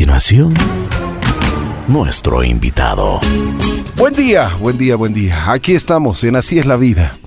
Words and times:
continuación, 0.00 0.54
nuestro 1.86 2.42
invitado. 2.42 3.20
Buen 3.98 4.14
día, 4.14 4.48
buen 4.58 4.78
día, 4.78 4.96
buen 4.96 5.12
día. 5.12 5.52
Aquí 5.52 5.74
estamos 5.74 6.24
en 6.24 6.36
Así 6.36 6.58
es 6.58 6.64
la 6.64 6.78
vida. 6.78 7.18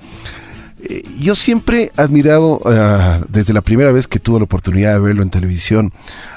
Eh, 0.82 1.04
Yo 1.20 1.36
siempre 1.36 1.92
he 1.96 2.02
admirado, 2.02 2.60
ah, 2.66 3.20
desde 3.28 3.52
la 3.52 3.60
primera 3.60 3.92
vez 3.92 4.08
que 4.08 4.18
tuve 4.18 4.40
la 4.40 4.46
oportunidad 4.46 4.94
de 4.94 4.98
verlo 4.98 5.22
en 5.22 5.30
televisión, 5.30 5.92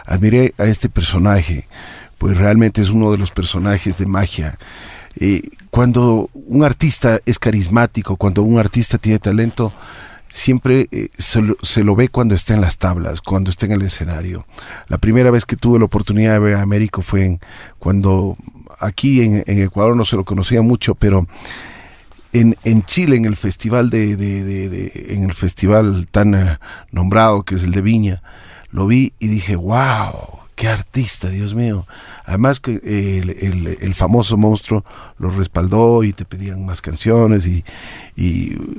admiré 0.06 0.54
a 0.60 0.66
este 0.66 0.90
personaje, 0.90 1.68
pues 2.20 2.38
realmente 2.38 2.84
es 2.84 2.92
uno 2.92 3.12
de 3.12 3.18
los 3.18 3.32
personajes 3.32 3.98
de 3.98 4.06
magia. 4.06 4.60
Eh, 5.20 5.42
cuando 5.72 6.30
un 6.34 6.64
artista 6.64 7.20
es 7.26 7.40
carismático, 7.40 8.16
cuando 8.16 8.44
un 8.44 8.60
artista 8.60 9.00
tiene 9.00 9.18
talento, 9.18 9.74
siempre 10.30 10.88
eh, 10.92 11.10
se, 11.18 11.42
lo, 11.42 11.56
se 11.62 11.84
lo 11.84 11.96
ve 11.96 12.10
cuando 12.10 12.36
está 12.36 12.54
en 12.54 12.62
las 12.62 12.78
tablas, 12.78 13.22
cuando 13.22 13.50
está 13.50 13.66
en 13.66 13.74
el 13.74 13.82
escenario. 13.82 14.46
La 14.88 14.98
primera 14.98 15.32
vez 15.32 15.46
que 15.46 15.56
tuve 15.56 15.80
la 15.80 15.86
oportunidad 15.86 16.34
de 16.34 16.40
ver 16.40 16.56
a 16.56 16.62
Américo 16.62 17.02
fue 17.02 17.26
en, 17.26 17.40
cuando 17.80 18.38
aquí 18.80 19.22
en, 19.22 19.44
Ecuador 19.48 19.96
no 19.96 20.06
se 20.06 20.16
lo 20.16 20.26
conocía 20.26 20.62
mucho, 20.62 20.96
pero 20.96 21.28
en, 22.34 22.56
en 22.64 22.84
Chile, 22.84 23.16
en 23.18 23.26
el 23.26 23.36
festival 23.36 23.90
de- 23.90 24.14
en 25.10 25.24
el 25.24 25.34
festival 25.34 26.06
tan 26.12 26.36
eh, 26.36 26.58
nombrado 26.92 27.44
que 27.44 27.56
es 27.56 27.64
el 27.64 27.72
de 27.72 27.82
Viña, 27.82 28.22
lo 28.72 28.86
vi 28.86 29.14
y 29.20 29.28
dije, 29.28 29.56
wow, 29.56 30.40
qué 30.58 30.68
artista, 30.68 31.30
Dios 31.30 31.54
mío. 31.54 31.86
Además 32.26 32.60
que 32.60 32.82
eh, 32.84 33.38
el, 33.42 33.78
el- 33.80 33.94
famoso 33.94 34.38
monstruo 34.38 34.84
lo 35.20 35.30
respaldó 35.30 36.04
y 36.04 36.14
te 36.14 36.26
pedían 36.26 36.66
más 36.66 36.82
canciones 36.82 37.46
y, 37.48 37.64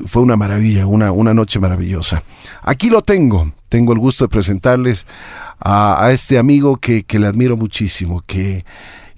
fue 0.07 0.23
una 0.23 0.37
maravilla, 0.37 0.87
una, 0.87 1.13
una 1.13 1.33
noche 1.35 1.61
maravillosa. 1.61 2.23
Aquí 2.63 2.91
lo 2.91 3.01
tengo, 3.03 3.53
tengo 3.69 3.93
el 3.93 4.01
gusto 4.01 4.25
de 4.25 4.29
presentarles 4.29 5.07
a, 5.61 6.05
a 6.05 6.11
este 6.11 6.37
amigo 6.37 6.79
que, 6.79 7.05
que 7.05 7.21
le 7.21 7.29
admiro 7.29 7.57
muchísimo, 7.57 8.23
que 8.27 8.65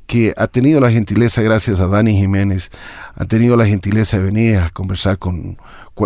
que 0.07 0.35
ha 0.37 0.49
tenido 0.49 0.81
la 0.81 0.91
gentileza, 0.91 1.41
gracias 1.41 1.79
a 1.79 1.87
Dani 1.87 2.17
Jiménez, 2.17 2.71
ha 3.15 3.27
tenido 3.27 3.57
la 3.57 3.65
gentileza 3.65 4.17
de 4.19 4.25
venir 4.25 4.59
a 4.59 4.69
conversar 4.71 5.19
con... 5.19 5.57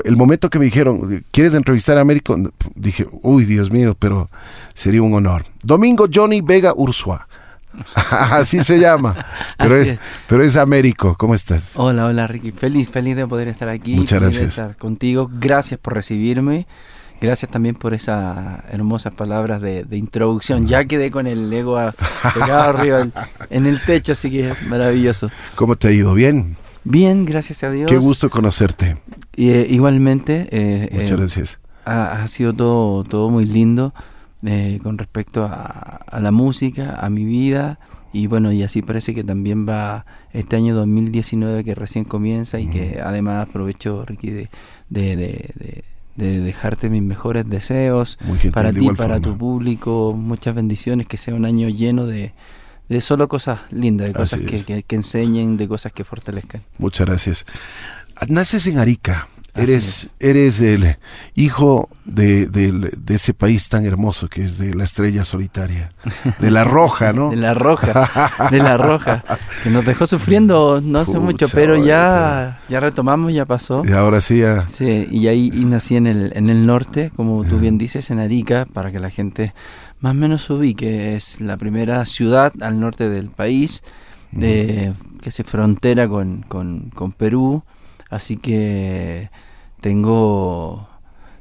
El 0.05 0.19
momento 0.19 0.51
que 0.51 0.59
me 0.59 0.67
dijeron, 0.67 1.25
¿quieres 1.31 1.55
entrevistar 1.55 1.97
a 1.97 2.03
Américo? 2.03 2.37
Dije, 2.75 3.07
uy, 3.23 3.47
Dios 3.47 3.71
mío, 3.71 3.97
pero 3.99 4.29
sería 4.75 5.03
un 5.03 5.15
honor. 5.15 5.47
Domingo 5.63 6.07
Johnny 6.13 6.41
Vega 6.41 6.75
Ursua. 6.77 7.27
Así 7.95 8.63
se 8.63 8.79
llama. 8.79 9.17
Pero 9.59 9.77
es, 9.77 9.89
es. 9.89 9.99
pero 10.29 10.45
es 10.45 10.57
Américo. 10.57 11.17
¿Cómo 11.17 11.35
estás? 11.35 11.75
Hola, 11.77 12.07
hola 12.07 12.27
Ricky. 12.27 12.53
Feliz, 12.53 12.91
feliz 12.91 13.17
de 13.17 13.27
poder 13.27 13.49
estar 13.49 13.69
aquí. 13.69 13.97
Muchas 13.97 14.19
feliz 14.19 14.35
de 14.35 14.41
gracias. 14.43 14.59
estar 14.59 14.77
contigo. 14.77 15.31
Gracias 15.33 15.81
por 15.81 15.95
recibirme. 15.95 16.67
Gracias 17.21 17.51
también 17.51 17.75
por 17.75 17.95
esas 17.95 18.63
hermosas 18.71 19.15
palabras 19.15 19.63
de, 19.63 19.85
de 19.85 19.97
introducción. 19.97 20.67
Ya 20.67 20.85
quedé 20.87 21.11
con 21.11 21.27
el 21.27 21.53
ego 21.53 21.79
pegado 22.35 22.77
arriba 22.77 23.07
en 23.51 23.67
el 23.67 23.81
techo, 23.81 24.13
así 24.13 24.31
que 24.31 24.53
maravilloso. 24.69 25.31
¿Cómo 25.55 25.75
te 25.77 25.89
ha 25.89 25.91
ido? 25.93 26.15
¿Bien? 26.15 26.57
Bien, 26.85 27.25
gracias 27.25 27.65
a 27.65 27.71
Dios. 27.71 27.91
Qué 27.91 27.97
gusto 27.97 28.29
conocerte. 28.29 28.99
Y, 29.35 29.51
eh, 29.51 29.67
igualmente, 29.71 30.49
eh, 30.51 30.91
Muchas 30.93 31.11
eh, 31.13 31.17
gracias. 31.17 31.61
ha, 31.87 32.23
ha 32.23 32.29
sido 32.29 32.53
todo, 32.53 33.05
todo 33.05 33.31
muy 33.31 33.47
lindo 33.47 33.95
eh, 34.45 34.79
con 34.83 34.99
respecto 34.99 35.45
a, 35.45 35.51
a 36.07 36.21
la 36.21 36.31
música, 36.33 36.97
a 37.01 37.09
mi 37.11 37.25
vida. 37.25 37.79
Y 38.13 38.29
bueno, 38.29 38.53
y 38.53 38.63
así 38.63 38.81
parece 38.83 39.13
que 39.13 39.25
también 39.25 39.69
va 39.69 40.07
este 40.33 40.55
año 40.57 40.75
2019 40.77 41.65
que 41.65 41.75
recién 41.75 42.05
comienza 42.05 42.61
y 42.61 42.69
que 42.69 43.01
además 43.03 43.49
aprovecho, 43.49 44.05
Ricky, 44.07 44.31
de, 44.31 44.49
de, 44.89 45.17
de- 45.17 45.51
de- 45.57 45.85
de 46.17 46.39
dejarte 46.39 46.89
mis 46.91 47.03
mejores 47.03 47.51
deseos 47.51 48.19
gentil, 48.25 48.53
para 48.53 48.73
ti, 48.73 48.87
para 48.87 48.97
forma. 49.15 49.21
tu 49.21 49.37
público, 49.37 50.15
muchas 50.17 50.55
bendiciones, 50.55 51.09
que 51.09 51.17
sea 51.17 51.35
un 51.35 51.45
año 51.45 51.69
lleno 51.69 52.07
de, 52.07 52.33
de 52.89 53.01
solo 53.01 53.27
cosas 53.27 53.63
lindas, 53.73 54.09
de 54.09 54.15
cosas 54.15 54.39
que- 54.65 54.85
que 54.85 54.95
enseñen, 54.95 55.57
de 55.57 55.67
cosas 55.67 55.93
que 55.93 56.05
fortalezcan. 56.05 56.63
Muchas 56.79 57.07
gracias. 57.09 57.47
Naces 58.29 58.69
en 58.69 58.79
Arica. 58.79 59.27
Eres, 59.57 60.11
eres 60.19 60.61
el 60.61 60.97
hijo 61.37 61.89
de, 62.05 62.47
de 62.49 63.15
ese 63.15 63.35
país 63.35 63.69
tan 63.69 63.85
hermoso 63.85 64.29
que 64.29 64.43
es 64.43 64.59
de 64.59 64.75
la 64.75 64.85
estrella 64.85 65.25
solitaria. 65.25 65.91
De 66.41 66.51
la 66.51 66.65
roja, 66.65 67.13
¿no? 67.13 67.31
De 67.31 67.37
la 67.37 67.55
roja, 67.55 68.51
de 68.51 68.59
la 68.59 68.77
roja, 68.77 69.23
que 69.63 69.71
nos 69.71 69.85
dejó 69.85 70.07
sufriendo 70.07 70.81
no 70.83 70.99
hace 70.99 71.19
mucho, 71.19 71.47
pero 71.55 71.77
ya, 71.77 72.61
ya 72.69 72.81
retomamos, 72.81 73.33
ya 73.33 73.45
pasó. 73.45 73.83
Y 73.85 73.93
ahora 73.93 74.21
sí 74.21 74.39
ya. 74.39 74.67
Sí, 74.69 75.07
y 75.11 75.29
ahí 75.29 75.51
y 75.55 75.65
nací 75.65 75.97
en 75.97 76.07
el, 76.07 76.33
en 76.35 76.51
el 76.51 76.67
norte, 76.67 77.13
como 77.15 77.45
tú 77.45 77.59
bien 77.59 77.79
dices, 77.79 78.11
en 78.11 78.19
Arica, 78.19 78.67
para 78.73 78.91
que 78.91 78.99
la 78.99 79.11
gente 79.11 79.55
más 80.01 80.13
o 80.13 80.15
menos 80.15 80.51
ubique. 80.51 81.15
Es 81.15 81.41
la 81.41 81.57
primera 81.57 82.05
ciudad 82.05 82.53
al 82.61 82.81
norte 82.81 83.09
del 83.09 83.31
país 83.31 83.83
de, 84.33 84.93
que 85.23 85.31
se 85.31 85.45
frontera 85.45 86.09
con, 86.09 86.45
con, 86.49 86.91
con 86.91 87.13
Perú. 87.13 87.63
Así 88.11 88.37
que 88.37 89.31
tengo, 89.81 90.89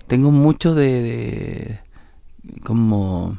tengo 0.07 0.31
mucho 0.31 0.74
de, 0.75 1.01
de 1.01 1.79
como 2.63 3.38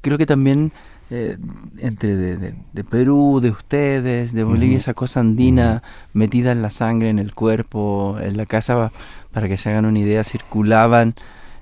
creo 0.00 0.18
que 0.18 0.26
también 0.26 0.72
eh, 1.10 1.38
entre 1.78 2.16
de, 2.16 2.36
de- 2.36 2.54
de 2.72 2.84
Perú, 2.84 3.40
de 3.42 3.50
ustedes, 3.50 4.32
de 4.32 4.44
Bolivia, 4.44 4.78
esa 4.78 4.94
cosa 4.94 5.20
andina 5.20 5.82
metida 6.12 6.52
en 6.52 6.62
la 6.62 6.70
sangre, 6.70 7.08
en 7.10 7.18
el 7.18 7.34
cuerpo, 7.34 8.16
en 8.20 8.36
la 8.36 8.46
casa, 8.46 8.92
para 9.32 9.48
que 9.48 9.56
se 9.56 9.70
hagan 9.70 9.86
una 9.86 9.98
idea, 9.98 10.22
circulaban 10.24 11.14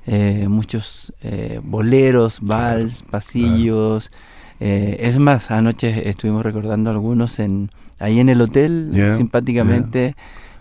eh, 0.06 0.46
muchos 0.48 1.12
eh, 1.22 1.60
boleros, 1.62 2.40
vals, 2.40 3.02
pasillos. 3.02 4.10
Eh, 4.60 4.96
es 5.00 5.18
más, 5.18 5.50
anoche 5.50 6.08
estuvimos 6.08 6.42
recordando 6.42 6.90
algunos 6.90 7.38
en 7.38 7.70
ahí 7.98 8.20
en 8.20 8.28
el 8.28 8.40
hotel, 8.40 8.90
Yeah, 8.92 9.16
simpáticamente. 9.16 10.12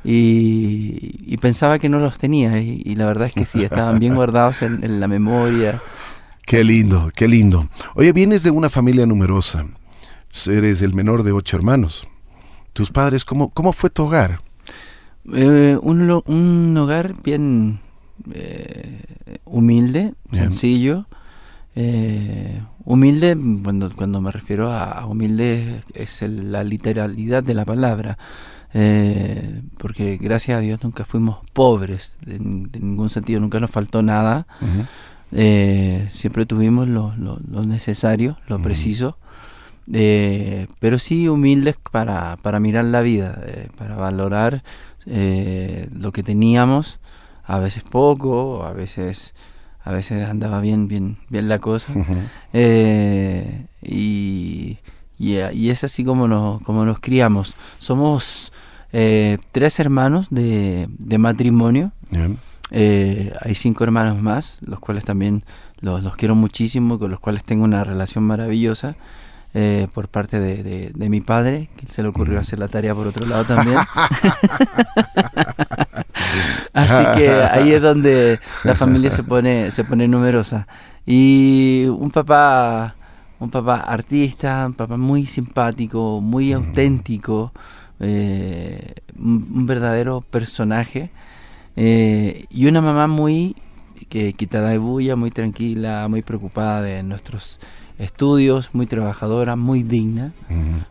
Y, 0.04 1.16
y 1.26 1.38
pensaba 1.38 1.80
que 1.80 1.90
no 1.90 1.98
los 1.98 2.20
tenía 2.20 2.62
y, 2.62 2.82
y 2.86 2.96
la 2.96 3.08
verdad 3.08 3.28
es 3.28 3.34
que 3.34 3.46
sí, 3.46 3.64
estaban 3.64 3.98
bien 3.98 4.14
guardados 4.16 4.62
en, 4.62 4.84
en 4.84 5.00
la 5.00 5.08
memoria. 5.08 5.82
Qué 6.46 6.64
lindo, 6.64 7.10
qué 7.16 7.28
lindo. 7.28 7.68
Oye, 7.96 8.14
vienes 8.14 8.44
de 8.44 8.52
una 8.52 8.70
familia 8.70 9.08
numerosa. 9.08 9.66
Eres 10.48 10.82
el 10.84 10.94
menor 10.94 11.24
de 11.24 11.32
ocho 11.32 11.58
hermanos. 11.58 12.08
Tus 12.74 12.92
padres, 12.92 13.26
¿cómo, 13.26 13.50
cómo 13.50 13.74
fue 13.74 13.90
tu 13.90 14.04
hogar? 14.04 14.42
Eh, 15.34 15.78
un, 15.82 16.78
hogar 16.78 17.16
bien 17.24 17.80
eh, 18.32 19.02
humilde, 19.46 20.14
sencillo. 20.32 21.08
Eh, 21.76 22.62
humilde, 22.86 23.36
cuando, 23.64 23.90
cuando 23.94 24.22
me 24.22 24.32
refiero 24.32 24.72
a, 24.72 24.92
a 24.92 25.06
humilde, 25.08 25.82
es 25.94 26.22
el- 26.22 26.52
la 26.52 26.64
literalidad 26.64 27.44
de 27.44 27.54
la 27.54 27.66
palabra. 27.66 28.18
Eh, 28.74 29.62
porque 29.78 30.18
gracias 30.18 30.58
a 30.58 30.62
Dios 30.62 30.84
nunca 30.84 31.06
fuimos 31.06 31.38
pobres, 31.54 32.16
de 32.26 32.40
ningún 32.40 33.10
sentido, 33.10 33.40
nunca 33.40 33.60
nos 33.60 33.72
faltó 33.72 34.02
nada. 34.02 34.46
Eh, 35.32 36.08
siempre 36.12 36.46
tuvimos 36.46 36.88
lo, 36.88 37.14
lo- 37.18 37.40
lo 37.50 37.66
necesario, 37.66 38.38
lo 38.48 38.60
preciso, 38.60 39.18
eh, 39.92 40.68
pero 40.80 41.00
sí 41.00 41.28
humildes 41.28 41.78
para, 41.92 42.38
para 42.42 42.60
mirar 42.60 42.86
la 42.86 43.02
vida, 43.02 43.42
eh, 43.46 43.68
para 43.78 43.96
valorar 43.96 44.64
eh, 45.06 45.88
lo 45.94 46.12
que 46.12 46.24
teníamos, 46.24 47.00
a 47.44 47.60
veces 47.60 47.84
poco, 47.84 48.64
a 48.64 48.74
veces, 48.74 49.34
a 49.86 49.92
veces 49.92 50.28
andaba 50.28 50.62
bien, 50.62 50.88
bien, 50.88 51.18
bien 51.30 51.48
la 51.48 51.60
cosa. 51.60 51.94
Eh, 52.54 53.68
y, 53.84 54.80
y, 55.20 55.36
y 55.54 55.70
es 55.70 55.84
así 55.84 56.04
como 56.04 56.28
nos, 56.28 56.60
como 56.64 56.86
nos 56.86 57.00
criamos. 57.00 57.56
Somos 57.78 58.52
eh, 58.92 59.38
tres 59.52 59.80
hermanos 59.80 60.28
de, 60.32 60.88
de 60.90 61.18
matrimonio. 61.20 61.92
Eh, 62.72 63.32
hay 63.40 63.54
cinco 63.54 63.84
hermanos 63.84 64.20
más, 64.20 64.60
los 64.66 64.80
cuales 64.80 65.06
también 65.06 65.44
los, 65.82 66.02
los 66.02 66.16
quiero 66.16 66.34
muchísimo, 66.34 66.98
con 66.98 67.12
los 67.12 67.20
cuales 67.20 67.44
tengo 67.44 67.64
una 67.64 67.84
relación 67.84 68.24
maravillosa. 68.24 68.96
Eh, 69.56 69.88
por 69.94 70.10
parte 70.10 70.40
de, 70.40 70.62
de- 70.64 70.92
de 70.94 71.10
mi 71.10 71.22
padre, 71.22 71.70
que 71.78 71.92
se 71.92 72.04
le 72.04 72.10
ocurrió 72.10 72.40
hacer 72.40 72.60
la 72.60 72.68
tarea 72.68 72.94
por 72.94 73.08
otro 73.08 73.26
lado 73.26 73.46
también. 73.46 73.78
Así 76.74 77.04
que 77.18 77.30
ahí 77.32 77.72
es 77.72 77.82
donde 77.82 78.40
la 78.64 78.76
familia 78.76 79.10
se 79.12 79.24
pone, 79.24 79.72
se 79.72 79.84
pone 79.84 80.08
numerosa. 80.08 80.68
Y 81.06 81.86
un 81.88 82.12
papá, 82.12 82.96
un 83.40 83.50
papá 83.50 83.78
artista, 83.82 84.66
un 84.68 84.74
papá 84.74 84.98
muy 84.98 85.26
simpático, 85.26 86.20
muy 86.22 86.52
auténtico, 86.54 87.52
eh, 88.00 88.94
un, 89.18 89.48
un 89.54 89.66
verdadero 89.66 90.22
personaje. 90.22 91.12
Eh, 91.78 92.46
y 92.50 92.68
una 92.68 92.82
mamá 92.82 93.08
muy 93.08 93.56
que 94.10 94.34
quitada 94.34 94.70
de 94.70 94.78
bulla, 94.78 95.16
muy 95.16 95.32
tranquila, 95.32 96.08
muy 96.10 96.22
preocupada 96.22 96.82
de 96.82 97.04
nuestros 97.04 97.60
estudios, 98.00 98.70
muy 98.74 98.86
trabajadora, 98.86 99.56
muy 99.56 99.84
digna, 99.84 100.34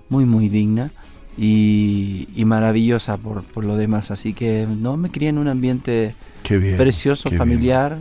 muy 0.09 0.25
muy 0.25 0.49
digna 0.49 0.91
y, 1.37 2.29
y 2.35 2.45
maravillosa 2.45 3.17
por, 3.17 3.43
por 3.43 3.65
lo 3.65 3.77
demás. 3.77 4.11
Así 4.11 4.35
que 4.35 4.67
no 4.67 4.97
me 4.97 5.11
crié 5.11 5.29
en 5.31 5.39
un 5.39 5.49
ambiente 5.49 6.15
bien. 6.49 6.77
precioso, 6.77 7.31
familiar. 7.31 7.99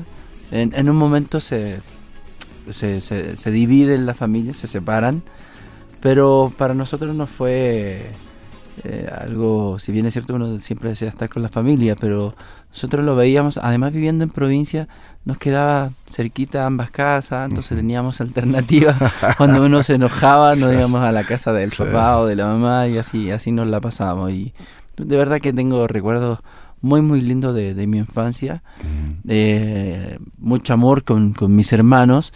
En, 0.52 0.74
en 0.76 0.90
un 0.90 0.96
momento 0.96 1.40
se 1.40 1.80
se, 2.70 3.02
se, 3.02 3.36
se 3.36 3.52
dividen 3.52 4.06
las 4.06 4.18
familias, 4.18 4.58
se 4.58 4.68
separan, 4.68 5.22
pero 6.02 6.52
para 6.58 6.74
nosotros 6.74 7.16
no 7.16 7.26
fue 7.26 8.10
eh, 8.84 9.10
algo, 9.12 9.80
si 9.80 9.92
bien 9.92 10.06
es 10.06 10.14
cierto 10.14 10.36
uno 10.36 10.60
siempre 10.60 10.90
desea 10.90 11.10
estar 11.10 11.30
con 11.30 11.42
la 11.44 11.50
familia, 11.50 11.96
pero 12.00 12.36
nosotros 12.70 13.06
lo 13.06 13.16
veíamos, 13.16 13.58
además 13.58 13.94
viviendo 13.94 14.24
en 14.24 14.30
provincia, 14.30 14.88
nos 15.25 15.38
quedaba 15.38 15.92
cerquita 16.08 16.66
ambas 16.66 16.92
casas, 16.92 17.50
entonces 17.50 17.78
teníamos 17.78 18.20
alternativas. 18.20 18.98
Cuando 19.38 19.64
uno 19.64 19.84
se 19.84 19.96
enojaba, 19.96 20.56
nos 20.56 20.74
íbamos 20.74 21.02
a 21.04 21.12
la 21.12 21.24
casa 21.24 21.54
del 21.54 21.72
papá 21.72 22.20
o 22.20 22.25
de 22.25 22.36
la 22.36 22.48
mamá 22.48 22.88
y 22.88 22.98
así, 22.98 23.31
así 23.31 23.52
nos 23.52 23.70
la 23.70 23.80
pasábamos. 23.80 24.31
Y 24.31 24.54
de 24.98 25.18
verdad 25.18 25.40
que 25.40 25.54
tengo 25.54 25.88
recuerdos 25.88 26.40
muy, 26.84 27.02
muy 27.02 27.22
lindos 27.22 27.56
de, 27.56 27.74
de 27.74 27.88
mi 27.88 27.98
infancia. 27.98 28.62
Eh, 29.28 30.19
mucho 30.38 30.74
amor 30.74 31.04
con, 31.04 31.34
con 31.34 31.56
mis 31.56 31.72
hermanos 31.72 32.34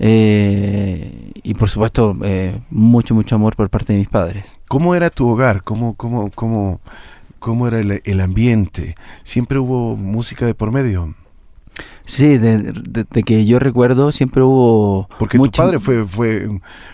eh, 0.00 1.30
y 1.44 1.54
por 1.54 1.70
supuesto 1.70 2.16
eh, 2.24 2.58
mucho, 2.70 3.14
mucho 3.14 3.36
amor 3.36 3.54
por 3.54 3.70
parte 3.70 3.92
de 3.92 4.00
mis 4.00 4.08
padres. 4.08 4.52
¿Cómo 4.74 4.96
era 4.96 5.08
tu 5.08 5.28
hogar? 5.28 5.62
¿Cómo, 5.62 5.94
cómo, 5.94 6.32
cómo, 6.34 6.80
cómo 7.38 7.68
era 7.68 7.78
el, 7.78 8.00
el 8.04 8.20
ambiente? 8.20 8.96
¿Siempre 9.22 9.60
hubo 9.60 9.94
música 9.96 10.46
de 10.46 10.54
por 10.54 10.72
medio? 10.72 11.14
Sí, 12.06 12.38
de, 12.38 12.58
de- 12.58 13.04
de 13.08 13.22
que 13.22 13.46
yo 13.46 13.60
recuerdo 13.60 14.10
siempre 14.10 14.42
hubo... 14.42 15.08
Porque 15.16 15.38
mucho- 15.38 15.52
tu 15.52 15.56
padre 15.62 15.78
fue, 15.78 16.04
fue, 16.04 16.48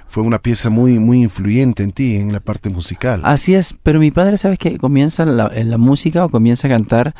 fue 0.07 0.23
una 0.23 0.39
pieza 0.39 0.69
muy, 0.69 0.99
muy 0.99 1.23
influyente 1.23 1.83
en 1.83 1.93
ti, 1.93 2.17
en 2.17 2.35
la 2.35 2.41
parte 2.41 2.69
musical. 2.69 3.23
Así 3.25 3.55
es, 3.55 3.75
pero 3.83 3.99
mi 3.99 4.11
padre, 4.11 4.37
¿sabes 4.37 4.59
que 4.59 4.77
Comienza 4.77 5.23
en 5.23 5.39
la, 5.39 5.51
en 5.55 5.71
la 5.71 5.79
música 5.79 6.23
o 6.27 6.29
comienza 6.29 6.69
a 6.69 6.71
cantar 6.73 7.15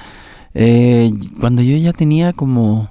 eh, 0.53 1.11
cuando 1.41 1.63
yo 1.63 1.75
ya 1.79 1.95
tenía 1.95 2.35
como 2.35 2.91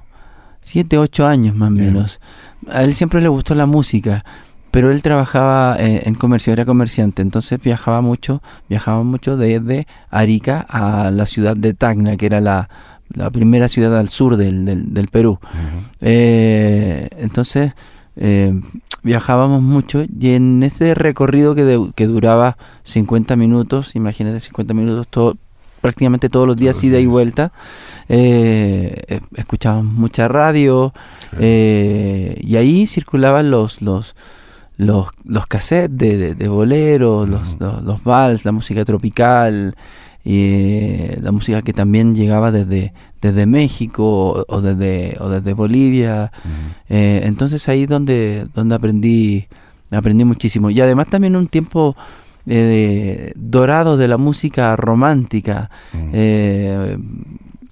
7, 0.62 0.98
8 0.98 1.28
años 1.28 1.56
más 1.56 1.70
o 1.70 1.74
menos. 1.74 2.20
A 2.68 2.82
él 2.82 2.96
siempre 2.96 3.22
le 3.22 3.28
gustó 3.30 3.54
la 3.54 3.68
música, 3.68 4.26
pero 4.72 4.92
él 4.92 5.02
trabajaba 5.02 5.76
eh, 5.80 6.04
en 6.06 6.16
comercio, 6.16 6.54
era 6.54 6.66
comerciante, 6.66 7.22
entonces 7.22 7.62
viajaba 7.62 8.02
mucho, 8.02 8.42
viajaba 8.70 9.04
mucho 9.04 9.38
desde 9.38 9.88
Arica 10.10 10.66
a 10.70 11.12
la 11.12 11.26
ciudad 11.26 11.56
de 11.58 11.74
Tacna, 11.74 12.18
que 12.18 12.26
era 12.28 12.40
la, 12.42 12.70
la 13.14 13.30
primera 13.32 13.68
ciudad 13.68 13.98
al 13.98 14.10
sur 14.10 14.38
del, 14.38 14.66
del, 14.66 14.94
del 14.94 15.08
Perú. 15.08 15.40
Eh, 16.02 17.10
entonces 17.18 17.74
eh, 18.16 18.54
viajábamos 19.04 19.62
mucho 19.62 20.04
y 20.04 20.30
en 20.32 20.62
ese 20.64 20.94
recorrido 20.94 21.56
que, 21.56 21.64
de- 21.64 21.92
que 21.96 22.08
duraba 22.08 22.58
50 22.84 23.36
minutos, 23.36 23.96
imagínate 23.96 24.40
50 24.40 24.74
minutos 24.74 25.08
todo, 25.10 25.38
prácticamente 25.82 26.30
todos 26.30 26.46
los 26.48 26.58
días 26.58 26.76
Todos 26.76 26.84
ida 26.86 27.00
y 27.00 27.06
vuelta, 27.06 27.52
eh, 28.10 29.20
escuchábamos 29.36 29.94
mucha 29.94 30.28
radio 30.28 30.94
eh, 31.40 32.40
y 32.42 32.56
ahí 32.58 32.86
circulaban 32.86 33.50
los 33.52 33.82
los 33.82 34.16
los, 34.80 35.10
los 35.26 35.46
cassettes 35.46 35.98
de, 35.98 36.18
de, 36.18 36.36
de 36.36 36.48
boleros, 36.48 37.28
los, 37.28 37.60
los, 37.60 37.84
los 37.84 38.04
vals, 38.04 38.46
la 38.46 38.54
música 38.54 38.86
tropical, 38.86 39.76
y 40.24 40.38
eh, 40.38 41.20
la 41.22 41.32
música 41.32 41.62
que 41.62 41.74
también 41.74 42.16
llegaba 42.16 42.52
desde, 42.52 42.94
desde 43.22 43.46
México 43.46 44.04
o, 44.04 44.46
o 44.48 44.62
desde, 44.62 45.18
o 45.20 45.30
desde 45.30 45.54
Bolivia. 45.54 46.32
Eh, 46.88 47.22
entonces 47.24 47.68
ahí 47.68 47.86
donde, 47.86 48.48
donde 48.54 48.76
aprendí, 48.76 49.48
aprendí 49.92 50.24
muchísimo. 50.26 50.70
Y 50.70 50.80
además 50.80 51.08
también 51.08 51.36
un 51.36 51.48
tiempo 51.48 51.96
eh, 52.48 53.34
dorado 53.36 53.98
de 53.98 54.08
la 54.08 54.18
música 54.18 54.76
romántica. 54.76 55.70
Eh, 56.14 56.98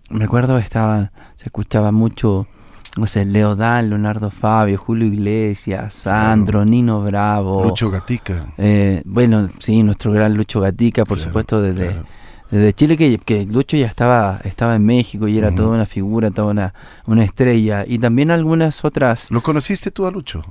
me 0.10 0.24
acuerdo 0.26 0.58
que 0.58 0.64
estaba, 0.64 1.12
se 1.36 1.46
escuchaba 1.46 1.92
mucho, 1.92 2.48
no 2.98 3.08
sé, 3.08 3.26
Leodán, 3.26 3.90
Leonardo 3.90 4.30
Fabio, 4.32 4.78
Julio 4.78 5.08
Iglesias, 5.08 5.94
Sandro, 5.94 6.66
Nino 6.66 7.02
Bravo. 7.04 7.64
Lucho 7.64 7.90
Gatica. 7.92 8.48
Eh, 8.58 9.02
bueno, 9.06 9.48
sí, 9.60 9.84
nuestro 9.84 10.12
gran 10.12 10.34
Lucho 10.34 10.60
Gatica, 10.60 11.06
por 11.06 11.18
Claro, 11.18 11.30
supuesto, 11.30 11.62
desde, 11.62 11.88
claro. 11.88 12.06
desde 12.52 12.74
Chile, 12.74 12.98
que, 12.98 13.18
que 13.20 13.46
Lucho 13.46 13.78
ya 13.78 13.86
estaba, 13.88 14.40
estaba 14.44 14.76
en 14.76 14.84
México 14.86 15.28
y 15.28 15.38
era 15.38 15.54
toda 15.54 15.70
una 15.70 15.86
figura, 15.86 16.32
toda 16.32 16.52
una, 16.52 16.74
una 17.06 17.24
estrella. 17.24 17.86
Y 17.88 18.00
también 18.00 18.32
algunas 18.32 18.84
otras. 18.84 19.30
¿Lo 19.32 19.42
conociste 19.42 19.92
tú 19.92 20.06
a 20.08 20.12
Lucho? 20.12 20.44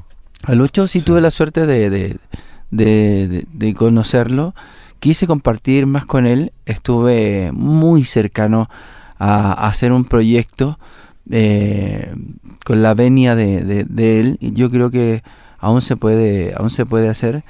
A 0.45 0.55
Lucho 0.55 0.87
sí, 0.87 1.01
Sí. 1.01 1.07
tuve 1.07 1.21
la 1.21 1.31
suerte 1.31 1.67
de, 1.67 1.91
de, 1.91 2.17
de- 2.71 3.29
de- 3.29 3.47
de 3.53 3.75
conocerlo. 3.75 4.55
Quise 5.01 5.27
compartir 5.27 5.87
más 5.87 6.05
con 6.05 6.27
él. 6.27 6.53
Estuve 6.65 7.51
muy 7.53 8.05
cercano 8.05 8.69
a, 9.19 9.53
a 9.53 9.69
hacer 9.69 9.93
un 9.93 10.05
proyecto 10.05 10.79
eh, 11.31 12.15
con 12.65 12.83
la 12.83 12.95
venia 12.95 13.35
de, 13.35 13.63
de- 13.65 13.85
de 13.85 14.21
él. 14.21 14.39
Y 14.41 14.53
yo 14.53 14.71
creo 14.71 14.91
que 14.91 15.23
aún 15.59 15.81
se 15.81 15.97
puede, 15.97 16.55
aún 16.57 16.71
se 16.71 16.87
puede 16.87 17.09
hacer. 17.09 17.45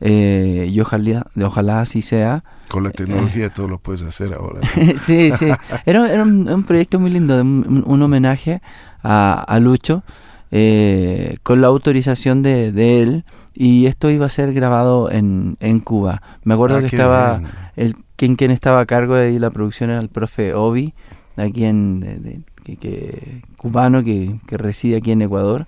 eh, 0.00 0.68
y 0.70 0.78
ojalá, 0.80 1.26
ojalá 1.42 1.80
así 1.80 2.02
sea. 2.02 2.44
Con 2.68 2.82
la 2.84 2.90
tecnología 2.90 3.50
todo 3.50 3.68
lo 3.68 3.78
puedes 3.78 4.02
hacer 4.02 4.34
ahora. 4.34 4.60
sí, 4.98 5.30
sí. 5.32 5.48
Era, 5.86 6.10
era 6.12 6.22
un, 6.22 6.48
un 6.48 6.64
proyecto 6.64 6.98
muy 7.00 7.10
lindo, 7.10 7.40
un, 7.40 7.82
un 7.86 8.02
homenaje 8.02 8.60
a, 9.02 9.42
a 9.46 9.58
Lucho, 9.60 10.02
eh, 10.50 11.38
con 11.42 11.60
la 11.60 11.68
autorización 11.68 12.42
de, 12.42 12.72
de 12.72 13.02
él, 13.02 13.24
y 13.54 13.86
esto 13.86 14.10
iba 14.10 14.26
a 14.26 14.30
ser 14.30 14.52
grabado 14.52 15.10
en, 15.10 15.56
en 15.60 15.80
Cuba. 15.80 16.20
Me 16.44 16.54
acuerdo 16.54 16.76
Ah, 16.76 16.80
que 16.80 16.86
estaba, 16.86 17.38
bien. 17.38 17.50
el, 17.76 17.94
quien, 18.16 18.36
quien 18.36 18.50
estaba 18.50 18.80
a 18.80 18.86
cargo 18.86 19.14
de 19.14 19.38
la 19.40 19.50
producción 19.50 19.90
era 19.90 20.00
el 20.00 20.08
profe 20.08 20.52
Obi, 20.54 20.92
aquí 21.36 21.64
en, 21.64 22.00
de- 22.00 22.18
de- 22.18 22.40
que, 22.66 22.76
que- 22.76 23.42
cubano 23.56 24.02
que, 24.02 24.36
que 24.46 24.56
reside 24.56 24.96
aquí 24.96 25.12
en 25.12 25.22
Ecuador. 25.22 25.66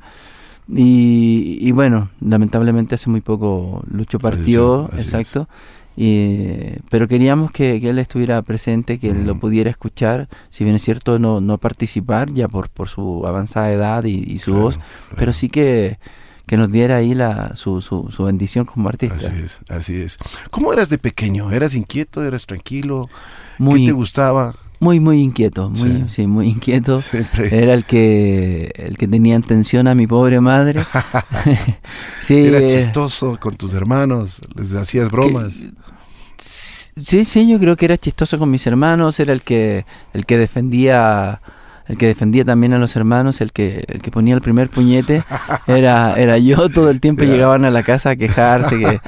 Y, 0.68 1.56
y 1.60 1.72
bueno, 1.72 2.10
lamentablemente 2.20 2.94
hace 2.96 3.08
muy 3.08 3.20
poco 3.22 3.82
Lucho 3.90 4.18
partió, 4.18 4.84
exacto. 4.92 5.48
Y, 5.96 6.76
pero 6.90 7.08
queríamos 7.08 7.50
que, 7.50 7.80
que 7.80 7.88
él 7.90 7.98
estuviera 7.98 8.40
presente, 8.42 8.98
que 8.98 9.10
él 9.10 9.26
lo 9.26 9.36
pudiera 9.40 9.70
escuchar, 9.70 10.28
si 10.50 10.62
bien 10.64 10.76
es 10.76 10.82
cierto 10.82 11.18
no, 11.18 11.40
no 11.40 11.58
participar 11.58 12.30
ya 12.32 12.46
por, 12.48 12.68
por 12.68 12.88
su 12.88 13.26
avanzada 13.26 13.72
edad 13.72 14.04
y, 14.04 14.14
y 14.30 14.38
su 14.38 14.50
Claro, 14.52 14.62
voz, 14.64 14.76
claro. 14.76 14.90
pero 15.16 15.32
sí 15.32 15.48
que, 15.48 15.98
que 16.46 16.56
nos 16.56 16.70
diera 16.70 16.96
ahí 16.96 17.14
la, 17.14 17.56
su, 17.56 17.80
su, 17.80 18.10
su 18.12 18.24
bendición 18.24 18.64
como 18.64 18.88
artista. 18.90 19.16
Así 19.16 19.40
es, 19.42 19.60
así 19.70 19.96
es. 20.00 20.18
¿Cómo 20.50 20.72
eras 20.72 20.88
de 20.90 20.98
pequeño? 20.98 21.50
¿Eras 21.50 21.74
inquieto? 21.74 22.22
¿Eras 22.22 22.46
tranquilo? 22.46 23.08
Muy, 23.58 23.80
¿Qué 23.80 23.86
te 23.86 23.92
gustaba? 23.92 24.54
Muy, 24.80 25.00
muy 25.00 25.20
inquieto, 25.20 25.70
muy, 25.70 25.90
Sí. 25.90 26.04
sí, 26.08 26.26
muy 26.26 26.48
inquieto. 26.48 27.00
Siempre. 27.00 27.62
Era 27.62 27.74
el 27.74 27.84
que 27.84 28.72
el 28.76 28.96
que 28.96 29.08
tenía 29.08 29.34
en 29.34 29.42
tensión 29.42 29.88
a 29.88 29.94
mi 29.94 30.06
pobre 30.06 30.40
madre. 30.40 30.80
sí, 32.20 32.36
Eras 32.46 32.64
chistoso 32.66 33.38
con 33.40 33.56
tus 33.56 33.74
hermanos, 33.74 34.40
les 34.54 34.74
hacías 34.74 35.10
bromas. 35.10 35.56
que- 35.56 35.70
sí, 36.38 37.24
sí, 37.24 37.48
yo 37.48 37.58
creo 37.58 37.76
que 37.76 37.86
era 37.86 37.96
chistoso 37.96 38.38
con 38.38 38.50
mis 38.50 38.66
hermanos, 38.66 39.18
era 39.20 39.32
el 39.32 39.42
que 39.42 39.84
el 40.12 40.24
que 40.26 40.38
defendía 40.38 41.40
el 41.86 41.96
que 41.96 42.06
defendía 42.06 42.44
también 42.44 42.74
a 42.74 42.78
los 42.78 42.94
hermanos, 42.96 43.40
el 43.40 43.50
que 43.50 43.82
el 43.88 44.02
que 44.02 44.10
ponía 44.10 44.34
el 44.34 44.42
primer 44.42 44.68
puñete, 44.68 45.24
era 45.66 46.14
era 46.14 46.36
yo 46.38 46.68
todo 46.68 46.90
el 46.90 47.00
tiempo 47.00 47.24
Ya. 47.24 47.30
llegaban 47.32 47.64
a 47.64 47.70
la 47.70 47.82
casa 47.82 48.10
a 48.10 48.16
quejarse 48.16 48.78
que 48.78 49.00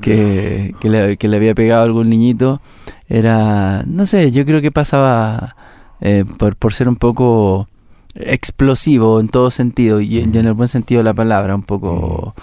que, 0.00 0.74
que 0.80 0.88
le, 1.28 1.36
había 1.36 1.54
pegado 1.54 1.82
algún 1.84 2.08
niñito. 2.10 2.60
Era, 3.08 3.82
no 3.86 4.06
sé, 4.06 4.30
yo 4.30 4.44
creo 4.44 4.60
que 4.60 4.70
pasaba 4.70 5.56
eh, 6.00 6.24
por, 6.38 6.56
por 6.56 6.72
ser 6.72 6.88
un 6.88 6.96
poco 6.96 7.68
explosivo 8.14 9.20
en 9.20 9.28
todo 9.28 9.50
sentido 9.50 10.00
y, 10.00 10.18
en 10.18 10.34
el 10.34 10.52
buen 10.52 10.68
sentido 10.68 11.00
de 11.00 11.04
la 11.04 11.14
palabra, 11.14 11.54
un 11.54 11.62
poco 11.62 12.34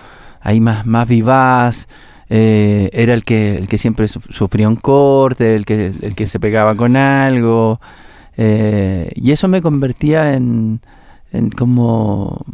ahí 0.41 0.59
más, 0.59 0.85
más 0.85 1.07
vivaz. 1.07 1.87
eh, 2.29 2.89
era 2.93 3.13
el 3.13 3.23
que, 3.23 3.57
el 3.57 3.67
que 3.67 3.77
siempre 3.77 4.07
suf- 4.07 4.29
sufría 4.31 4.67
un 4.67 4.75
corte, 4.75 5.55
el 5.55 5.65
que, 5.65 5.91
el 6.01 6.15
que 6.15 6.25
se 6.25 6.39
pegaba 6.39 6.75
con 6.75 6.95
algo. 6.97 7.79
eh, 8.37 9.11
y 9.15 9.31
eso 9.31 9.47
me 9.47 9.61
convertía 9.61 10.33
en, 10.33 10.79
en 11.31 11.49
como 11.49 12.45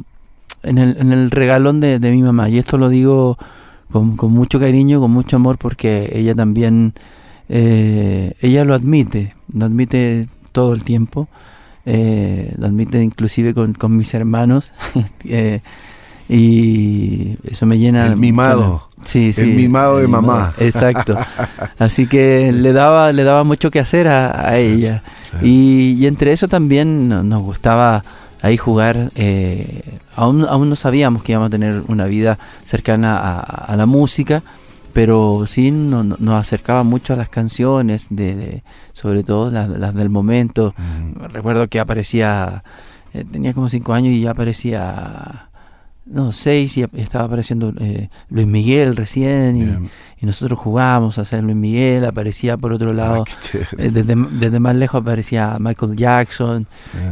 en 0.64 0.78
el, 0.78 0.98
en 0.98 1.12
el 1.12 1.30
regalón 1.32 1.80
de, 1.80 2.00
de 2.00 2.12
mi 2.12 2.22
mamá. 2.22 2.50
Y 2.50 2.58
esto 2.58 2.78
lo 2.78 2.90
digo 2.90 3.38
con, 3.92 4.16
con 4.18 4.32
mucho 4.32 4.60
cariño, 4.60 5.00
con 5.00 5.12
mucho 5.12 5.36
amor, 5.36 5.58
porque 5.58 6.12
ella 6.14 6.34
también, 6.36 6.94
eh, 7.50 8.34
ella 8.42 8.64
lo 8.66 8.74
admite, 8.74 9.36
lo 9.54 9.66
admite 9.66 10.28
todo 10.52 10.74
el 10.74 10.84
tiempo, 10.84 11.28
eh, 11.86 12.54
lo 12.58 12.66
admite 12.68 13.02
inclusive 13.04 13.54
con, 13.54 13.74
con 13.74 13.96
mis 13.98 14.14
hermanos, 14.14 14.72
eh, 15.26 15.62
y 16.30 17.38
eso 17.44 17.66
me 17.66 17.78
llena... 17.78 18.08
El 18.08 18.18
mimado. 18.18 18.88
Sí, 19.04 19.34
sí, 19.34 19.42
El 19.42 19.54
mimado 19.56 19.98
de 20.00 20.08
mamá. 20.08 20.54
Exacto. 20.58 21.16
Así 21.78 22.08
que 22.08 22.52
le 22.54 22.72
daba, 22.72 23.12
le 23.12 23.24
daba 23.26 23.44
mucho 23.44 23.70
que 23.70 23.80
hacer 23.82 24.08
a, 24.08 24.48
a 24.50 24.58
ella. 24.58 25.04
Y, 25.42 25.98
y 26.00 26.08
entre 26.08 26.32
eso 26.32 26.48
también 26.48 27.10
no- 27.10 27.22
nos 27.24 27.42
gustaba 27.42 28.04
ahí 28.44 28.58
jugar. 28.58 29.10
eh, 29.16 29.82
aún, 30.16 30.46
aún 30.48 30.70
no 30.70 30.76
sabíamos 30.76 31.24
que 31.24 31.32
íbamos 31.32 31.48
a 31.48 31.50
tener 31.50 31.82
una 31.88 32.06
vida 32.06 32.38
cercana 32.64 33.18
a, 33.18 33.40
a 33.40 33.76
la 33.76 33.88
música, 33.88 34.44
pero 34.94 35.46
sí 35.48 35.72
no- 35.72 36.04
no- 36.04 36.18
nos 36.20 36.40
acercaba 36.40 36.84
mucho 36.84 37.14
a 37.14 37.16
las 37.16 37.30
canciones, 37.30 38.08
de, 38.12 38.36
de- 38.36 38.64
sobre 38.94 39.24
todo 39.24 39.50
las, 39.50 39.68
las 39.70 39.96
del 39.96 40.10
momento. 40.12 40.76
Mm, 40.78 41.24
Recuerdo 41.34 41.68
que 41.68 41.80
aparecía, 41.80 42.64
eh, 43.16 43.24
tenía 43.32 43.54
como 43.54 43.70
cinco 43.70 43.94
años 43.94 44.14
y 44.14 44.22
ya 44.22 44.32
aparecía 44.32 45.50
no, 46.06 46.32
seis 46.32 46.78
y 46.78 46.86
estaba 46.98 47.26
apareciendo 47.26 47.74
eh, 47.80 48.10
Luis 48.30 48.46
Miguel 48.48 48.96
recién 48.96 49.58
y, 49.58 49.90
nosotros 50.26 50.58
jugábamos 50.58 51.18
a 51.20 51.24
hacer 51.24 51.44
Luis 51.44 51.58
Miguel, 51.58 52.06
aparecía 52.06 52.56
por 52.56 52.72
otro 52.72 52.94
lado, 52.94 53.26
Ah, 53.28 53.38
chévere. 53.42 53.68
eh, 53.78 53.90
desde, 53.92 54.16
desde 54.32 54.58
más 54.62 54.74
lejos 54.74 55.02
aparecía 55.02 55.58
Michael 55.60 55.98
Jackson 55.98 56.66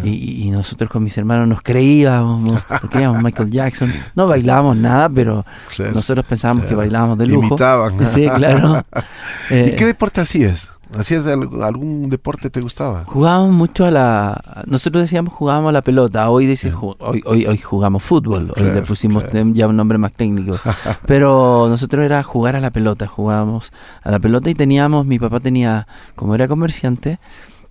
y, 0.05 0.45
y 0.47 0.49
nosotros 0.51 0.89
con 0.89 1.03
mis 1.03 1.17
hermanos 1.17 1.45
nos 1.49 1.61
creíamos, 1.61 2.41
nos 2.41 2.61
creíamos 2.89 3.21
Michael 3.21 3.49
Jackson, 3.49 3.91
no 4.15 4.27
bailábamos 4.27 4.77
nada, 4.77 5.09
pero 5.09 5.45
Claro. 5.75 5.91
nosotros 5.93 6.25
pensábamos 6.25 6.63
que 6.67 6.73
bailábamos 6.75 7.17
de 7.17 7.27
lujo. 7.27 7.47
Imitaban. 7.47 8.07
Sí, 8.07 8.29
claro. 8.33 8.77
¿Y 9.49 9.53
Eh, 9.55 9.75
qué 9.77 9.85
deporte 9.85 10.21
hacías? 10.21 10.71
¿Hacías 10.97 11.25
algún 11.27 12.09
deporte 12.09 12.49
te 12.49 12.59
gustaba? 12.61 13.05
Jugábamos 13.05 13.51
mucho 13.55 13.85
a 13.85 13.91
la. 13.91 14.63
Nosotros 14.67 15.03
decíamos 15.03 15.33
jugábamos 15.33 15.69
a 15.69 15.71
la 15.73 15.81
pelota. 15.81 16.29
Hoy 16.29 16.45
dice 16.45 16.71
ju- 16.71 16.95
hoy, 16.99 17.21
hoy, 17.25 17.45
hoy 17.45 17.57
jugamos 17.57 18.03
fútbol. 18.03 18.51
Hoy 18.57 18.63
le 18.63 18.81
pusimos 18.81 19.23
claro. 19.23 19.49
ya 19.53 19.67
un 19.67 19.77
nombre 19.77 19.97
más 19.97 20.11
técnico. 20.11 20.57
Pero 21.07 21.67
nosotros 21.69 22.03
era 22.03 22.21
jugar 22.23 22.55
a 22.55 22.59
la 22.59 22.71
pelota. 22.71 23.07
Jugábamos 23.07 23.71
a 24.03 24.11
la 24.11 24.19
pelota 24.19 24.49
y 24.49 24.55
teníamos. 24.55 25.05
Mi 25.05 25.17
papá 25.17 25.39
tenía, 25.39 25.87
como 26.15 26.35
era 26.35 26.47
comerciante, 26.47 27.19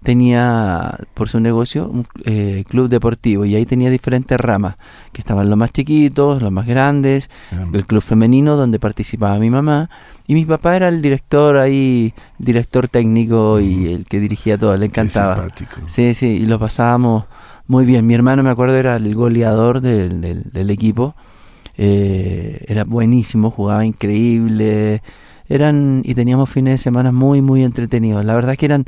tenía 0.02 0.98
por 1.14 1.28
su 1.28 1.40
negocio 1.40 1.88
un 1.88 2.04
eh, 2.24 2.64
club 2.68 2.88
deportivo 2.88 3.44
y 3.44 3.54
ahí 3.54 3.66
tenía 3.66 3.90
diferentes 3.90 4.38
ramas. 4.40 4.76
Que 5.12 5.20
estaban 5.20 5.48
los 5.48 5.58
más 5.58 5.72
chiquitos, 5.72 6.40
los 6.42 6.52
más 6.52 6.66
grandes, 6.66 7.30
el 7.72 7.86
club 7.86 8.02
femenino 8.02 8.56
donde 8.56 8.78
participaba 8.78 9.38
mi 9.38 9.50
mamá 9.50 9.90
y 10.26 10.34
mi 10.34 10.44
papá 10.44 10.76
era 10.76 10.88
el 10.88 11.02
director 11.02 11.56
ahí, 11.56 12.14
director 12.38 12.88
técnico 12.88 13.60
y 13.60 13.92
el 13.92 14.04
que 14.04 14.20
dirigía 14.20 14.56
todo, 14.58 14.72
le. 14.76 14.88
Qué 14.88 15.00
encantaba. 15.00 15.34
simpático. 15.36 15.80
Sí, 15.86 16.14
sí, 16.14 16.26
y 16.26 16.46
lo 16.46 16.58
pasábamos 16.58 17.24
muy 17.66 17.84
bien. 17.84 18.06
Mi 18.06 18.14
hermano, 18.14 18.42
me 18.42 18.50
acuerdo, 18.50 18.76
era 18.76 18.96
el 18.96 19.14
goleador 19.14 19.80
del, 19.80 20.20
del- 20.20 20.44
del 20.52 20.70
equipo. 20.70 21.14
Eh, 21.76 22.64
era 22.68 22.84
buenísimo, 22.84 23.50
jugaba 23.50 23.84
increíble. 23.86 25.02
Eran 25.50 26.00
y 26.04 26.14
teníamos 26.14 26.48
fines 26.48 26.74
de 26.74 26.78
semana 26.78 27.12
muy, 27.12 27.42
muy 27.42 27.62
entretenidos. 27.64 28.24
La 28.24 28.34
verdad 28.34 28.56
que 28.56 28.64
eran 28.66 28.84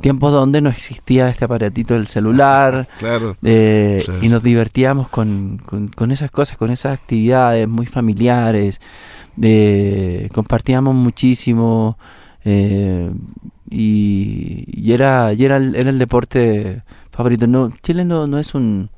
tiempos 0.00 0.32
donde 0.32 0.60
no 0.62 0.70
existía 0.70 1.28
este 1.28 1.44
aparatito 1.44 1.94
del 1.94 2.08
celular. 2.08 2.88
Claro. 2.98 3.36
Eh, 3.44 4.02
Claro. 4.04 4.20
y 4.24 4.28
nos 4.28 4.42
divertíamos 4.42 5.08
con, 5.08 5.60
con- 5.64 5.88
con 5.88 6.10
esas 6.10 6.30
cosas, 6.32 6.56
con 6.56 6.70
esas 6.70 6.98
actividades 6.98 7.68
muy 7.68 7.86
familiares. 7.86 8.80
Eh, 9.40 10.28
compartíamos 10.34 10.94
muchísimo 10.94 11.96
eh, 12.44 13.10
y, 13.70 14.64
y 14.68 14.92
era, 14.92 15.32
y 15.34 15.44
era, 15.44 15.56
el, 15.58 15.74
era 15.76 15.90
el 15.90 15.98
deporte 15.98 16.82
favorito. 17.12 17.46
No, 17.46 17.70
Chile 17.82 18.04
no, 18.04 18.26
no 18.26 18.38
es 18.38 18.54
un 18.54 18.90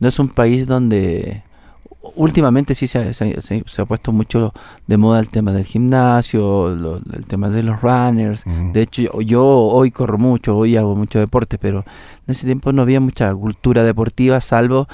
no 0.00 0.08
es 0.08 0.18
un 0.18 0.28
país 0.30 0.66
donde 0.66 1.42
últimamente 2.16 2.74
sí 2.74 2.86
se, 2.86 2.98
ha- 2.98 3.12
se, 3.12 3.40
se- 3.40 3.64
se 3.66 3.82
ha 3.82 3.84
puesto 3.86 4.12
mucho 4.12 4.52
de 4.86 4.96
moda 4.96 5.20
el 5.20 5.28
tema 5.28 5.52
del 5.52 5.64
gimnasio, 5.64 6.68
lo- 6.70 6.96
el 7.12 7.26
tema 7.26 7.48
de 7.50 7.62
los 7.62 7.80
runners. 7.80 8.44
De 8.72 8.82
hecho, 8.82 9.02
yo, 9.02 9.20
yo 9.20 9.44
hoy 9.44 9.90
corro 9.90 10.18
mucho, 10.18 10.56
hoy 10.56 10.76
hago 10.76 10.94
mucho 10.96 11.18
deporte, 11.18 11.58
pero 11.58 11.78
en 12.26 12.32
ese 12.32 12.46
tiempo 12.46 12.72
no 12.72 12.82
había 12.82 13.00
mucha 13.00 13.32
cultura 13.34 13.84
deportiva, 13.84 14.40
salvo 14.40 14.86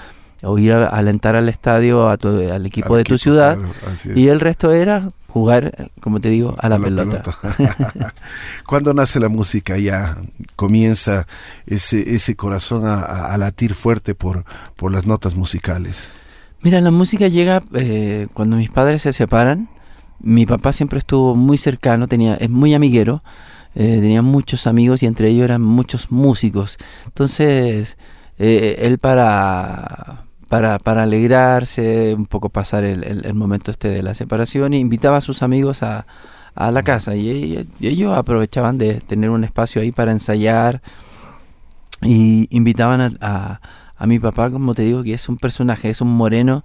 o 0.43 0.57
ir 0.59 0.73
a, 0.73 0.87
alentar 0.87 1.37
al 1.37 1.49
estadio 1.51 2.09
a 2.09 2.17
tu- 2.17 2.29
al 2.51 2.65
equipo 2.65 2.95
Al 2.95 3.01
de 3.01 3.05
tu 3.05 3.19
ciudad. 3.19 3.59
claro. 3.59 4.19
Y 4.19 4.29
el 4.29 4.41
resto 4.41 4.73
era 4.73 5.11
jugar, 5.29 5.91
como 6.01 6.19
te 6.21 6.31
digo, 6.31 6.55
a 6.59 6.69
la, 6.71 6.79
pelota. 6.79 7.23
¿Cuándo 8.67 8.95
nace 8.95 9.21
la 9.21 9.29
música? 9.29 9.77
Ya 9.79 10.17
comienza 10.57 11.27
ese, 11.67 12.15
ese 12.15 12.37
corazón 12.37 12.87
a, 12.87 13.01
a- 13.01 13.35
a 13.35 13.39
latir 13.39 13.75
fuerte 13.75 14.15
por, 14.15 14.45
por 14.77 14.93
las 14.93 15.07
notas 15.07 15.35
musicales. 15.37 16.11
Mira, 16.63 16.81
la 16.81 16.91
música 16.91 17.29
llega 17.29 17.63
eh, 17.75 18.27
cuando 18.35 18.57
mis 18.57 18.71
padres 18.71 19.03
se 19.03 19.13
separan. 19.13 19.69
Mi 20.19 20.45
papá 20.45 20.73
siempre 20.73 20.99
estuvo 20.99 21.35
muy 21.35 21.57
cercano, 21.57 22.07
tenía, 22.07 22.35
es 22.35 22.51
muy 22.51 22.75
amiguero, 22.75 23.23
eh, 23.75 23.99
tenía 24.01 24.21
muchos 24.21 24.67
amigos 24.67 25.03
y 25.03 25.07
entre 25.07 25.29
ellos 25.29 25.45
eran 25.45 25.63
muchos 25.63 26.11
músicos. 26.13 26.77
Entonces, 27.07 27.97
eh, 28.39 28.77
él 28.81 28.99
para, 28.99 30.25
para, 30.49 30.79
para 30.79 31.05
alegrarse, 31.05 32.15
un 32.15 32.27
poco 32.27 32.51
pasar 32.51 32.85
el, 32.85 33.03
el- 33.25 33.35
momento 33.35 33.71
este 33.71 33.89
de 33.89 34.03
la 34.03 34.13
separación, 34.15 34.75
invitaba 34.75 35.17
a 35.17 35.21
sus 35.23 35.43
amigos 35.43 35.83
a, 35.83 36.07
a 36.55 36.71
la 36.71 36.83
casa 36.83 37.17
y 37.17 37.67
ellos 37.81 38.15
aprovechaban 38.15 38.77
de 38.77 39.01
tener 39.01 39.31
un 39.31 39.45
espacio 39.45 39.81
ahí 39.81 39.91
para 39.93 40.13
ensayar 40.13 40.83
y 42.03 42.47
invitaban 42.55 43.01
a, 43.01 43.11
a- 43.21 43.61
a 44.01 44.07
mi 44.07 44.19
papá, 44.19 44.51
como 44.51 44.75
te 44.75 44.83
digo, 44.83 45.03
que 45.03 45.13
es 45.13 45.29
un 45.29 45.37
personaje, 45.37 45.91
es 45.91 46.01
un 46.01 46.09
moreno, 46.09 46.65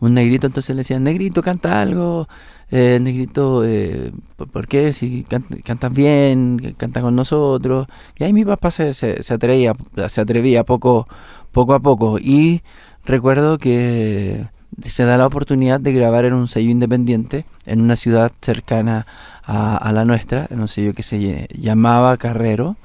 un 0.00 0.14
negrito, 0.14 0.48
entonces 0.48 0.74
le 0.74 0.80
decían, 0.80 1.04
negrito, 1.04 1.42
canta 1.42 1.80
algo, 1.80 2.28
eh, 2.72 2.98
negrito, 3.00 3.64
eh, 3.64 4.10
¿por, 4.52 4.66
qué? 4.66 4.92
Si 4.92 5.22
can- 5.22 5.44
cantas 5.64 5.92
bien, 5.94 6.74
canta 6.76 7.00
con 7.00 7.14
nosotros. 7.14 7.86
Y 8.18 8.24
ahí 8.24 8.32
mi 8.32 8.44
papá 8.44 8.72
se, 8.72 8.94
se, 8.94 9.22
se 9.22 9.34
atrevía, 9.34 9.74
se 10.08 10.20
atrevía 10.20 10.64
poco, 10.64 11.06
poco 11.52 11.74
a 11.74 11.78
poco. 11.80 12.18
Y 12.18 12.62
recuerdo 13.04 13.58
que 13.58 14.46
se 14.84 15.04
da 15.04 15.16
la 15.16 15.26
oportunidad 15.26 15.78
de 15.78 15.92
grabar 15.92 16.24
en 16.24 16.34
un 16.34 16.48
sello 16.48 16.70
independiente 16.70 17.44
en 17.64 17.80
una 17.80 17.94
ciudad 17.94 18.32
cercana 18.40 19.06
a, 19.44 19.92
la 19.92 20.04
nuestra, 20.04 20.48
en 20.50 20.60
un 20.60 20.68
sello 20.68 20.94
que 20.94 21.04
se 21.04 21.46
llamaba 21.54 22.16
Carrero, 22.16 22.76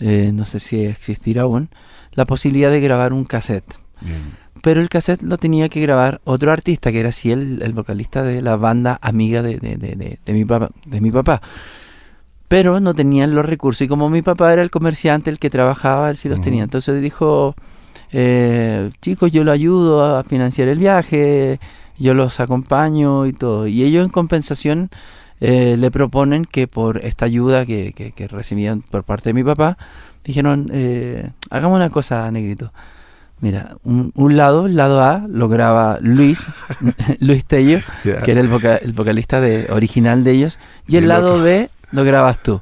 eh, 0.00 0.32
no 0.34 0.44
sé 0.44 0.60
si 0.60 0.84
existirá 0.84 1.42
aún, 1.42 1.70
la 2.12 2.24
posibilidad 2.24 2.70
de 2.70 2.80
grabar 2.80 3.12
un 3.12 3.24
cassette. 3.24 3.74
Bien. 4.00 4.40
Pero 4.62 4.80
el 4.80 4.88
cassette 4.88 5.22
lo 5.22 5.38
tenía 5.38 5.68
que 5.68 5.80
grabar 5.80 6.20
otro 6.24 6.52
artista, 6.52 6.92
que 6.92 7.00
era 7.00 7.08
así 7.08 7.32
el, 7.32 7.62
el 7.62 7.72
vocalista 7.72 8.22
de 8.22 8.42
la 8.42 8.56
banda 8.56 8.98
amiga 9.02 9.42
de, 9.42 9.56
de- 9.58 9.76
de- 9.76 10.18
de- 10.24 10.32
mi 10.32 10.44
papá, 10.44 10.70
de 10.86 11.00
mi 11.00 11.10
papá. 11.10 11.40
Pero 12.48 12.80
no 12.80 12.92
tenían 12.94 13.34
los 13.34 13.46
recursos. 13.46 13.82
Y 13.82 13.88
como 13.88 14.10
mi 14.10 14.22
papá 14.22 14.52
era 14.52 14.62
el 14.62 14.70
comerciante, 14.70 15.30
el 15.30 15.38
que 15.38 15.50
trabajaba, 15.50 16.10
él 16.10 16.16
sí 16.16 16.28
los 16.28 16.40
tenía. 16.40 16.62
Entonces 16.62 17.00
dijo, 17.00 17.54
eh, 18.12 18.90
chicos, 19.00 19.32
yo 19.32 19.42
lo 19.42 19.52
ayudo 19.52 20.16
a 20.16 20.22
financiar 20.22 20.68
el 20.68 20.78
viaje, 20.78 21.58
yo 21.98 22.12
los 22.14 22.40
acompaño 22.40 23.26
y 23.26 23.32
todo. 23.32 23.66
Y 23.66 23.82
ellos 23.82 24.04
en 24.04 24.10
compensación 24.10 24.90
eh, 25.40 25.76
le 25.78 25.90
proponen 25.90 26.44
que 26.44 26.68
por 26.68 26.98
esta 27.04 27.24
ayuda 27.24 27.64
que, 27.64 27.92
que- 27.96 28.12
que 28.12 28.28
recibían 28.28 28.82
por 28.82 29.02
parte 29.02 29.30
de 29.30 29.34
mi 29.34 29.42
papá, 29.44 29.78
dijeron, 30.24 30.68
eh, 30.72 31.30
hagamos 31.50 31.76
una 31.76 31.90
cosa, 31.90 32.30
negrito. 32.30 32.72
Mira, 33.40 33.76
un, 33.82 34.12
un 34.14 34.36
lado, 34.36 34.66
el 34.66 34.76
lado 34.76 35.00
A, 35.00 35.26
lo 35.28 35.48
graba 35.48 35.98
Luis, 36.00 36.46
Luis 37.20 37.44
Tello, 37.44 37.78
que 38.24 38.30
era 38.32 38.40
el, 38.40 38.48
voca- 38.48 38.76
el 38.76 38.92
vocalista 38.92 39.40
de, 39.40 39.66
original 39.70 40.22
de 40.24 40.30
ellos, 40.32 40.58
y 40.86 40.96
el 40.96 41.08
lado. 41.08 41.42
B 41.42 41.68
lo 41.90 42.04
grabas 42.04 42.42
tú. 42.42 42.60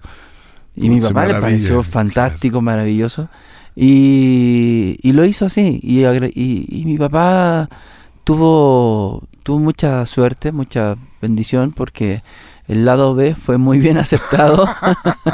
Y 0.77 0.89
mi 0.89 1.01
papá 1.01 1.27
le 1.27 1.35
pareció 1.43 1.83
fantástico, 1.83 2.63
maravilloso, 2.63 3.29
y, 3.77 4.99
y 5.03 5.13
lo 5.13 5.25
hizo 5.27 5.45
así. 5.47 5.79
Y, 5.83 6.05
y 6.05 6.85
mi 6.87 6.97
papá 6.97 7.69
tuvo, 8.25 9.25
tuvo 9.43 9.59
mucha 9.59 10.05
suerte, 10.07 10.53
mucha 10.53 10.95
bendición, 11.21 11.73
porque 11.73 12.23
el 12.71 12.85
lado 12.85 13.15
B 13.15 13.35
fue 13.35 13.59
muy 13.59 13.79
bien 13.79 13.99
aceptado, 14.05 14.67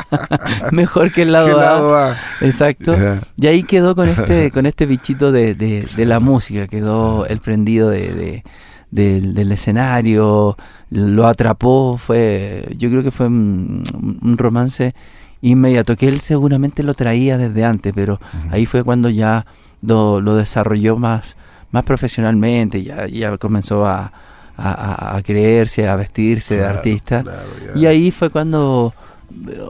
mejor 0.73 1.13
que 1.13 1.23
el 1.23 1.29
¿Qué 1.29 1.33
lado 1.33 1.59
A. 1.59 1.63
lado? 1.63 2.15
Exacto. 2.41 2.95
Y 3.37 3.47
ahí 3.47 3.63
quedó 3.63 3.95
con 3.95 4.09
este, 4.09 4.51
con 4.55 4.67
este 4.67 4.87
bichito 4.87 5.33
de, 5.33 5.55
de- 5.55 5.87
de 5.97 6.05
la 6.07 6.21
música, 6.21 6.67
quedó 6.67 7.27
el 7.27 7.39
prendido 7.41 7.91
de, 7.91 8.13
de- 8.15 8.45
del, 8.91 9.35
del 9.35 9.53
escenario, 9.53 10.57
lo 10.91 11.27
atrapó, 11.27 11.99
fue, 11.99 12.67
yo 12.79 12.89
creo 12.91 13.03
que 13.03 13.11
fue 13.11 13.27
un, 13.27 13.83
un 14.23 14.39
romance 14.39 14.95
inmediato, 15.43 15.97
que 15.97 16.09
él 16.09 16.21
seguramente 16.21 16.83
lo 16.83 16.95
traía 16.95 17.37
desde 17.37 17.65
antes, 17.65 17.93
pero 17.95 18.19
ahí 18.51 18.65
fue 18.65 18.85
cuando 18.85 19.11
ya 19.11 19.45
lo, 19.83 20.21
lo 20.21 20.37
desarrolló 20.37 20.97
más, 20.97 21.37
más 21.73 21.85
profesionalmente, 21.85 22.83
ya, 22.83 23.07
ya 23.07 23.37
comenzó 23.39 23.87
a, 23.87 24.13
a- 24.57 25.23
creerse, 25.23 25.87
a 25.89 25.97
vestirse 25.97 26.57
de 26.57 26.65
artista. 26.65 27.23
claro. 27.23 27.43
Y 27.75 27.87
ahí 27.87 28.11
fue 28.11 28.31
cuando, 28.31 28.95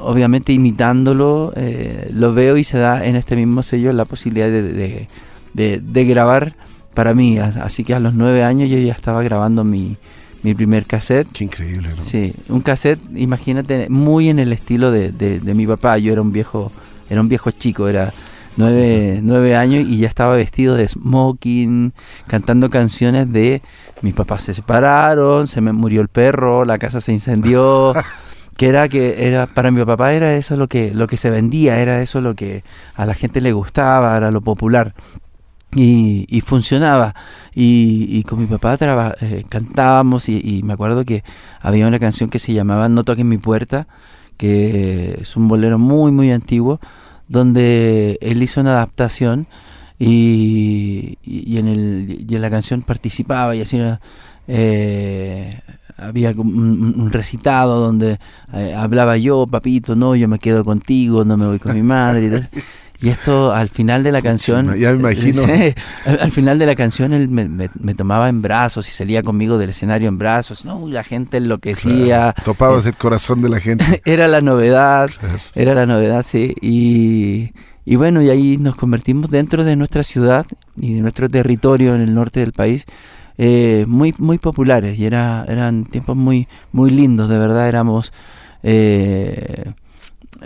obviamente 0.00 0.52
imitándolo, 0.52 1.52
eh, 1.56 2.08
lo 2.12 2.32
veo 2.34 2.56
y 2.56 2.64
se 2.64 2.78
da 2.78 3.04
en 3.04 3.16
este 3.16 3.36
mismo 3.36 3.62
sello 3.62 3.92
la 3.92 4.04
posibilidad 4.04 4.46
de, 4.48 4.62
de- 4.62 5.08
de- 5.54 5.80
de 5.80 6.04
grabar 6.04 6.54
para 6.94 7.14
mí. 7.14 7.38
Así 7.38 7.84
que 7.84 7.94
a 7.94 8.00
los 8.00 8.14
nueve 8.14 8.42
años 8.44 8.68
yo 8.70 8.78
ya 8.78 8.92
estaba 8.92 9.22
grabando 9.22 9.64
mi, 9.64 9.96
mi 10.42 10.54
primer 10.54 10.86
cassette. 10.86 11.28
Qué 11.32 11.44
increíble, 11.44 11.88
¿no? 11.96 12.02
Sí, 12.02 12.32
un 12.48 12.60
cassette, 12.60 13.00
imagínate, 13.14 13.88
muy 13.90 14.28
en 14.28 14.38
el 14.38 14.52
estilo 14.52 14.90
de, 14.90 15.10
de- 15.12 15.40
de 15.40 15.54
mi 15.54 15.66
papá. 15.66 15.98
Yo 15.98 16.12
era 16.12 16.22
un 16.22 16.32
viejo, 16.32 16.70
era 17.10 17.20
un 17.20 17.28
viejo 17.28 17.50
chico, 17.50 17.88
era 17.88 18.12
nueve, 18.58 19.20
nueve 19.22 19.54
años 19.56 19.86
y 19.86 19.98
ya 19.98 20.08
estaba 20.08 20.34
vestido 20.36 20.76
de 20.76 20.88
smoking, 20.88 21.92
cantando 22.26 22.70
canciones 22.70 23.30
de 23.32 23.60
mis 24.02 24.14
papás 24.14 24.42
se 24.42 24.54
separaron, 24.54 25.46
se 25.46 25.60
me 25.60 25.72
murió 25.72 26.00
el 26.00 26.08
perro, 26.08 26.64
la 26.64 26.78
casa 26.78 27.00
se 27.00 27.12
incendió. 27.12 27.92
que 28.56 28.68
era 28.68 28.88
que 28.88 29.28
era 29.28 29.46
para 29.46 29.70
mi 29.70 29.84
papá 29.84 30.14
era 30.14 30.34
eso 30.34 30.56
lo 30.56 30.66
que 30.66 30.94
lo 30.94 31.06
que 31.06 31.18
se 31.18 31.28
vendía 31.28 31.78
era 31.78 32.00
eso 32.00 32.22
lo 32.22 32.34
que 32.34 32.64
a 32.94 33.04
la 33.04 33.12
gente 33.12 33.42
le 33.42 33.52
gustaba 33.52 34.16
era 34.16 34.30
lo 34.30 34.40
popular 34.40 34.94
y, 35.76 36.40
funcionaba. 36.40 37.14
Y, 37.54 38.22
con 38.24 38.38
mi 38.38 38.46
papá 38.46 38.78
eh, 39.20 39.44
cantábamos 39.48 40.28
y, 40.28 40.62
me 40.64 40.72
acuerdo 40.72 41.04
que 41.04 41.22
había 41.60 41.86
una 41.86 41.98
canción 41.98 42.30
que 42.30 42.38
se 42.38 42.52
llamaba 42.52 42.88
No 42.88 43.04
toquen 43.04 43.28
mi 43.28 43.38
puerta, 43.38 43.86
que 44.36 45.18
es 45.20 45.36
un 45.36 45.48
bolero 45.48 45.78
muy, 45.78 46.12
muy 46.12 46.30
antiguo, 46.30 46.80
donde 47.28 48.18
él 48.20 48.42
hizo 48.42 48.60
una 48.60 48.72
adaptación 48.72 49.46
y, 49.98 51.18
en, 51.56 51.68
el, 51.68 52.26
en 52.28 52.42
la 52.42 52.50
canción 52.50 52.82
participaba 52.82 53.56
y 53.56 53.62
así 53.62 53.80
eh, 54.48 55.60
había 55.96 56.30
un, 56.32 56.94
un, 56.96 57.10
recitado 57.10 57.80
donde 57.80 58.18
eh, 58.52 58.74
hablaba 58.76 59.16
yo, 59.16 59.46
papito, 59.46 59.96
no, 59.96 60.14
yo 60.14 60.28
me 60.28 60.38
quedo 60.38 60.64
contigo, 60.64 61.24
no 61.24 61.36
me 61.36 61.46
voy 61.46 61.58
con 61.58 61.74
mi 61.74 61.82
madre. 61.82 62.48
Y 63.00 63.10
esto 63.10 63.52
al 63.52 63.68
final 63.68 64.02
de 64.02 64.12
la 64.12 64.22
canción. 64.22 64.74
ya 64.78 64.92
me 64.92 64.98
imagino. 64.98 65.42
al, 66.06 66.30
final 66.30 66.58
de 66.58 66.66
la 66.66 66.74
canción 66.74 67.12
él 67.12 67.28
me, 67.28 67.94
tomaba 67.94 68.28
en 68.28 68.40
brazos 68.40 68.88
y 68.88 68.92
salía 68.92 69.22
conmigo 69.22 69.58
del 69.58 69.70
escenario 69.70 70.08
en 70.08 70.18
brazos. 70.18 70.64
No, 70.64 70.86
la 70.88 71.04
gente 71.04 71.36
enloquecía. 71.36 72.34
topabas 72.44 72.86
el 72.86 72.96
corazón 72.96 73.40
de 73.42 73.48
la 73.48 73.60
gente. 73.60 74.02
era 74.04 74.28
la 74.28 74.40
novedad. 74.40 75.10
Era 75.54 75.74
la 75.74 75.86
novedad, 75.86 76.24
sí. 76.26 76.54
Y, 76.60 77.52
y 77.86 77.96
bueno, 77.96 78.20
y 78.20 78.28
ahí 78.28 78.58
nos 78.58 78.76
convertimos 78.76 79.30
dentro 79.30 79.64
de 79.64 79.76
nuestra 79.76 80.02
ciudad 80.02 80.44
y 80.76 80.94
de 80.94 81.00
nuestro 81.00 81.28
territorio 81.28 81.94
en 81.94 82.02
el 82.02 82.14
norte 82.14 82.40
del 82.40 82.52
país. 82.52 82.84
Eh, 83.38 83.84
muy 83.86 84.14
muy 84.18 84.38
populares 84.38 84.98
y 84.98 85.04
era, 85.04 85.44
eran 85.46 85.84
tiempos 85.84 86.16
muy 86.16 86.48
muy 86.72 86.88
lindos 86.88 87.28
de 87.28 87.36
verdad 87.36 87.68
éramos 87.68 88.14
eh, 88.62 89.74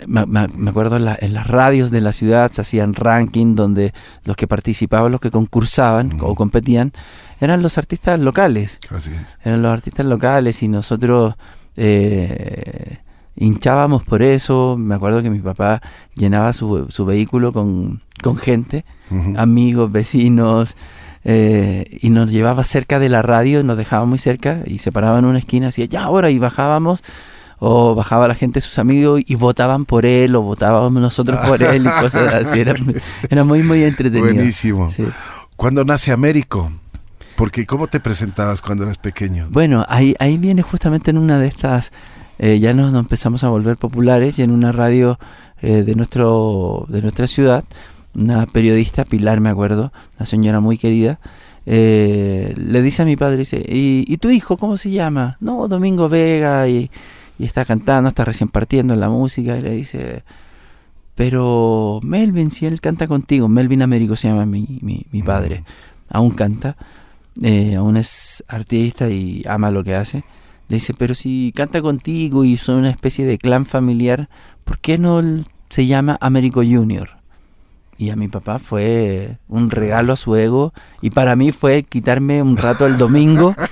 me, 0.07 0.69
acuerdo 0.69 0.97
en, 0.97 1.05
las 1.05 1.47
radios 1.47 1.91
de 1.91 2.01
la 2.01 2.13
ciudad 2.13 2.51
se 2.51 2.61
hacían 2.61 2.93
ranking 2.93 3.55
donde 3.55 3.93
los 4.25 4.35
que 4.35 4.47
participaban, 4.47 5.11
los 5.11 5.21
que 5.21 5.31
concursaban 5.31 6.13
o 6.21 6.35
competían, 6.35 6.93
eran 7.39 7.61
los 7.61 7.77
artistas 7.77 8.19
locales. 8.19 8.77
Eran 9.43 9.61
los 9.61 9.71
artistas 9.71 10.05
locales 10.05 10.61
y 10.63 10.67
nosotros 10.67 11.35
eh, 11.75 12.99
hinchábamos 13.41 14.03
por 14.03 14.21
eso. 14.23 14.75
Me 14.77 14.95
acuerdo 14.95 15.21
que 15.21 15.29
mi 15.29 15.39
papá 15.39 15.81
llenaba 16.15 16.53
su, 16.53 16.87
su 16.89 17.05
vehículo 17.05 17.51
con, 17.51 18.01
con 18.21 18.37
gente, 18.37 18.85
amigos, 19.35 19.91
vecinos. 19.91 20.75
Eh, 21.23 21.99
y 22.01 22.09
nos 22.09 22.31
llevaba 22.31 22.63
cerca 22.63 22.97
de 22.97 23.07
la 23.07 23.21
radio, 23.21 23.63
nos 23.63 23.77
dejaba 23.77 24.05
muy 24.05 24.17
cerca 24.17 24.61
y 24.65 24.79
se 24.79 24.91
paraba 24.91 25.19
en 25.19 25.25
una 25.25 25.37
esquina, 25.37 25.67
así, 25.67 25.87
ya 25.87 26.03
ahora, 26.03 26.31
y 26.31 26.39
bajábamos 26.39 27.03
o 27.63 27.93
bajaba 27.93 28.27
la 28.27 28.33
gente, 28.33 28.59
sus 28.59 28.79
amigos, 28.79 29.21
y 29.23 29.35
votaban 29.35 29.85
por 29.85 30.07
él, 30.07 30.35
o 30.35 30.41
votábamos 30.41 30.99
nosotros 30.99 31.39
por 31.45 31.61
él, 31.75 31.85
y 31.85 32.01
cosas 32.01 32.33
así. 32.33 32.59
Era, 32.59 33.43
muy, 33.43 33.61
muy 33.61 33.83
entretenido. 33.83 34.33
Buenísimo. 34.33 34.91
¿Cuándo 35.55 35.85
nace 35.85 36.11
Américo? 36.11 36.71
Porque 37.35 37.67
¿cómo 37.67 37.85
te 37.85 37.99
presentabas 37.99 38.63
cuando 38.63 38.83
eras 38.83 38.97
pequeño? 38.97 39.47
Bueno, 39.51 39.85
ahí, 39.87 40.15
ahí 40.17 40.39
viene 40.39 40.63
justamente 40.63 41.11
en 41.11 41.19
una 41.19 41.37
de 41.37 41.47
estas, 41.47 41.91
eh, 42.41 42.59
ya 42.59 42.73
nos, 42.73 42.93
empezamos 42.93 43.45
a 43.45 43.49
volver 43.49 43.77
populares, 43.77 44.37
y 44.39 44.43
en 44.43 44.51
una 44.51 44.73
radio 44.73 45.17
eh, 45.61 45.83
de, 45.83 45.95
nuestro, 45.95 46.85
de 46.89 47.01
nuestra 47.01 47.27
ciudad, 47.27 47.63
una 48.13 48.45
periodista, 48.47 49.05
Pilar 49.05 49.39
me 49.39 49.49
acuerdo, 49.49 49.93
una 50.17 50.25
señora 50.25 50.59
muy 50.59 50.77
querida, 50.77 51.21
eh, 51.65 52.53
le 52.57 52.81
dice 52.81 53.03
a 53.03 53.05
mi 53.05 53.15
padre, 53.15 53.37
dice, 53.37 53.63
¿y, 53.65 54.03
¿y 54.05 54.17
tu 54.17 54.29
hijo 54.29 54.57
cómo 54.57 54.75
se 54.75 54.91
llama? 54.91 55.37
No, 55.39 55.69
Domingo 55.69 56.09
Vega, 56.09 56.67
y 56.67 56.91
y 57.41 57.45
está 57.45 57.65
cantando, 57.65 58.09
está 58.09 58.23
recién 58.23 58.49
partiendo 58.49 58.93
en 58.93 58.99
la 58.99 59.09
música 59.09 59.57
y 59.57 59.63
le 59.63 59.71
dice, 59.71 60.23
pero 61.15 61.99
Melvin, 62.03 62.51
si 62.51 62.67
él 62.67 62.79
canta 62.79 63.07
contigo, 63.07 63.47
Melvin 63.47 63.81
Américo 63.81 64.15
se 64.15 64.27
llama 64.27 64.45
mi, 64.45 64.79
mi, 64.81 65.23
padre, 65.23 65.63
aún 66.07 66.29
canta, 66.29 66.77
eh, 67.41 67.75
aún 67.75 67.97
es 67.97 68.43
artista 68.47 69.09
y 69.09 69.43
ama 69.47 69.71
lo 69.71 69.83
que 69.83 69.95
hace. 69.95 70.23
Le 70.71 70.77
dice, 70.77 70.93
pero 70.97 71.15
si 71.15 71.51
canta 71.53 71.81
contigo 71.81 72.45
y 72.45 72.55
son 72.55 72.77
una 72.77 72.91
especie 72.91 73.25
de 73.25 73.37
clan 73.37 73.65
familiar, 73.65 74.29
¿por 74.63 74.79
qué 74.79 74.97
no 74.97 75.21
se 75.67 75.85
llama 75.85 76.17
Américo 76.21 76.61
Junior? 76.63 77.09
Y 77.97 78.09
a 78.09 78.15
mi 78.15 78.29
papá 78.29 78.57
fue 78.57 79.37
un 79.49 79.69
regalo 79.69 80.13
a 80.13 80.15
su 80.15 80.33
ego 80.37 80.73
y 81.01 81.09
para 81.09 81.35
mí 81.35 81.51
fue 81.51 81.83
quitarme 81.83 82.41
un 82.41 82.57
rato 82.57 82.85
el 82.85 82.97
domingo 82.97 83.55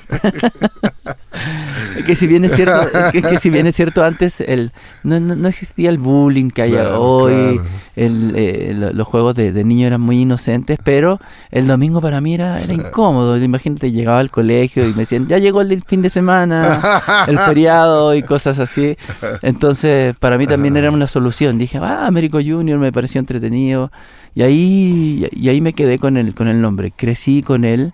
que 2.05 2.15
si 2.15 2.27
bien 2.27 2.43
es 2.45 2.55
cierto, 2.55 2.87
que, 3.11 3.37
si 3.37 3.49
bien 3.49 3.67
es 3.67 3.75
cierto 3.75 4.03
antes 4.03 4.41
el 4.41 4.71
no, 5.03 5.19
no, 5.19 5.47
existía 5.47 5.89
el 5.89 5.97
bullying 5.97 6.49
que 6.49 6.63
hay 6.63 6.73
hoy, 6.75 7.61
el, 7.95 8.33
eh, 8.35 8.91
los 8.93 9.07
juegos 9.07 9.35
de, 9.35 9.51
de 9.51 9.63
niño 9.63 9.87
eran 9.87 10.01
muy 10.01 10.21
inocentes, 10.21 10.77
pero 10.83 11.19
el 11.51 11.67
domingo 11.67 12.01
para 12.01 12.21
mí 12.21 12.33
era, 12.33 12.61
era 12.61 12.73
incómodo. 12.73 13.37
Imagínate, 13.37 13.91
llegaba 13.91 14.19
al 14.19 14.31
colegio 14.31 14.87
y 14.87 14.91
me 14.91 14.99
decían, 14.99 15.27
ya 15.27 15.37
llegó 15.37 15.61
el 15.61 15.83
fin 15.83 16.01
de 16.01 16.09
semana, 16.09 16.81
el 17.27 17.37
feriado 17.45 18.15
y 18.15 18.23
cosas 18.23 18.59
así. 18.59 18.97
Entonces, 19.41 20.15
para 20.17 20.37
mí 20.37 20.47
también 20.47 20.77
era 20.77 20.91
una 20.91 21.07
solución. 21.07 21.57
Dije, 21.57 21.77
ah, 21.79 22.05
Américo 22.07 22.39
Junior 22.43 22.79
me 22.79 22.91
pareció 22.91 23.19
entretenido. 23.19 23.91
Y 24.35 24.41
ahí, 24.43 25.27
y 25.31 25.49
ahí 25.49 25.61
me 25.61 25.73
quedé 25.73 25.99
con 25.99 26.17
el, 26.17 26.33
con 26.33 26.47
el 26.47 26.61
nombre. 26.61 26.91
Crecí 26.95 27.41
con 27.41 27.65
él. 27.65 27.93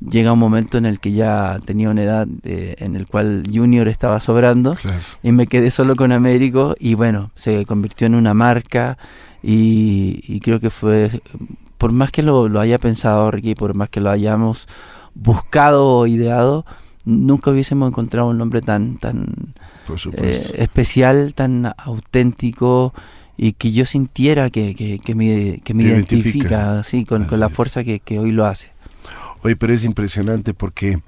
Llega 0.00 0.32
un 0.32 0.38
momento 0.38 0.78
en 0.78 0.86
el 0.86 1.00
que 1.00 1.12
ya 1.12 1.58
tenía 1.64 1.90
una 1.90 2.02
edad 2.02 2.28
eh, 2.44 2.76
en 2.78 2.94
el 2.94 3.08
cual 3.08 3.42
Junior 3.52 3.88
estaba 3.88 4.20
sobrando 4.20 4.76
y 5.24 5.32
me 5.32 5.48
quedé 5.48 5.72
solo 5.72 5.96
con 5.96 6.12
Américo 6.12 6.76
y 6.78 6.94
bueno, 6.94 7.32
se 7.34 7.66
convirtió 7.66 8.06
en 8.06 8.14
una 8.14 8.32
marca 8.32 8.96
y, 9.42 10.38
creo 10.38 10.60
que 10.60 10.70
fue, 10.70 11.20
por 11.78 11.90
más 11.90 12.12
que 12.12 12.22
lo, 12.22 12.46
haya 12.60 12.78
pensado 12.78 13.28
Ricky, 13.32 13.56
por 13.56 13.74
más 13.74 13.88
que 13.88 14.00
lo 14.00 14.10
hayamos 14.10 14.68
buscado 15.14 15.88
o 15.88 16.06
ideado, 16.06 16.64
nunca 17.04 17.50
hubiésemos 17.50 17.88
encontrado 17.88 18.28
un 18.28 18.38
nombre 18.38 18.60
tan, 18.60 18.98
tan 18.98 19.54
eh, 20.12 20.42
especial, 20.58 21.34
tan 21.34 21.72
auténtico 21.76 22.94
y 23.38 23.52
que 23.52 23.70
yo 23.70 23.86
sintiera 23.86 24.50
que, 24.50 24.74
que, 24.74 25.14
me, 25.14 25.60
que 25.62 25.72
me 25.72 25.84
identifica, 25.84 26.80
así, 26.80 27.04
con, 27.04 27.24
con 27.24 27.38
la 27.38 27.48
fuerza 27.48 27.84
que, 27.84 28.00
que 28.00 28.18
hoy 28.18 28.32
lo 28.32 28.44
hace. 28.44 28.72
Oye, 29.42 29.54
pero 29.54 29.72
es 29.72 29.84
impresionante 29.84 30.52
porque 30.52 31.00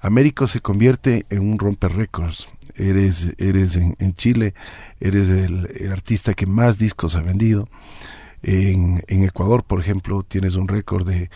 Américo 0.00 0.46
se 0.46 0.60
convierte 0.60 1.24
en 1.30 1.40
un 1.40 1.58
romper 1.58 1.92
récords. 1.92 2.48
Eres, 2.76 3.34
eres 3.38 3.76
en, 3.76 4.12
Chile, 4.12 4.54
eres 5.00 5.30
el, 5.30 5.90
artista 5.90 6.34
que 6.34 6.46
más 6.46 6.78
discos 6.78 7.16
ha 7.16 7.22
vendido. 7.22 7.68
En, 8.42 9.02
en 9.08 9.24
Ecuador, 9.24 9.64
por 9.64 9.80
ejemplo, 9.80 10.22
tienes 10.22 10.54
un 10.54 10.68
récord 10.68 11.08
de 11.08 11.30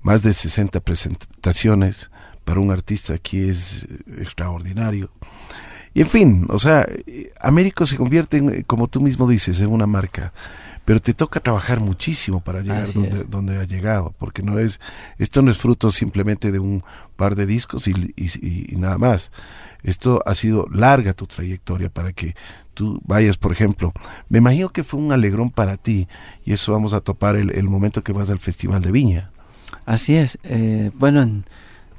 más 0.00 0.22
de 0.22 0.32
60 0.32 0.80
presentaciones. 0.80 2.10
Para 2.44 2.60
un 2.60 2.70
artista 2.70 3.12
aquí 3.12 3.38
es 3.50 3.86
extraordinario. 4.18 5.12
Y 5.92 6.02
en 6.02 6.06
fin, 6.06 6.46
o 6.50 6.58
sea, 6.58 6.86
Américo 7.40 7.84
se 7.86 7.96
convierte, 7.96 8.36
en, 8.36 8.62
como 8.62 8.88
tú 8.88 9.00
mismo 9.00 9.28
dices, 9.28 9.60
en 9.60 9.70
una 9.70 9.86
marca 9.86 10.32
pero 10.90 11.00
te 11.00 11.14
toca 11.14 11.38
trabajar 11.38 11.78
muchísimo 11.78 12.40
para 12.40 12.62
llegar 12.62 12.92
donde, 12.92 13.22
donde 13.22 13.56
ha 13.58 13.64
llegado, 13.64 14.12
porque 14.18 14.42
no 14.42 14.58
es, 14.58 14.80
esto 15.18 15.40
no 15.40 15.52
es 15.52 15.56
fruto 15.56 15.90
simplemente 15.92 16.50
de 16.50 16.58
un 16.58 16.82
par 17.14 17.36
de 17.36 17.46
discos 17.46 17.86
y, 17.86 17.92
y, 18.16 18.76
nada 18.76 18.98
más. 18.98 19.30
Esto 19.84 20.20
ha 20.26 20.34
sido 20.34 20.66
larga 20.72 21.12
tu 21.12 21.28
trayectoria 21.28 21.90
para 21.90 22.12
que 22.12 22.34
tú 22.74 23.00
vayas, 23.04 23.36
por 23.36 23.52
ejemplo, 23.52 23.92
me 24.28 24.38
imagino 24.38 24.70
que 24.70 24.82
fue 24.82 24.98
un 24.98 25.12
alegrón 25.12 25.50
para 25.50 25.76
ti, 25.76 26.08
y 26.44 26.54
eso 26.54 26.72
vamos 26.72 26.92
a 26.92 27.00
topar 27.00 27.36
el, 27.36 27.50
el 27.50 27.68
momento 27.68 28.02
que 28.02 28.12
vas 28.12 28.28
al 28.28 28.40
Festival 28.40 28.82
de 28.82 28.90
Viña. 28.90 29.30
Así 29.86 30.16
es, 30.16 30.40
eh, 30.42 30.90
bueno, 30.94 31.44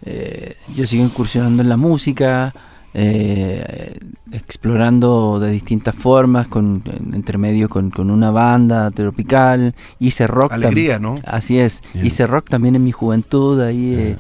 eh, 0.01 0.57
yo 0.75 0.85
sigo 0.85 1.05
incursionando 1.05 1.61
en 1.61 1.69
la 1.69 1.77
música, 1.77 2.53
eh, 2.93 3.97
explorando 4.33 5.39
de 5.39 5.49
distintas 5.51 5.95
formas, 5.95 6.47
con 6.47 6.83
entre 7.13 7.37
medio 7.37 7.69
con, 7.69 7.89
con 7.89 8.11
una 8.11 8.31
banda 8.31 8.91
tropical, 8.91 9.73
hice 9.99 10.27
rock. 10.27 10.53
Alegría, 10.53 10.99
¿no? 10.99 11.19
Así 11.25 11.57
es, 11.57 11.81
hice 11.93 12.27
rock 12.27 12.49
también 12.49 12.75
en 12.75 12.83
mi 12.83 12.91
juventud, 12.91 13.61
ahí 13.61 13.95
eh, 13.95 14.17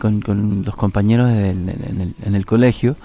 con, 0.00 0.20
con, 0.20 0.64
los 0.64 0.74
compañeros 0.74 1.30
en, 1.30 2.14
el, 2.34 2.46
colegio. 2.46 2.96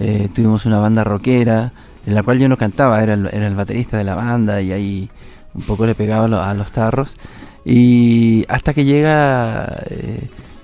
Eh, 0.00 0.28
tuvimos 0.34 0.64
una 0.64 0.78
banda 0.78 1.04
rockera, 1.04 1.72
en 2.06 2.14
la 2.14 2.22
cual 2.22 2.38
yo 2.38 2.48
no 2.48 2.56
cantaba, 2.56 3.02
era 3.02 3.14
el, 3.14 3.26
era 3.26 3.46
el 3.46 3.54
baterista 3.54 3.98
de 3.98 4.04
la 4.04 4.14
banda 4.14 4.62
y 4.62 4.72
ahí 4.72 5.10
un 5.54 5.62
poco 5.62 5.86
le 5.86 5.94
pegaba 5.94 6.48
a 6.48 6.54
los 6.54 6.72
tarros. 6.72 7.18
Y 7.64 8.44
hasta 8.48 8.72
que 8.72 8.84
llega 8.84 9.82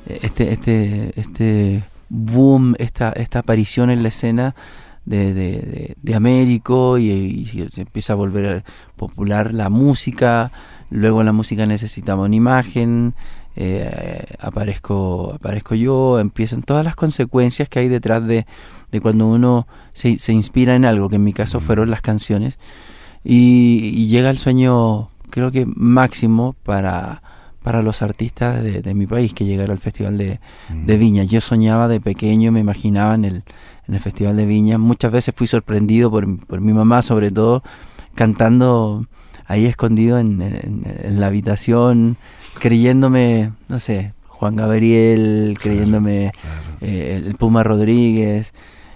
este, 0.06 0.52
este, 0.52 1.12
este 1.16 1.82
boom, 2.14 2.74
esta, 2.78 3.10
esta 3.12 3.38
aparición 3.38 3.88
en 3.88 4.02
la 4.02 4.10
escena 4.10 4.54
de, 5.06 5.32
de, 5.32 5.96
de, 6.00 6.14
Américo 6.14 6.98
y, 6.98 7.46
se 7.70 7.80
empieza 7.80 8.12
a 8.12 8.16
volver 8.16 8.64
popular 8.96 9.54
la 9.54 9.70
música, 9.70 10.52
luego 10.90 11.22
la 11.22 11.32
música 11.32 11.64
necesitaba 11.64 12.24
una 12.24 12.36
imagen, 12.36 13.14
eh, 13.56 14.26
aparezco, 14.38 15.32
aparezco 15.34 15.74
yo, 15.74 16.18
empiezan 16.20 16.62
todas 16.62 16.84
las 16.84 16.96
consecuencias 16.96 17.70
que 17.70 17.78
hay 17.78 17.88
detrás 17.88 18.26
de, 18.26 18.46
de 18.92 19.00
cuando 19.00 19.26
uno 19.26 19.66
se, 19.94 20.18
se, 20.18 20.34
inspira 20.34 20.76
en 20.76 20.84
algo, 20.84 21.08
que 21.08 21.16
en 21.16 21.24
mi 21.24 21.32
caso 21.32 21.60
fueron 21.60 21.90
las 21.90 22.02
canciones, 22.02 22.58
y, 23.24 23.90
y 23.94 24.08
llega 24.08 24.28
el 24.28 24.38
sueño 24.38 25.08
creo 25.30 25.50
que 25.50 25.64
máximo 25.66 26.54
para 26.62 27.22
para 27.62 27.82
los 27.82 28.02
artistas 28.02 28.62
de, 28.62 28.94
mi 28.94 29.06
país 29.06 29.32
que 29.34 29.44
llegara 29.44 29.72
al 29.72 29.78
Festival 29.78 30.18
de, 30.18 30.40
de, 30.70 30.96
Viña. 30.96 31.24
Yo 31.24 31.40
soñaba 31.40 31.88
de 31.88 32.00
pequeño, 32.00 32.52
me 32.52 32.60
imaginaba 32.60 33.14
en 33.14 33.24
el, 33.24 33.42
en 33.88 33.94
el 33.94 34.00
Festival 34.00 34.36
de 34.36 34.46
Viña. 34.46 34.78
Muchas 34.78 35.12
veces 35.12 35.34
fui 35.36 35.46
sorprendido 35.46 36.10
por, 36.10 36.46
por 36.46 36.60
mi 36.60 36.72
mamá, 36.72 37.02
sobre 37.02 37.30
todo, 37.30 37.62
cantando 38.14 39.06
ahí 39.46 39.66
escondido 39.66 40.18
en, 40.18 40.42
en, 40.42 41.20
la 41.20 41.26
habitación, 41.26 42.16
creyéndome, 42.60 43.52
no 43.68 43.78
sé, 43.78 44.14
Juan 44.26 44.56
Gabriel, 44.56 45.56
creyéndome 45.60 46.32
eh, 46.80 47.22
el 47.24 47.34
Puma 47.36 47.62
Rodríguez. 47.62 48.54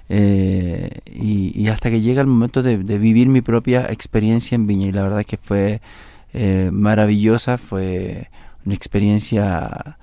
Eh, 0.09 1.01
y, 1.13 1.69
hasta 1.69 1.91
que 1.91 2.01
llega 2.01 2.21
el 2.21 2.27
momento 2.27 2.63
de, 2.63 2.77
vivir 2.77 3.29
mi 3.29 3.43
propia 3.43 3.87
experiencia 3.91 4.55
en 4.55 4.67
Viña 4.67 4.87
y 4.87 4.93
la 4.93 5.03
verdad 5.03 5.25
que 5.25 5.37
fue 5.37 5.81
eh, 6.33 6.71
maravillosa, 6.73 7.59
fue 7.59 8.29
una 8.67 8.75
experiencia 8.75 9.97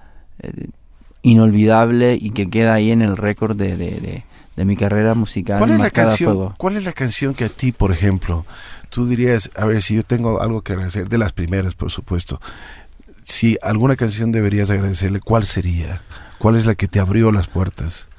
inolvidable 1.21 2.17
y 2.19 2.31
que 2.31 2.49
queda 2.49 2.73
ahí 2.73 2.91
en 2.91 3.01
el 3.01 3.17
récord 3.17 3.55
de, 3.55 3.75
de, 3.77 4.65
mi 4.65 4.75
carrera 4.75 5.15
musical. 5.15 5.59
¿Cuál 5.59 5.71
es, 5.71 5.79
la 5.79 5.89
canción, 5.89 6.53
¿Cuál 6.57 6.77
es 6.77 6.85
la 6.85 6.93
canción 6.93 7.33
que 7.33 7.45
a 7.45 7.49
ti, 7.49 7.71
por 7.71 7.91
ejemplo, 7.91 8.45
tú 8.89 9.07
dirías, 9.07 9.49
a 9.55 9.65
ver, 9.65 9.81
si 9.81 9.95
yo 9.95 10.03
tengo 10.03 10.41
algo 10.41 10.61
que 10.61 10.73
agradecer, 10.73 11.09
de 11.09 11.17
las 11.17 11.33
primeras, 11.33 11.75
por 11.75 11.91
supuesto, 11.91 12.39
si 13.23 13.57
alguna 13.61 13.95
canción 13.95 14.31
deberías 14.31 14.69
agradecerle, 14.69 15.19
¿cuál 15.19 15.45
sería? 15.45 16.01
¿Cuál 16.37 16.57
es 16.57 16.65
la 16.65 16.75
que 16.75 16.87
te 16.87 16.99
abrió 16.99 17.31
las 17.31 17.47
puertas? 17.47 18.09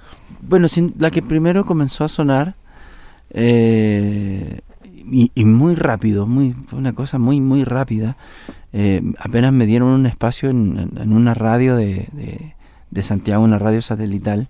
Bueno, 0.40 0.66
la 0.98 1.10
que 1.10 1.22
primero 1.22 1.64
comenzó 1.64 2.04
a 2.04 2.08
sonar 2.08 2.54
eh, 3.30 4.60
y, 4.82 5.44
muy 5.44 5.74
rápido, 5.74 6.26
muy, 6.26 6.54
fue 6.66 6.78
una 6.78 6.94
cosa 6.94 7.18
muy, 7.18 7.40
muy 7.40 7.64
rápida. 7.64 8.16
Eh, 8.76 9.00
apenas 9.20 9.52
me 9.52 9.66
dieron 9.66 9.88
un 9.90 10.04
espacio 10.04 10.50
en, 10.50 10.90
una 11.12 11.32
radio 11.32 11.76
de, 11.76 12.08
de, 12.90 13.02
Santiago, 13.02 13.44
una 13.44 13.60
radio 13.60 13.80
satelital. 13.80 14.48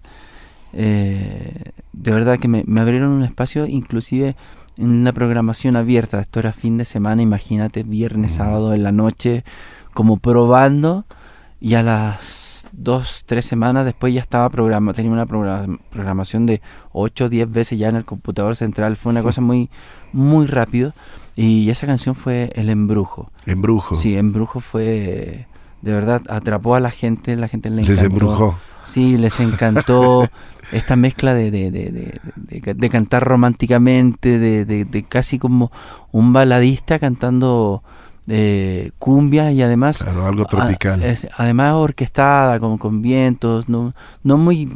Eh, 0.72 1.72
de 1.92 2.10
verdad 2.10 2.38
que 2.38 2.48
me, 2.48 2.64
me 2.66 2.80
abrieron 2.80 3.10
un 3.10 3.22
espacio, 3.22 3.66
inclusive 3.66 4.34
en 4.78 4.88
una 4.88 5.12
programación 5.12 5.76
abierta. 5.76 6.20
Esto 6.20 6.40
era 6.40 6.54
fin 6.54 6.78
de 6.78 6.86
semana, 6.86 7.20
imagínate, 7.20 7.82
viernes, 7.82 8.32
sábado 8.32 8.72
en 8.72 8.82
la 8.82 8.92
noche, 8.92 9.44
como 9.92 10.16
probando. 10.16 11.04
Y 11.60 11.74
a 11.74 11.82
las 11.82 12.53
dos, 12.76 13.24
tres 13.26 13.44
semanas 13.44 13.84
después 13.84 14.12
ya 14.12 14.20
estaba 14.20 14.48
programa, 14.50 14.92
tenía 14.92 15.12
una 15.12 15.26
programación 15.26 16.46
de 16.46 16.60
8 16.92 17.24
o 17.24 17.28
10 17.28 17.50
veces 17.50 17.78
ya 17.78 17.88
en 17.88 17.96
el 17.96 18.04
computador 18.04 18.56
central. 18.56 18.96
Fue 18.96 19.10
una 19.10 19.22
cosa 19.22 19.40
muy, 19.40 19.70
muy 20.12 20.46
rápido. 20.46 20.92
Y 21.36 21.68
esa 21.70 21.86
canción 21.86 22.14
fue 22.14 22.52
El 22.54 22.70
Embrujo. 22.70 23.28
Embrujo. 23.46 23.96
Sí, 23.96 24.16
Embrujo 24.16 24.60
fue, 24.60 25.46
de 25.82 25.92
verdad, 25.92 26.22
atrapó 26.28 26.76
a 26.76 26.80
la 26.80 26.90
gente, 26.90 27.34
la 27.36 27.48
gente 27.48 27.70
le 27.70 27.82
encantó. 27.82 27.92
Les 27.92 28.02
embrujó. 28.02 28.58
Sí, 28.84 29.18
les 29.18 29.40
encantó. 29.40 30.28
esta 30.72 30.96
mezcla 30.96 31.34
de, 31.34 31.50
de, 31.50 31.70
de, 31.70 32.74
de 32.74 32.90
cantar 32.90 33.22
románticamente, 33.24 34.38
de, 34.38 35.04
casi 35.08 35.38
como 35.38 35.70
un 36.12 36.32
baladista 36.32 36.98
cantando 36.98 37.82
eh, 38.28 38.90
cumbia 38.98 39.52
y 39.52 39.62
además 39.62 40.02
algo 40.02 40.44
tropical 40.46 41.02
además 41.36 41.74
orquestada 41.74 42.58
con, 42.58 42.78
con 42.78 43.02
vientos 43.02 43.68
no 43.68 43.94
no 44.22 44.38
muy 44.38 44.68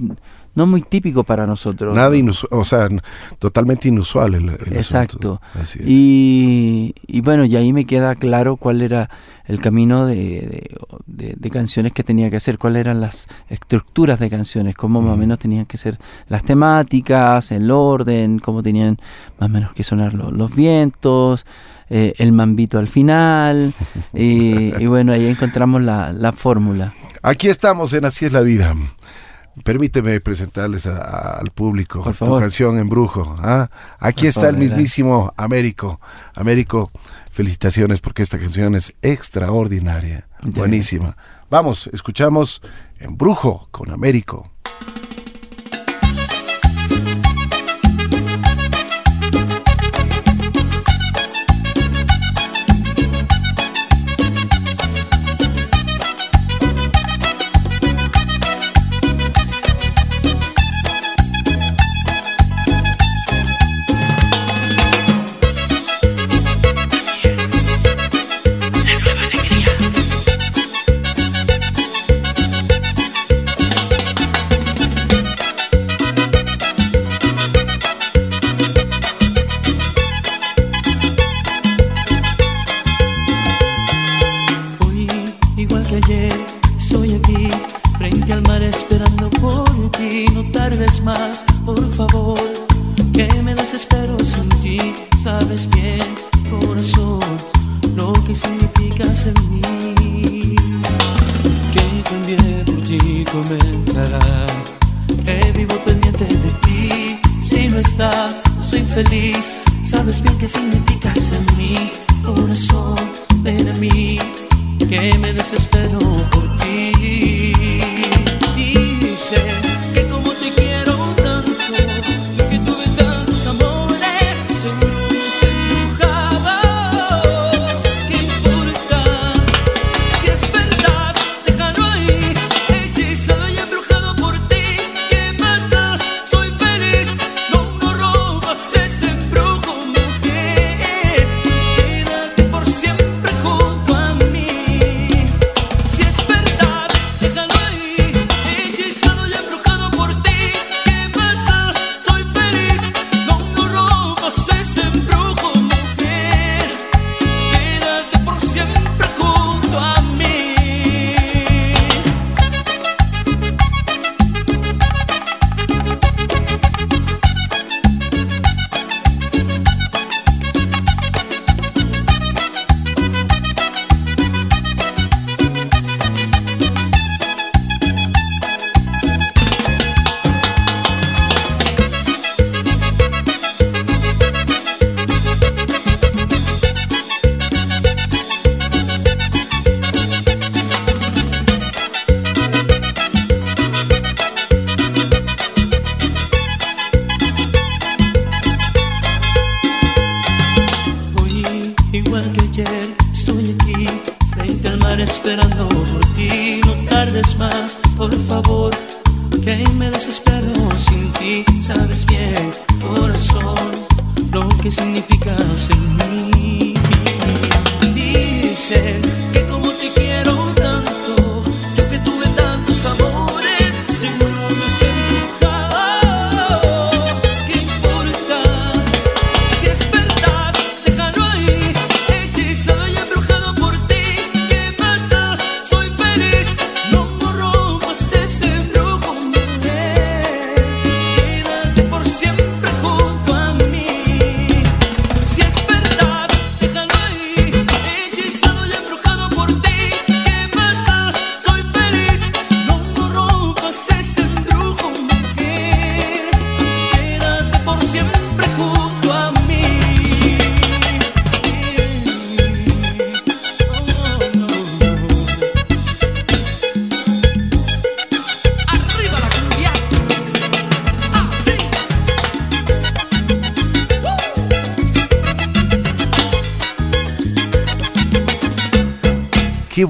no 0.58 0.66
muy 0.66 0.82
típico 0.82 1.22
para 1.22 1.46
nosotros. 1.46 1.94
Nada 1.94 2.16
inusual, 2.16 2.60
o 2.60 2.64
sea, 2.64 2.88
totalmente 3.38 3.86
inusual 3.86 4.34
el, 4.34 4.48
Exacto. 4.74 5.40
Y, 5.86 6.96
y, 7.06 7.20
bueno, 7.20 7.44
y 7.44 7.54
ahí 7.54 7.72
me 7.72 7.84
queda 7.84 8.16
claro 8.16 8.56
cuál 8.56 8.82
era 8.82 9.08
el 9.44 9.60
camino 9.60 10.04
de, 10.04 10.68
de, 11.06 11.50
canciones 11.50 11.92
que 11.92 12.02
tenía 12.02 12.28
que 12.28 12.36
hacer, 12.36 12.58
cuáles 12.58 12.80
eran 12.80 13.00
las 13.00 13.28
estructuras 13.48 14.18
de 14.18 14.28
canciones, 14.28 14.74
cómo 14.74 15.00
más 15.00 15.14
o 15.14 15.16
menos 15.16 15.38
tenían 15.38 15.64
que 15.64 15.78
ser 15.78 15.96
las 16.28 16.42
temáticas, 16.42 17.52
el 17.52 17.70
orden, 17.70 18.40
cómo 18.40 18.60
tenían 18.60 18.98
más 19.38 19.48
o 19.48 19.52
menos 19.52 19.72
que 19.72 19.84
sonar 19.84 20.12
los 20.12 20.54
vientos. 20.56 21.46
Eh, 21.90 22.14
el 22.18 22.32
mambito 22.32 22.78
al 22.78 22.88
final 22.88 23.72
y, 24.12 24.74
y, 24.78 24.86
bueno 24.86 25.12
ahí 25.12 25.26
encontramos 25.26 25.80
la, 25.82 26.12
la 26.12 26.32
fórmula 26.32 26.92
aquí 27.22 27.48
estamos 27.48 27.94
en 27.94 28.04
Así 28.04 28.26
es 28.26 28.34
la 28.34 28.42
vida 28.42 28.74
Permíteme 29.64 30.20
presentarles 30.20 30.86
al 30.86 31.50
público 31.50 32.02
Por 32.02 32.14
tu 32.16 32.38
canción 32.38 32.78
Embrujo. 32.78 33.34
¿ah? 33.38 33.70
Aquí 33.98 34.26
está 34.26 34.48
el 34.48 34.56
mismísimo 34.56 35.32
Américo. 35.36 36.00
Américo, 36.34 36.90
felicitaciones 37.30 38.00
porque 38.00 38.22
esta 38.22 38.38
canción 38.38 38.74
es 38.74 38.94
extraordinaria, 39.02 40.28
buenísima. 40.42 41.16
Vamos, 41.50 41.88
escuchamos 41.92 42.62
Embrujo 42.98 43.68
con 43.70 43.90
Américo. 43.90 44.50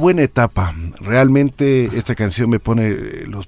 Buena 0.09 0.23
etapa. 0.23 0.75
Realmente 1.01 1.85
esta 1.97 2.15
canción 2.15 2.49
me 2.49 2.59
pone 2.61 2.91
los, 3.27 3.47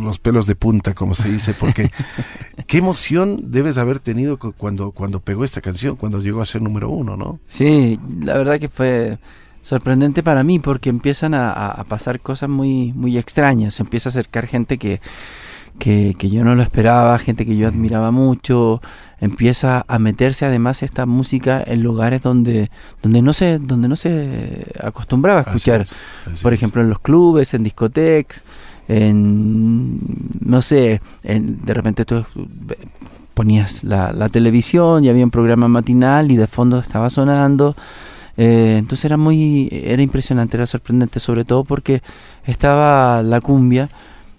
los 0.00 0.18
pelos 0.20 0.46
de 0.46 0.54
punta, 0.54 0.94
como 0.94 1.14
se 1.14 1.28
dice, 1.28 1.54
porque 1.54 1.90
qué 2.68 2.78
emoción 2.78 3.50
debes 3.50 3.78
haber 3.78 3.98
tenido 3.98 4.38
cu- 4.38 4.52
cuando, 4.56 4.92
cuando 4.92 5.18
pegó 5.18 5.44
esta 5.44 5.60
canción, 5.60 5.96
cuando 5.96 6.20
llegó 6.20 6.40
a 6.40 6.44
ser 6.44 6.62
número 6.62 6.88
uno, 6.88 7.16
¿no? 7.16 7.40
Sí, 7.48 7.98
la 8.20 8.36
verdad 8.36 8.60
que 8.60 8.68
fue 8.68 9.18
sorprendente 9.60 10.22
para 10.22 10.44
mí 10.44 10.60
porque 10.60 10.88
empiezan 10.90 11.34
a 11.34 11.84
pasar 11.88 12.20
cosas 12.20 12.48
muy, 12.48 12.92
muy 12.92 13.18
extrañas. 13.18 13.74
Se 13.74 13.82
empieza 13.82 14.08
a 14.08 14.10
acercar 14.10 14.46
gente 14.46 14.78
que, 14.78 15.00
que, 15.78 16.14
que 16.18 16.30
yo 16.30 16.44
no 16.44 16.54
lo 16.54 16.62
esperaba, 16.62 17.18
gente 17.18 17.44
que 17.46 17.56
yo 17.56 17.68
admiraba 17.68 18.10
mucho. 18.10 18.80
Empieza 19.20 19.84
a 19.86 19.98
meterse 19.98 20.44
además 20.46 20.82
esta 20.82 21.06
música 21.06 21.62
en 21.64 21.82
lugares 21.82 22.22
donde, 22.22 22.70
donde, 23.02 23.22
no, 23.22 23.32
se, 23.32 23.58
donde 23.58 23.88
no 23.88 23.96
se 23.96 24.66
acostumbraba 24.80 25.40
a 25.40 25.42
Así 25.44 25.72
escuchar. 25.72 25.80
es, 25.80 26.00
así 26.24 26.36
Por 26.40 26.52
es. 26.52 26.54
ejemplo, 26.54 26.82
en 26.82 26.88
los 26.90 26.98
clubes, 26.98 27.54
en 27.54 27.62
discotecas, 27.62 28.44
en, 28.88 29.98
no 30.40 30.60
sé, 30.62 31.00
en, 31.22 31.64
de 31.64 31.74
repente 31.74 32.04
tú 32.04 32.24
ponías 33.34 33.82
la, 33.84 34.12
la 34.12 34.28
televisión 34.28 35.04
y 35.04 35.08
había 35.08 35.24
un 35.24 35.30
programa 35.30 35.68
matinal 35.68 36.30
y 36.30 36.36
de 36.36 36.46
fondo 36.46 36.78
estaba 36.78 37.08
sonando. 37.10 37.74
Eh, 38.36 38.76
entonces 38.78 39.04
era 39.06 39.16
muy, 39.16 39.68
era 39.72 40.02
impresionante, 40.02 40.56
era 40.56 40.66
sorprendente, 40.66 41.20
sobre 41.20 41.44
todo 41.44 41.64
porque 41.64 42.02
estaba 42.44 43.22
la 43.22 43.40
cumbia, 43.40 43.88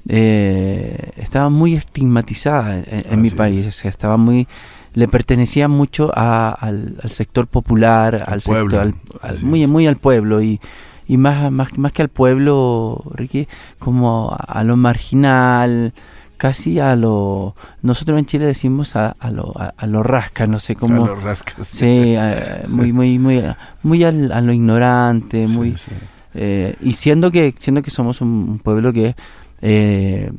eh, 0.10 1.12
estaba 1.18 1.50
muy 1.50 1.76
estigmatizada 1.76 2.78
en, 2.80 2.86
en 3.10 3.22
mi 3.22 3.30
país, 3.30 3.66
o 3.68 3.72
sea, 3.72 3.89
estaba 3.89 4.18
muy, 4.18 4.48
le 4.94 5.08
pertenecía 5.08 5.68
mucho 5.68 6.12
a- 6.13 6.50
al, 6.52 6.98
al 7.02 7.10
sector 7.10 7.48
popular, 7.48 8.24
al, 8.28 8.42
pueblo, 8.42 8.82
sector, 8.84 9.20
al- 9.22 9.44
muy, 9.44 9.66
muy 9.68 9.88
al 9.88 9.96
pueblo 9.98 10.42
y, 10.42 10.60
y 11.08 11.18
más, 11.18 11.52
más, 11.52 11.78
más 11.78 11.92
que 11.94 12.02
al 12.02 12.10
pueblo, 12.10 13.02
Ricky, 13.16 13.48
como 13.80 14.32
a, 14.32 14.36
a 14.36 14.63
lo 14.63 14.76
marginal, 14.78 15.94
casi 16.38 16.80
a 16.80 16.96
lo, 16.98 17.56
nosotros 17.82 18.20
en 18.20 18.26
Chile 18.26 18.46
decimos 18.46 18.96
a, 18.98 19.12
a 19.12 19.32
lo, 19.32 19.54
a, 19.58 19.74
a 19.78 19.88
lo 19.88 20.04
rasca, 20.04 20.46
no 20.48 20.60
sé 20.60 20.76
cómo. 20.76 21.04
A 21.06 21.08
los 21.08 21.24
rascas. 21.24 21.66
Sí, 21.68 22.16
eh, 22.18 22.63
muy, 22.68 22.92
muy, 22.92 23.18
muy, 23.20 23.42
muy 23.84 24.04
al- 24.04 24.32
a 24.34 24.42
lo 24.42 24.52
ignorante, 24.52 25.48
Sí, 25.48 25.58
muy, 25.58 25.78
sí. 25.78 25.92
eh, 26.34 26.76
y 26.82 26.94
siendo 26.94 27.32
que, 27.32 27.54
siendo 27.58 27.82
que 27.82 27.89
somos 27.92 28.20
un, 28.22 28.28
un 28.30 28.60
pueblo 28.60 28.92
que, 28.92 29.16
eh, 29.63 30.30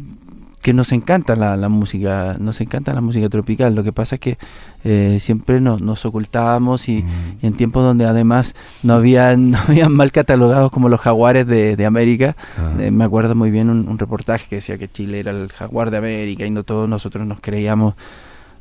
que 0.62 0.72
nos 0.72 0.92
encanta 0.92 1.36
la, 1.36 1.58
la 1.58 1.68
música, 1.68 2.36
nos 2.40 2.58
encanta 2.62 2.94
la 2.94 3.02
música 3.02 3.28
tropical. 3.28 3.74
Lo 3.74 3.82
que 3.84 3.92
pasa 3.92 4.14
es 4.14 4.20
que 4.20 4.38
eh, 4.82 5.18
siempre 5.20 5.60
nos, 5.60 5.82
nos 5.82 6.06
ocultábamos 6.06 6.88
y, 6.88 7.02
Mm. 7.02 7.38
y 7.42 7.46
en 7.48 7.52
tiempos 7.54 7.82
donde 7.82 8.06
además 8.06 8.54
no 8.82 8.94
habían, 8.94 9.50
no 9.50 9.58
habían 9.58 9.92
mal 9.92 10.10
catalogados 10.10 10.70
como 10.70 10.88
los 10.88 11.00
jaguares 11.00 11.46
de, 11.46 11.76
de 11.76 11.84
América. 11.84 12.34
Ah. 12.56 12.72
Eh, 12.80 12.90
me 12.90 13.04
acuerdo 13.04 13.34
muy 13.34 13.50
bien 13.50 13.68
un, 13.68 13.86
un 13.88 13.98
reportaje 13.98 14.46
que 14.48 14.56
decía 14.56 14.78
que 14.78 14.88
Chile 14.88 15.18
era 15.20 15.32
el 15.32 15.50
jaguar 15.52 15.90
de 15.90 15.98
América 15.98 16.46
y 16.46 16.50
no 16.50 16.62
todos 16.62 16.88
nosotros 16.88 17.26
nos 17.26 17.42
creíamos, 17.42 17.92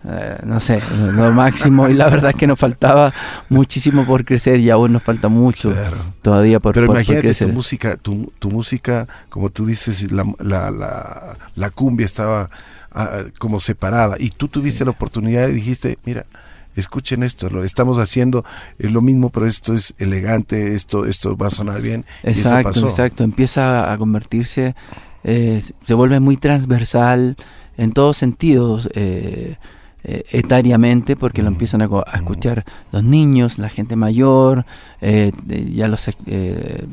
eh, 0.06 0.38
no 0.46 0.60
sé, 0.60 0.82
lo, 1.14 1.32
máximo 1.32 1.88
y 1.88 1.94
la 1.94 2.10
verdad 2.10 2.32
es 2.32 2.36
que 2.38 2.48
nos 2.48 2.60
faltaba 2.60 3.14
muchísimo 3.50 4.06
por 4.06 4.26
crecer 4.26 4.60
y 4.60 4.70
aún 4.70 4.92
nos 4.94 5.04
falta 5.04 5.30
mucho 5.30 5.72
Claro. 5.72 5.98
todavía 6.22 6.60
por, 6.60 6.74
Pero 6.74 6.88
por- 6.88 6.96
por 6.96 7.02
imagínate 7.02 7.26
crecer. 7.28 7.48
tu 7.48 7.54
música, 7.54 7.96
tu, 7.98 8.32
tu 8.40 8.50
música, 8.52 9.08
como 9.30 9.50
tú 9.50 9.66
dices, 9.66 10.12
la, 10.12 10.26
la, 10.40 10.72
la, 10.72 11.38
la 11.56 11.70
cumbia 11.70 12.06
estaba 12.06 12.50
ah, 12.92 13.20
como 13.40 13.60
separada 13.60 14.16
y 14.20 14.30
tú 14.30 14.48
tuviste 14.50 14.84
la 14.86 14.92
oportunidad 14.92 15.48
y 15.48 15.54
dijiste, 15.54 15.98
mira, 16.06 16.26
escuchen 16.76 17.22
esto, 17.24 17.50
lo 17.50 17.64
estamos 17.64 18.00
haciendo, 18.00 18.44
es 18.80 18.92
lo 18.92 19.02
mismo, 19.02 19.30
pero 19.30 19.46
esto 19.46 19.74
es 19.74 19.94
elegante, 20.00 20.74
esto, 20.76 21.06
esto 21.06 21.38
va 21.38 21.48
a 21.48 21.52
sonar 21.52 21.82
bien. 21.82 22.04
y 22.24 22.32
eso 22.32 22.40
Exacto, 22.50 22.70
pasó. 22.70 22.88
exacto. 22.90 23.24
Empieza 23.24 23.94
a 23.94 23.98
convertirse, 23.98 24.76
eh, 25.24 25.62
se 25.86 25.94
vuelve 25.94 26.20
muy 26.20 26.36
transversal 26.36 27.38
en 27.78 27.92
todos 27.94 28.18
sentidos, 28.18 28.90
eh, 28.96 29.58
eh, 30.04 30.24
etariamente, 30.32 31.16
porque 31.16 31.42
lo 31.42 31.50
Mm, 31.50 31.54
empiezan 31.54 31.82
a, 31.82 31.88
mm. 31.88 32.04
escuchar 32.16 32.66
los 32.92 33.04
niños, 33.04 33.58
la 33.58 33.70
gente 33.70 33.96
mayor, 33.96 34.66
eh, 35.02 35.32
ya 35.74 35.88
los 35.88 36.10
eh, 36.26 36.86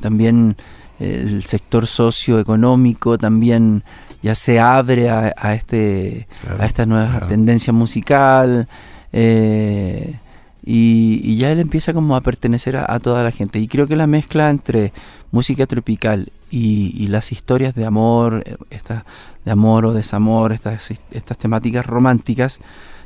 también 0.00 0.56
el 0.98 1.42
sector 1.42 1.86
socioeconómico 1.86 3.18
también 3.18 3.84
ya 4.22 4.34
se 4.34 4.58
abre 4.60 5.10
a, 5.10 5.32
a 5.36 5.54
este 5.54 6.26
Claro, 6.42 6.62
a 6.62 6.66
esta 6.66 6.86
nueva 6.86 7.10
claro. 7.10 7.26
tendencia 7.26 7.72
musical 7.72 8.66
eh, 9.12 10.18
y, 10.64 11.20
y 11.22 11.36
ya 11.36 11.52
él 11.52 11.60
empieza 11.60 11.92
como 11.92 12.16
a 12.16 12.20
pertenecer 12.22 12.76
a, 12.76 12.86
a 12.92 12.98
toda 12.98 13.22
la 13.22 13.30
gente 13.30 13.58
y 13.58 13.68
creo 13.68 13.86
que 13.86 13.96
la 13.96 14.06
mezcla 14.06 14.50
entre 14.50 14.92
música 15.30 15.66
tropical 15.66 16.32
y, 16.50 16.94
y 16.96 17.08
las 17.08 17.32
historias 17.32 17.74
de 17.74 17.86
amor 17.86 18.42
eh, 18.46 18.56
estas 18.70 19.04
de 19.44 19.50
amor 19.50 19.86
o 19.86 19.92
desamor 19.92 20.52
estas 20.52 20.90
estas 21.10 21.38
temáticas 21.38 21.86
románticas 21.86 22.60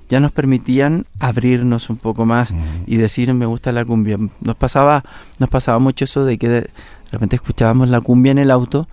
ya 0.08 0.20
nos 0.20 0.32
permitían 0.32 1.04
abrirnos 1.20 1.88
un 1.88 1.96
poco 1.96 2.26
más 2.26 2.52
y 2.86 2.96
decir 2.96 3.32
me 3.34 3.46
gusta 3.46 3.72
la 3.72 3.84
cumbia 3.84 4.18
nos 4.40 4.56
pasaba 4.56 5.04
nos 5.38 5.48
pasaba 5.48 5.78
mucho 5.78 6.04
eso 6.04 6.24
de 6.24 6.38
que 6.38 6.48
de 6.48 6.68
repente 7.12 7.36
escuchábamos 7.36 7.88
la 7.88 8.00
cumbia 8.00 8.32
en 8.32 8.38
el 8.38 8.50
auto 8.50 8.88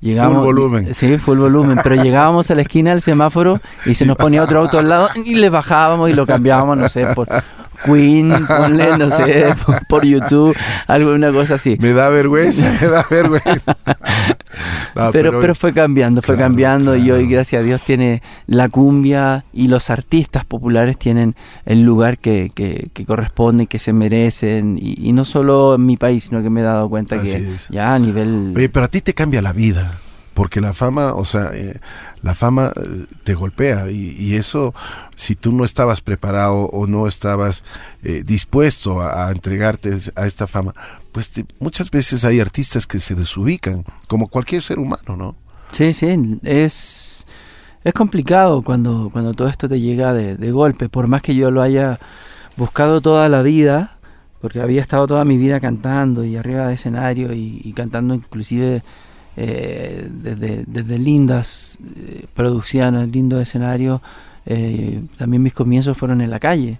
Llegábamos, 0.00 0.44
volumen. 0.44 0.94
Sí, 0.94 1.18
full 1.18 1.38
volumen, 1.38 1.78
pero 1.82 1.96
llegábamos 2.02 2.50
a 2.50 2.54
la 2.54 2.62
esquina 2.62 2.90
del 2.90 3.02
semáforo 3.02 3.60
y 3.84 3.94
se 3.94 4.06
nos 4.06 4.16
ponía 4.16 4.42
otro 4.44 4.60
auto 4.60 4.78
al 4.78 4.88
lado 4.88 5.08
y 5.24 5.34
le 5.34 5.50
bajábamos 5.50 6.08
y 6.10 6.12
lo 6.12 6.24
cambiábamos, 6.26 6.78
no 6.78 6.88
sé, 6.88 7.04
por 7.14 7.26
Queen, 7.84 8.30
ponle, 8.46 8.98
no 8.98 9.10
sé, 9.10 9.54
por, 9.64 9.86
por 9.88 10.04
YouTube, 10.04 10.56
alguna 10.86 11.32
cosa 11.32 11.54
así. 11.54 11.76
Me 11.80 11.92
da 11.92 12.08
vergüenza, 12.08 12.70
me 12.80 12.88
da 12.88 13.06
vergüenza. 13.08 13.76
No, 14.94 15.10
pero, 15.12 15.40
pero 15.40 15.54
fue 15.54 15.72
cambiando, 15.72 16.22
fue 16.22 16.34
Claro, 16.34 16.48
cambiando 16.50 16.96
y 16.96 17.10
hoy, 17.10 17.28
gracias 17.28 17.60
a 17.60 17.62
Dios, 17.62 17.82
tiene 17.82 18.22
la 18.46 18.68
cumbia 18.68 19.44
y 19.52 19.68
los 19.68 19.90
artistas 19.90 20.44
populares 20.44 20.98
tienen 20.98 21.34
el 21.64 21.82
lugar 21.82 22.18
que, 22.18 22.50
que, 22.54 22.88
que 22.92 23.04
corresponde, 23.04 23.66
que 23.66 23.78
se 23.78 23.92
merecen, 23.92 24.78
y, 24.80 25.08
y 25.08 25.12
no 25.12 25.24
solo 25.24 25.74
en 25.76 25.86
mi 25.86 25.96
país, 25.96 26.24
sino 26.24 26.42
que 26.42 26.50
me 26.50 26.60
he 26.60 26.64
dado 26.64 26.88
cuenta 26.88 27.16
Así 27.16 27.30
que 27.32 27.54
es. 27.54 27.68
ya 27.68 27.94
a 27.94 27.98
nivel... 27.98 28.52
Oye, 28.56 28.68
pero 28.68 28.86
a 28.86 28.88
ti 28.88 29.00
te 29.00 29.14
cambia 29.14 29.42
la 29.42 29.52
vida, 29.52 29.92
porque 30.38 30.60
la 30.60 30.72
fama, 30.72 31.14
o 31.14 31.24
sea, 31.24 31.50
eh, 31.52 31.80
la 32.22 32.32
fama 32.32 32.72
eh, 32.76 33.06
te 33.24 33.34
golpea 33.34 33.90
y, 33.90 34.36
eso, 34.36 34.72
si 35.16 35.34
tú 35.34 35.50
no 35.50 35.64
estabas 35.64 36.00
preparado 36.00 36.66
o 36.66 36.86
no 36.86 37.08
estabas 37.08 37.64
eh, 38.04 38.22
dispuesto 38.24 39.00
a, 39.00 39.26
a 39.26 39.32
entregarte 39.32 39.98
a 40.14 40.26
esta 40.26 40.46
fama, 40.46 40.74
pues 41.10 41.30
te- 41.30 41.44
muchas 41.58 41.90
veces 41.90 42.24
hay 42.24 42.38
artistas 42.38 42.86
que 42.86 43.00
se 43.00 43.16
desubican, 43.16 43.82
como 44.06 44.28
cualquier 44.28 44.62
ser 44.62 44.78
humano, 44.78 45.16
¿no? 45.16 45.34
Sí, 45.72 45.92
sí, 45.92 46.06
es, 46.44 47.26
es 47.82 47.92
complicado 47.92 48.62
cuando, 48.62 49.10
cuando 49.12 49.34
todo 49.34 49.48
esto 49.48 49.68
te 49.68 49.80
llega 49.80 50.14
de, 50.14 50.36
de 50.36 50.52
golpe, 50.52 50.88
por 50.88 51.08
más 51.08 51.20
que 51.20 51.34
yo 51.34 51.50
lo 51.50 51.62
haya 51.62 51.98
buscado 52.56 53.00
toda 53.00 53.28
la 53.28 53.42
vida, 53.42 53.98
porque 54.40 54.60
había 54.60 54.82
estado 54.82 55.08
toda 55.08 55.24
mi 55.24 55.36
vida 55.36 55.58
cantando 55.58 56.24
y 56.24 56.36
arriba 56.36 56.68
de 56.68 56.74
escenario 56.74 57.32
y, 57.32 57.60
y 57.64 57.72
cantando 57.72 58.14
inclusive 58.14 58.84
eh, 59.40 60.08
desde, 60.10 60.64
desde 60.66 60.98
lindas 60.98 61.78
eh, 61.96 62.26
producciones, 62.34 63.08
lindos 63.12 63.40
escenarios. 63.40 64.00
Eh, 64.50 65.02
también 65.16 65.42
mis 65.42 65.52
comienzos 65.54 65.96
fueron 65.96 66.20
en 66.22 66.30
la 66.30 66.38
calle, 66.40 66.78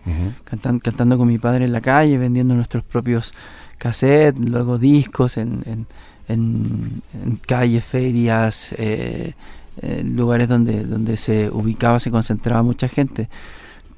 cantan- 0.50 0.80
cantando 0.80 1.16
con 1.18 1.28
mi 1.28 1.38
padre 1.38 1.66
en 1.66 1.72
la 1.72 1.80
calle, 1.82 2.16
vendiendo 2.18 2.54
nuestros 2.54 2.82
propios 2.82 3.32
cassettes, 3.76 4.40
luego 4.48 4.78
discos 4.78 5.36
en, 5.36 5.62
en, 5.66 5.86
en- 6.28 7.02
en 7.22 7.36
calles, 7.46 7.84
ferias, 7.84 8.74
eh, 8.78 9.34
en 9.82 10.16
lugares 10.16 10.48
donde, 10.48 10.82
donde 10.84 11.16
se 11.16 11.50
ubicaba, 11.50 12.00
se 12.00 12.10
concentraba 12.10 12.62
mucha 12.62 12.88
gente. 12.88 13.28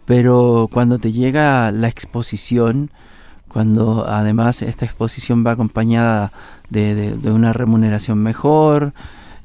Pero 0.05 0.69
cuando 0.73 0.99
te 0.99 1.13
llega 1.13 1.71
la 1.71 1.89
exposición, 1.89 2.91
cuando 3.53 4.07
además 4.09 4.63
esta 4.63 4.85
exposición 4.85 5.45
va 5.47 5.53
acompañada 5.53 6.31
de, 6.71 6.95
de- 6.95 7.17
de 7.17 7.31
una 7.33 7.53
remuneración 7.53 8.19
mejor, 8.19 8.93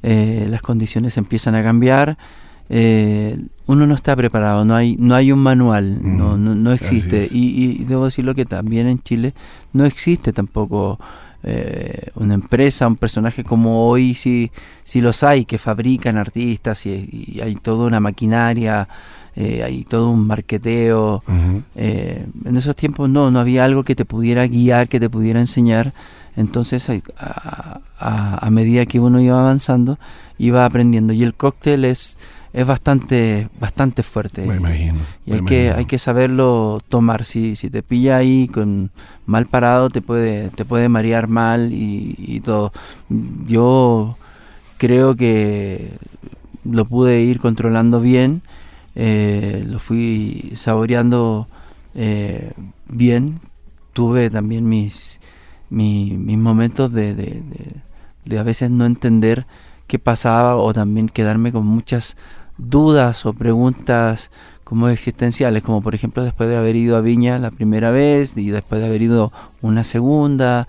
eh, 0.03 0.45
las 0.49 0.61
condiciones 0.61 1.17
empiezan 1.17 1.55
a 1.55 1.63
cambiar, 1.63 2.17
eh, 2.69 3.37
uno 3.67 3.87
no 3.87 3.95
está 3.95 4.15
preparado, 4.15 4.63
no 4.65 4.75
hay, 4.75 4.95
no 4.99 5.15
hay 5.15 5.31
un 5.31 5.39
manual, 5.39 5.99
no, 6.03 6.29
Ujú, 6.29 6.37
no, 6.37 6.55
no 6.55 6.71
existe. 6.71 7.27
Y, 7.31 7.81
y 7.81 7.85
debo 7.85 8.05
decirlo 8.05 8.33
que 8.35 8.45
también 8.45 8.87
en 8.87 8.99
Chile 8.99 9.33
no 9.73 9.85
existe 9.85 10.31
tampoco 10.33 10.99
eh, 11.47 12.09
una 12.15 12.33
empresa, 12.33 12.87
un 12.87 12.95
personaje 12.95 13.43
como 13.43 13.87
hoy 13.87 14.13
sí, 14.15 14.51
sí 14.83 14.99
los 14.99 15.21
hay, 15.23 15.45
que 15.45 15.57
fabrican 15.59 16.17
artistas 16.17 16.85
y, 16.87 17.07
y 17.35 17.39
hay 17.41 17.55
toda 17.55 17.85
una 17.85 17.99
maquinaria, 17.99 18.87
eh, 19.35 19.61
hay 19.63 19.83
todo 19.83 20.09
un 20.09 20.25
marqueteo. 20.25 21.21
Eh, 21.75 22.25
en 22.45 22.57
esos 22.57 22.75
tiempos 22.75 23.09
no, 23.09 23.29
no 23.31 23.39
había 23.39 23.63
algo 23.65 23.83
que 23.83 23.95
te 23.95 24.05
pudiera 24.05 24.47
guiar, 24.47 24.87
que 24.89 24.99
te 24.99 25.09
pudiera 25.09 25.39
enseñar. 25.39 25.93
Entonces, 26.35 26.89
a- 27.17 27.79
a 28.45 28.49
medida 28.49 28.85
que 28.85 28.99
uno 28.99 29.19
iba 29.21 29.39
avanzando, 29.39 29.97
iba 30.37 30.65
aprendiendo. 30.65 31.13
Y 31.13 31.23
el 31.23 31.33
cóctel 31.33 31.85
es, 31.85 32.19
es 32.55 32.65
bastante, 32.65 33.49
bastante 33.59 34.01
fuerte. 34.01 34.45
Me 34.45 34.55
imagino. 34.55 34.99
Y 35.25 35.31
me 35.31 35.37
hay 35.37 35.45
que, 35.45 35.55
imagino. 35.65 35.77
hay 35.77 35.85
que 35.85 35.99
saberlo 35.99 36.79
tomar. 36.87 37.25
Si, 37.25 37.55
si 37.55 37.69
te 37.69 37.83
pilla 37.83 38.17
ahí 38.17 38.47
con 38.47 38.91
mal 39.25 39.45
parado, 39.45 39.89
te 39.89 40.01
puede, 40.01 40.49
te 40.49 40.63
puede 40.65 40.87
marear 40.89 41.27
mal 41.27 41.73
y, 41.73 42.15
y 42.17 42.39
todo. 42.39 42.71
Yo 43.47 44.17
creo 44.77 45.15
que 45.15 45.91
lo 46.63 46.85
pude 46.85 47.21
ir 47.21 47.39
controlando 47.39 47.99
bien. 48.01 48.41
eh, 48.95 49.63
lo 49.67 49.79
fui 49.79 50.51
saboreando 50.55 51.47
eh, 51.93 52.51
bien. 52.87 53.39
Tuve 53.93 54.29
también 54.29 54.67
mis, 54.67 55.19
mi- 55.69 56.15
mis 56.17 56.37
momentos 56.37 56.91
de, 56.93 57.13
de- 57.15 57.41
de- 57.41 57.75
de 58.25 58.39
a 58.39 58.43
veces 58.43 58.71
no 58.71 58.85
entender 58.85 59.45
qué 59.87 59.99
pasaba 59.99 60.55
o 60.55 60.73
también 60.73 61.07
quedarme 61.09 61.51
con 61.51 61.65
muchas 61.65 62.17
dudas 62.57 63.25
o 63.25 63.33
preguntas 63.33 64.31
como 64.63 64.89
existenciales, 64.89 65.63
como 65.63 65.81
por 65.81 65.93
ejemplo 65.95 66.23
después 66.23 66.49
de 66.49 66.57
haber 66.57 66.75
ido 66.75 66.97
a 66.97 67.01
Viña 67.01 67.37
la 67.37 67.51
primera 67.51 67.91
vez 67.91 68.35
y 68.37 68.49
después 68.49 68.81
de 68.81 68.87
haber 68.87 69.01
ido 69.03 69.31
una 69.61 69.83
segunda, 69.83 70.67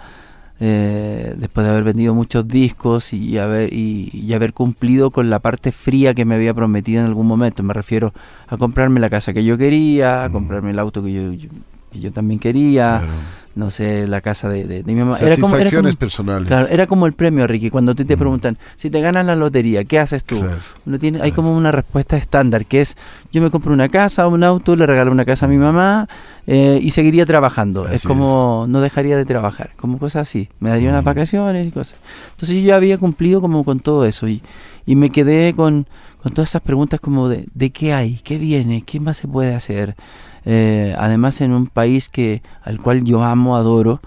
eh, 0.61 1.35
después 1.39 1.65
de 1.65 1.71
haber 1.71 1.85
vendido 1.85 2.15
muchos 2.15 2.47
discos 2.49 3.13
y 3.13 3.39
haber, 3.39 3.73
y, 3.73 4.11
y 4.13 4.33
haber 4.35 4.53
cumplido 4.53 5.11
con 5.11 5.31
la 5.31 5.39
parte 5.39 5.73
fría 5.73 6.13
que 6.15 6.25
me 6.25 6.35
había 6.35 6.53
prometido 6.55 7.01
en 7.01 7.07
algún 7.07 7.27
momento. 7.27 7.63
Me 7.63 7.73
refiero 7.75 8.13
a 8.49 8.57
comprarme 8.57 9.01
la 9.01 9.09
casa 9.11 9.33
que 9.33 9.45
yo 9.45 9.57
quería, 9.57 10.25
a 10.25 10.31
comprarme 10.31 10.71
el 10.71 10.79
auto 10.79 11.03
que 11.03 11.13
yo, 11.13 11.33
yo- 11.33 11.49
que 11.93 12.01
yo 12.01 12.13
también 12.13 12.39
quería, 12.41 12.99
Claro. 12.99 13.13
No 13.57 13.71
sé, 13.73 14.07
la 14.07 14.21
casa 14.21 14.49
de, 14.49 14.65
de- 14.65 14.83
de 14.85 14.95
mi 14.95 15.01
mamá. 15.01 15.17
Era 15.19 15.35
como- 15.35 15.49
era 15.57 15.65
Satisfacciones 15.65 15.95
como- 15.95 15.99
personales. 15.99 16.47
Claro, 16.47 16.69
era 16.69 16.87
como 16.87 17.07
el 17.07 17.15
premio, 17.15 17.47
Ricky, 17.47 17.71
cuando 17.71 17.95
te 17.95 18.05
Mm. 18.05 18.19
preguntan, 18.19 18.59
si 18.77 18.91
te 18.91 19.01
ganas 19.01 19.27
la 19.27 19.35
lotería, 19.35 19.83
¿qué 19.85 19.99
haces 19.99 20.23
tú? 20.25 20.39
Claro. 20.41 20.59
Uno 20.87 20.99
tiene, 20.99 21.21
hay 21.23 21.33
como 21.33 21.57
una 21.57 21.73
respuesta 21.73 22.17
estándar, 22.17 22.67
que 22.67 22.81
es, 22.83 22.97
yo 23.33 23.43
me 23.43 23.51
compro 23.51 23.73
una 23.73 23.89
casa, 23.89 24.29
un 24.29 24.45
auto, 24.45 24.77
le 24.77 24.87
regalo 24.87 25.11
una 25.11 25.25
casa 25.25 25.47
a 25.47 25.49
mi 25.49 25.57
mamá 25.57 26.07
eh, 26.47 26.79
y 26.81 26.91
seguiría 26.91 27.27
trabajando. 27.27 27.89
es 27.89 28.05
como, 28.05 28.67
no 28.69 28.81
dejaría 28.81 29.17
de 29.17 29.25
trabajar, 29.25 29.71
como 29.77 29.99
cosas 29.99 30.29
así. 30.29 30.49
Me 30.61 30.71
daría 30.71 30.91
unas 30.91 31.03
vacaciones 31.03 31.67
y 31.67 31.71
cosas. 31.73 31.99
Entonces 32.33 32.57
yo 32.57 32.63
ya 32.63 32.77
había 32.77 32.99
cumplido 32.99 33.41
como 33.41 33.65
con 33.65 33.81
todo 33.81 34.05
eso 34.05 34.29
y, 34.29 34.43
y 34.85 34.95
me 34.97 35.11
quedé 35.11 35.55
con, 35.55 35.87
con 36.23 36.33
todas 36.35 36.51
esas 36.51 36.63
preguntas 36.63 37.01
como 37.01 37.29
de, 37.29 37.47
de 37.55 37.71
qué 37.71 37.95
hay, 37.95 38.21
qué 38.23 38.37
viene, 38.39 38.83
qué 38.87 39.01
más 39.01 39.17
se 39.17 39.27
puede 39.29 39.55
hacer. 39.55 39.97
Eh, 40.47 40.95
además 40.97 41.41
en 41.41 41.53
un 41.53 41.67
país 41.67 42.09
que 42.09 42.41
al 42.63 42.81
cual 42.81 43.05
yo 43.05 43.23
amo, 43.23 43.57
adoro, 43.57 44.01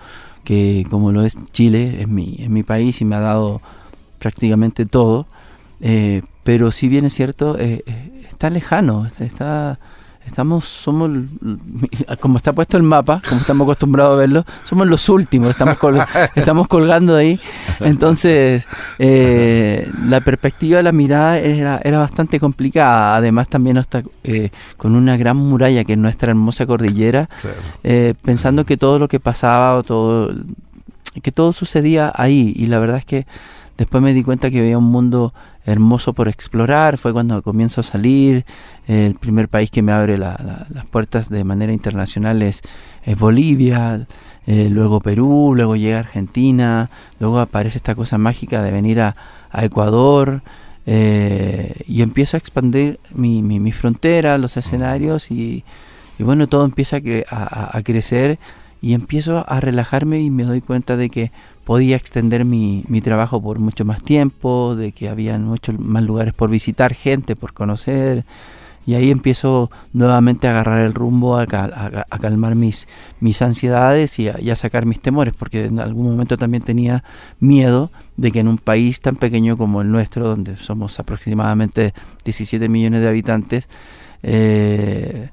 que 0.43 0.85
como 0.89 1.11
lo 1.11 1.21
es 1.23 1.37
Chile, 1.51 2.01
es 2.01 2.07
mi, 2.07 2.37
es 2.39 2.49
mi 2.49 2.63
país 2.63 3.01
y 3.01 3.05
me 3.05 3.15
ha 3.15 3.19
dado 3.19 3.61
prácticamente 4.19 4.85
todo, 4.85 5.27
eh, 5.81 6.21
pero 6.43 6.71
si 6.71 6.87
bien 6.87 7.05
es 7.05 7.13
cierto, 7.13 7.57
eh, 7.57 7.83
eh, 7.85 8.25
está 8.27 8.49
lejano, 8.49 9.05
está, 9.19 9.79
estamos, 10.29 10.67
somos, 10.69 11.09
como 12.19 12.37
está 12.37 12.53
puesto 12.53 12.77
el 12.77 12.83
mapa, 12.83 13.21
como 13.27 13.41
estamos 13.41 13.65
acostumbrados 13.65 14.13
a 14.13 14.17
verlo, 14.17 14.45
somos 14.63 14.87
los 14.87 15.09
últimos, 15.09 15.49
estamos, 15.49 15.77
col- 15.77 15.99
estamos 16.35 16.67
colgando 16.67 17.15
ahí, 17.15 17.39
entonces 17.79 18.67
eh, 18.99 19.89
la 20.07 20.21
perspectiva, 20.21 20.81
la 20.81 20.91
mirada 20.91 21.39
era, 21.39 21.79
era 21.83 21.99
bastante 21.99 22.39
complicada, 22.39 23.15
además 23.17 23.47
también 23.49 23.77
está 23.77 24.03
eh, 24.23 24.49
con 24.77 24.95
una 24.95 25.17
gran 25.17 25.37
muralla 25.37 25.83
que 25.83 25.93
es 25.93 25.99
nuestra 25.99 26.31
hermosa 26.31 26.65
cordillera, 26.65 27.27
Claro. 27.41 27.57
eh, 27.83 28.13
pensando 28.23 28.63
que 28.65 28.77
todo 28.77 28.99
lo 28.99 29.07
que 29.07 29.19
pasaba 29.19 29.75
o 29.75 29.83
todo 29.83 30.33
que 31.23 31.31
todo 31.31 31.51
sucedía 31.51 32.11
ahí. 32.15 32.53
Y 32.55 32.67
la 32.67 32.77
verdad 32.79 32.97
es 32.99 33.05
que 33.05 33.25
después 33.79 34.03
me 34.03 34.13
di 34.13 34.23
cuenta 34.23 34.51
que 34.51 34.59
había 34.59 34.77
un 34.77 34.85
mundo 34.91 35.33
hermoso 35.65 36.13
por 36.13 36.27
explorar 36.27 36.97
fue 36.97 37.13
cuando 37.13 37.41
comienzo 37.41 37.81
a 37.81 37.83
salir. 37.83 38.45
El 38.87 39.15
primer 39.15 39.49
país 39.49 39.71
que 39.71 39.81
me 39.81 39.91
abre 39.91 40.17
la- 40.17 40.39
la- 40.43 40.67
las 40.73 40.89
puertas 40.89 41.29
de 41.29 41.43
manera 41.43 41.73
internacional 41.73 42.41
es, 42.41 42.61
Bolivia 43.17 44.05
eh, 44.47 44.69
luego 44.69 44.99
Perú 44.99 45.53
luego 45.55 45.75
llega 45.75 45.99
Argentina 45.99 46.89
luego 47.19 47.39
aparece 47.39 47.77
esta 47.77 47.93
cosa 47.95 48.17
mágica 48.17 48.61
de 48.63 48.71
venir 48.71 48.99
a, 49.01 49.15
Ecuador 49.63 50.41
eh, 50.85 51.73
y 51.87 52.01
empiezo 52.01 52.37
a 52.37 52.39
expandir 52.39 52.99
mi, 53.13 53.41
mi, 53.41 53.59
mi 53.59 53.71
frontera 53.71 54.37
los 54.37 54.57
escenarios 54.57 55.31
y, 55.31 55.63
bueno, 56.19 56.47
todo 56.47 56.65
empieza 56.65 56.97
a 57.29 57.81
crecer 57.83 58.39
y 58.81 58.93
empiezo 58.93 59.45
a 59.47 59.59
relajarme 59.59 60.19
y 60.21 60.29
me 60.29 60.43
doy 60.43 60.61
cuenta 60.61 60.97
de 60.97 61.09
que 61.09 61.31
podía 61.69 61.95
extender 61.97 62.45
mi, 62.45 62.83
mi 62.87 62.99
trabajo 62.99 63.39
por 63.39 63.59
mucho 63.59 63.85
más 63.85 64.01
tiempo, 64.01 64.75
de 64.75 64.91
que 64.91 65.07
había 65.07 65.37
muchos 65.37 65.79
más 65.79 66.01
lugares 66.03 66.33
por 66.33 66.49
visitar, 66.49 66.95
gente 66.95 67.35
por 67.35 67.53
conocer. 67.53 68.25
Y 68.87 68.95
ahí 68.95 69.11
empiezo 69.11 69.69
nuevamente 69.93 70.47
a 70.47 70.51
agarrar 70.51 70.79
el 70.79 70.95
rumbo, 70.95 71.37
a, 71.37 71.45
cal- 71.45 71.73
a- 71.75 72.05
a 72.09 72.17
calmar 72.17 72.55
mis, 72.55 72.87
mis 73.19 73.39
ansiedades 73.43 74.17
y 74.17 74.29
a, 74.29 74.41
y 74.41 74.49
a 74.49 74.55
sacar 74.55 74.87
mis 74.87 74.99
temores, 74.99 75.35
porque 75.35 75.65
en 75.65 75.79
algún 75.79 76.07
momento 76.09 76.37
también 76.37 76.63
tenía 76.63 77.03
miedo 77.39 77.91
de 78.17 78.31
que 78.31 78.39
en 78.39 78.47
un 78.47 78.57
país 78.57 78.99
tan 79.01 79.15
pequeño 79.15 79.55
como 79.55 79.83
el 79.83 79.91
nuestro, 79.91 80.27
donde 80.27 80.57
somos 80.57 80.99
aproximadamente 80.99 81.93
17 82.25 82.67
millones 82.67 83.01
de 83.01 83.09
habitantes, 83.09 83.67
eh, 84.23 85.29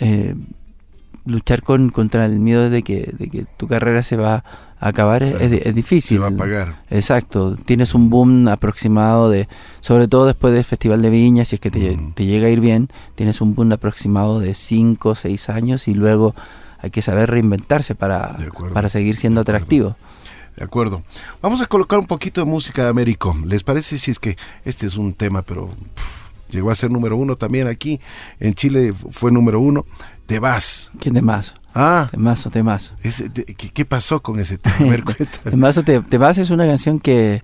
eh, 0.00 0.34
luchar 1.30 1.62
con, 1.62 1.90
contra 1.90 2.26
el 2.26 2.38
miedo 2.40 2.68
de 2.70 2.82
que, 2.82 3.12
de 3.16 3.28
que 3.28 3.46
tu 3.56 3.66
carrera 3.68 4.02
se 4.02 4.16
va 4.16 4.44
a 4.78 4.88
acabar 4.88 5.22
es- 5.22 5.30
Claro. 5.30 5.44
es, 5.44 5.66
es 5.66 5.74
difícil. 5.74 6.18
Se 6.18 6.22
va 6.22 6.28
a 6.28 6.30
pagar. 6.36 6.82
Exacto, 6.90 7.56
tienes 7.56 7.94
un 7.94 8.10
boom 8.10 8.48
aproximado 8.48 9.30
de, 9.30 9.48
sobre 9.80 10.08
todo 10.08 10.26
después 10.26 10.52
del 10.54 10.64
Festival 10.64 11.02
de 11.02 11.10
Viña, 11.10 11.44
si 11.44 11.56
es 11.56 11.60
que 11.60 11.70
te, 11.70 11.96
Mm. 11.96 12.12
te 12.14 12.26
llega 12.26 12.46
a 12.46 12.50
ir 12.50 12.60
bien, 12.60 12.88
tienes 13.14 13.40
un 13.40 13.54
boom 13.54 13.72
aproximado 13.72 14.40
de 14.40 14.54
5 14.54 15.10
o 15.10 15.14
6 15.14 15.48
años 15.50 15.86
y 15.88 15.94
luego 15.94 16.34
hay 16.78 16.90
que 16.90 17.02
saber 17.02 17.30
reinventarse 17.30 17.94
para, 17.94 18.38
para 18.72 18.88
seguir 18.88 19.16
siendo 19.16 19.40
de 19.40 19.42
atractivo. 19.42 19.96
De 20.56 20.64
acuerdo. 20.64 21.02
Vamos 21.42 21.60
a 21.60 21.66
colocar 21.66 21.98
un 21.98 22.06
poquito 22.06 22.42
de 22.44 22.50
música 22.50 22.82
de 22.84 22.88
Américo. 22.88 23.36
¿Les 23.46 23.62
parece 23.62 23.98
si 23.98 24.10
es 24.10 24.18
que 24.18 24.36
este 24.64 24.86
es 24.86 24.96
un 24.96 25.12
tema, 25.14 25.42
pero 25.42 25.70
llegó 26.50 26.70
a 26.70 26.74
ser 26.74 26.90
número 26.90 27.16
uno 27.16 27.36
también 27.36 27.68
aquí? 27.68 28.00
En 28.40 28.54
Chile 28.54 28.92
fue 29.10 29.30
número 29.30 29.60
uno. 29.60 29.84
Te 30.30 30.38
vas. 30.38 30.92
¿Qué 31.00 31.10
temazo? 31.10 31.54
Ah, 31.74 32.06
Temazo, 32.08 32.50
temazo. 32.50 32.94
ese- 33.02 33.28
de- 33.30 33.44
¿qué, 33.46 33.70
qué 33.70 33.84
pasó 33.84 34.22
con 34.22 34.38
ese 34.38 34.58
tema? 34.58 34.76
A 34.78 34.84
ver. 34.84 35.02
Temazo, 35.42 35.82
te, 35.82 35.98
te 36.02 36.18
vas 36.18 36.38
es 36.38 36.50
una 36.50 36.64
canción 36.68 37.00
que, 37.00 37.42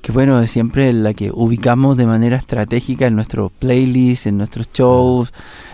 que, 0.00 0.12
bueno, 0.12 0.40
es 0.40 0.48
siempre 0.52 0.92
la 0.92 1.12
que 1.12 1.32
ubicamos 1.34 1.96
de 1.96 2.06
manera 2.06 2.36
estratégica 2.36 3.08
en 3.08 3.16
nuestro 3.16 3.48
playlist, 3.50 4.28
en 4.28 4.36
nuestros 4.38 4.68
shows. 4.72 5.32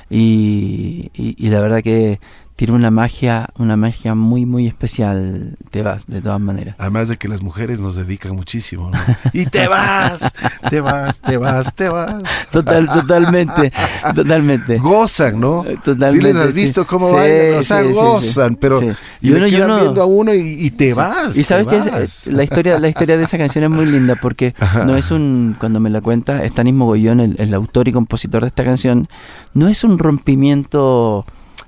Y, 0.09 1.11
y- 1.15 1.35
y 1.37 1.51
la 1.51 1.61
verdad 1.61 1.83
que 1.83 2.21
tiene 2.57 2.73
una 2.73 2.91
magia, 2.91 3.51
una 3.59 3.77
magia 3.77 4.15
muy, 4.15 4.47
muy 4.47 4.67
especial. 4.67 5.57
Te 5.71 5.83
vas, 5.83 6.07
de 6.07 6.23
todas 6.23 6.41
maneras. 6.41 6.75
Además 6.79 7.09
de 7.09 7.19
que 7.19 7.29
las 7.29 7.43
mujeres 7.43 7.81
nos 7.81 7.97
dedican 7.97 8.35
muchísimo. 8.35 8.91
¿no? 8.91 8.99
Y 9.35 9.45
te 9.45 9.69
vas, 9.69 10.33
te 10.71 10.81
vas, 10.81 11.21
te 11.21 11.37
vas, 11.37 11.75
te 11.75 11.89
vas. 11.91 12.23
Total, 12.51 12.87
totalmente, 12.89 13.71
totalmente. 14.15 14.79
Gozan, 14.79 15.39
¿no? 15.39 15.65
Totalmente, 15.85 16.13
Sí 16.13 16.21
les 16.23 16.37
has 16.37 16.55
sí. 16.55 16.61
visto 16.61 16.87
cómo 16.87 17.11
Sí, 17.11 17.15
bailan, 17.17 17.59
o 17.59 17.63
sea, 17.63 17.83
sí, 17.83 17.89
sí, 17.89 17.93
gozan, 17.95 18.51
sí. 18.53 18.59
pero 18.59 18.81
Sí. 18.81 18.89
y 19.21 19.33
uno- 19.33 19.47
y 19.47 19.51
quedan 19.51 19.71
uno- 19.73 19.81
viendo 19.83 20.03
a 20.03 20.07
uno 20.07 20.35
y, 20.35 20.39
y 20.67 20.71
te 20.71 20.95
vas. 20.95 21.37
Y 21.37 21.45
sabes 21.45 21.69
que 21.69 22.31
la 22.33 22.43
historia, 22.43 22.79
la 22.79 22.89
historia 22.89 23.19
de 23.19 23.25
esa 23.25 23.37
canción 23.37 23.65
es 23.65 23.71
muy 23.71 23.85
linda 23.85 24.17
porque 24.17 24.55
no 24.87 24.97
es 24.97 25.11
un, 25.11 25.57
cuando 25.61 25.79
me 25.79 25.91
la 25.91 26.01
cuenta 26.01 26.43
Stanis 26.49 26.73
Mogollón, 26.75 27.21
el, 27.21 27.37
el 27.39 27.53
autor 27.53 27.87
y 27.89 27.93
compositor 27.93 28.41
de 28.41 28.49
esta 28.49 28.65
canción, 28.65 29.09
no 29.53 29.69
es 29.69 29.85
un 29.85 29.99
rompimiento 29.99 31.27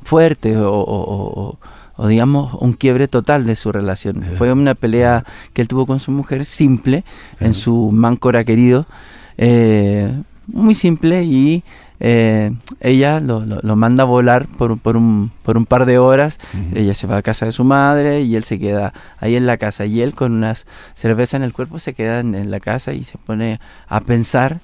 fuerte 0.09 0.57
o, 0.57 0.73
o- 0.73 1.05
o- 1.17 1.41
o- 1.43 1.59
o, 2.01 2.07
digamos 2.07 2.55
un 2.61 2.73
quiebre 2.73 3.09
total 3.09 3.45
de 3.45 3.55
su 3.57 3.73
relación. 3.73 4.23
Fue 4.39 4.53
una 4.53 4.75
pelea 4.75 5.25
que 5.53 5.63
él 5.63 5.69
tuvo 5.69 5.85
con 5.85 5.99
su 6.01 6.11
mujer 6.13 6.45
simple 6.45 7.05
en 7.41 7.55
su 7.55 7.91
Máncora 7.93 8.45
querido, 8.45 8.87
eh, 9.37 10.13
muy 10.47 10.75
simple 10.75 11.25
y 11.25 11.63
eh, 12.01 12.53
ella 12.81 13.19
lo, 13.21 13.45
lo- 13.45 13.59
lo 13.61 13.75
manda 13.77 14.05
a 14.05 14.07
volar 14.07 14.47
por, 14.47 14.79
por, 14.81 14.97
un, 14.97 15.31
por 15.43 15.57
un 15.57 15.67
par 15.67 15.85
de 15.85 15.99
horas. 15.99 16.39
Ella 16.75 16.95
se 16.95 17.07
va 17.09 17.17
a 17.19 17.23
casa 17.23 17.45
de 17.47 17.53
su 17.53 17.65
madre 17.65 18.23
y 18.23 18.37
él 18.37 18.45
se 18.45 18.59
queda 18.59 18.93
ahí 19.19 19.35
en 19.37 19.47
la 19.47 19.57
casa. 19.57 19.85
Y 19.85 20.01
él 20.01 20.15
con 20.15 20.33
unas 20.33 20.67
cervezas 20.95 21.35
en 21.35 21.43
el 21.43 21.53
cuerpo 21.53 21.79
se 21.81 21.93
queda 21.95 22.21
en, 22.21 22.35
en 22.37 22.51
la 22.53 22.61
casa 22.61 22.93
y 22.93 23.03
se 23.03 23.19
pone 23.19 23.59
a 23.89 24.01
pensar. 24.01 24.61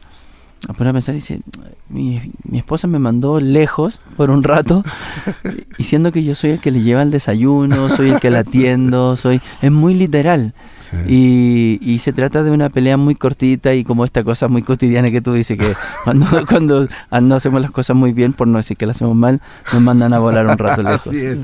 A 0.69 0.73
poner 0.73 0.91
a 0.91 0.93
pensar 0.95 1.15
y 1.15 1.19
dice, 1.19 1.41
mi, 1.89 2.33
mi 2.45 2.59
esposa 2.59 2.87
me 2.87 2.99
mandó 2.99 3.39
lejos 3.39 4.01
por 4.17 4.31
un 4.31 4.43
rato, 4.43 4.83
y 5.79 5.85
siendo 5.85 6.11
que 6.11 6.25
yo 6.25 6.35
soy 6.35 6.53
el 6.53 6.61
que 6.61 6.71
le 6.71 6.83
lleva 6.83 7.03
el 7.03 7.11
desayuno, 7.11 7.91
soy 7.91 8.11
el 8.11 8.21
que 8.21 8.31
la 8.31 8.41
atiendo, 8.41 9.17
soy... 9.17 9.41
Es 9.61 9.71
muy 9.71 9.95
literal. 9.95 10.55
Sí. 10.79 10.97
Y, 11.07 11.79
y 11.83 11.99
se 11.99 12.13
trata 12.13 12.43
de 12.43 12.51
una 12.51 12.71
pelea 12.71 12.97
muy 12.97 13.15
cortita 13.15 13.75
y 13.75 13.85
como 13.85 14.05
esta 14.05 14.25
cosa 14.25 14.49
muy 14.49 14.63
cotidiana 14.63 15.11
que 15.11 15.21
tú 15.21 15.33
dices 15.33 15.59
que 15.59 15.75
cuando, 16.05 16.47
cuando 16.47 16.89
no 17.21 17.35
hacemos 17.35 17.61
las 17.61 17.71
cosas 17.71 17.97
muy 17.97 18.13
bien, 18.13 18.33
por 18.33 18.49
no 18.49 18.59
decir 18.59 18.77
que 18.77 18.87
las 18.87 18.97
hacemos 18.97 19.17
mal, 19.17 19.43
nos 19.73 19.83
mandan 19.83 20.15
a 20.15 20.19
volar 20.19 20.47
un 20.47 20.57
rato 20.57 20.83
lejos. 20.83 21.09
Así 21.09 21.19
es. 21.19 21.39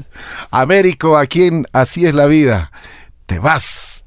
Américo, 0.51 1.17
aquí 1.17 1.45
en 1.45 1.67
Así 1.73 2.07
es 2.07 2.15
la 2.15 2.27
vida. 2.27 2.71
Te 3.27 3.39
vas. 3.39 4.05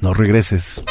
No 0.00 0.14
regreses. 0.14 0.82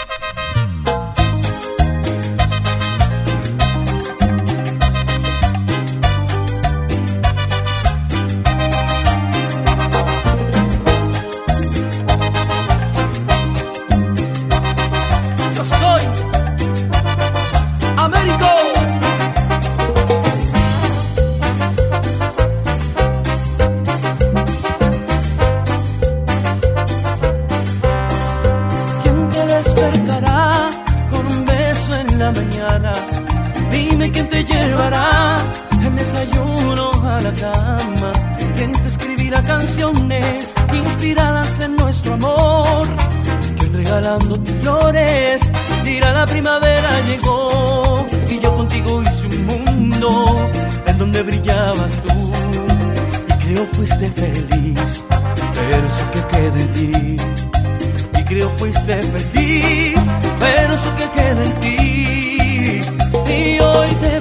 Flores 44.62 45.42
dirá 45.84 46.14
la 46.14 46.26
primavera 46.26 46.90
llegó? 47.08 48.06
Y 48.30 48.40
yo 48.40 48.56
contigo 48.56 49.02
hice 49.04 49.26
un 49.28 49.46
mundo 49.46 50.50
en 50.86 50.98
donde 50.98 51.22
brillabas 51.24 51.94
tú. 52.02 52.32
Y 53.28 53.34
creo 53.44 53.66
fuiste 53.74 54.10
feliz, 54.12 55.06
pero 55.10 55.88
eso 55.88 56.12
que 56.14 56.38
queda 56.38 56.62
en 56.62 56.74
ti 56.74 57.40
y 58.20 58.24
creo 58.24 58.50
fuiste 58.58 59.02
feliz, 59.02 60.00
pero 60.40 60.74
eso 60.74 60.96
que 60.96 61.10
queda 61.20 61.44
en 61.46 61.54
ti. 61.60 62.82
Y 63.32 63.60
hoy 63.60 63.90
te 63.96 64.19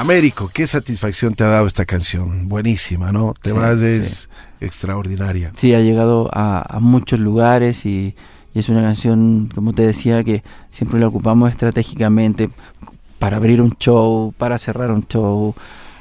Américo, 0.00 0.50
qué 0.52 0.66
satisfacción 0.66 1.34
te 1.34 1.44
ha 1.44 1.48
dado 1.48 1.66
esta 1.66 1.84
canción. 1.84 2.48
Buenísima, 2.48 3.12
¿no? 3.12 3.34
Te 3.40 3.50
Sí, 3.50 3.56
vas, 3.56 3.82
es 3.82 4.30
extraordinaria. 4.60 5.52
Sí, 5.56 5.74
ha 5.74 5.80
llegado 5.80 6.28
a, 6.32 6.64
a 6.76 6.80
muchos 6.80 7.20
lugares 7.20 7.84
y, 7.86 8.14
y 8.54 8.58
es 8.58 8.68
una 8.68 8.82
canción, 8.82 9.50
como 9.54 9.72
te 9.72 9.82
decía, 9.82 10.22
que 10.24 10.42
siempre 10.70 10.98
la 11.00 11.08
ocupamos 11.08 11.50
estratégicamente 11.50 12.48
para 13.18 13.36
abrir 13.36 13.60
un 13.60 13.76
show, 13.78 14.32
para 14.38 14.58
cerrar 14.58 14.90
un 14.90 15.06
show. 15.06 15.54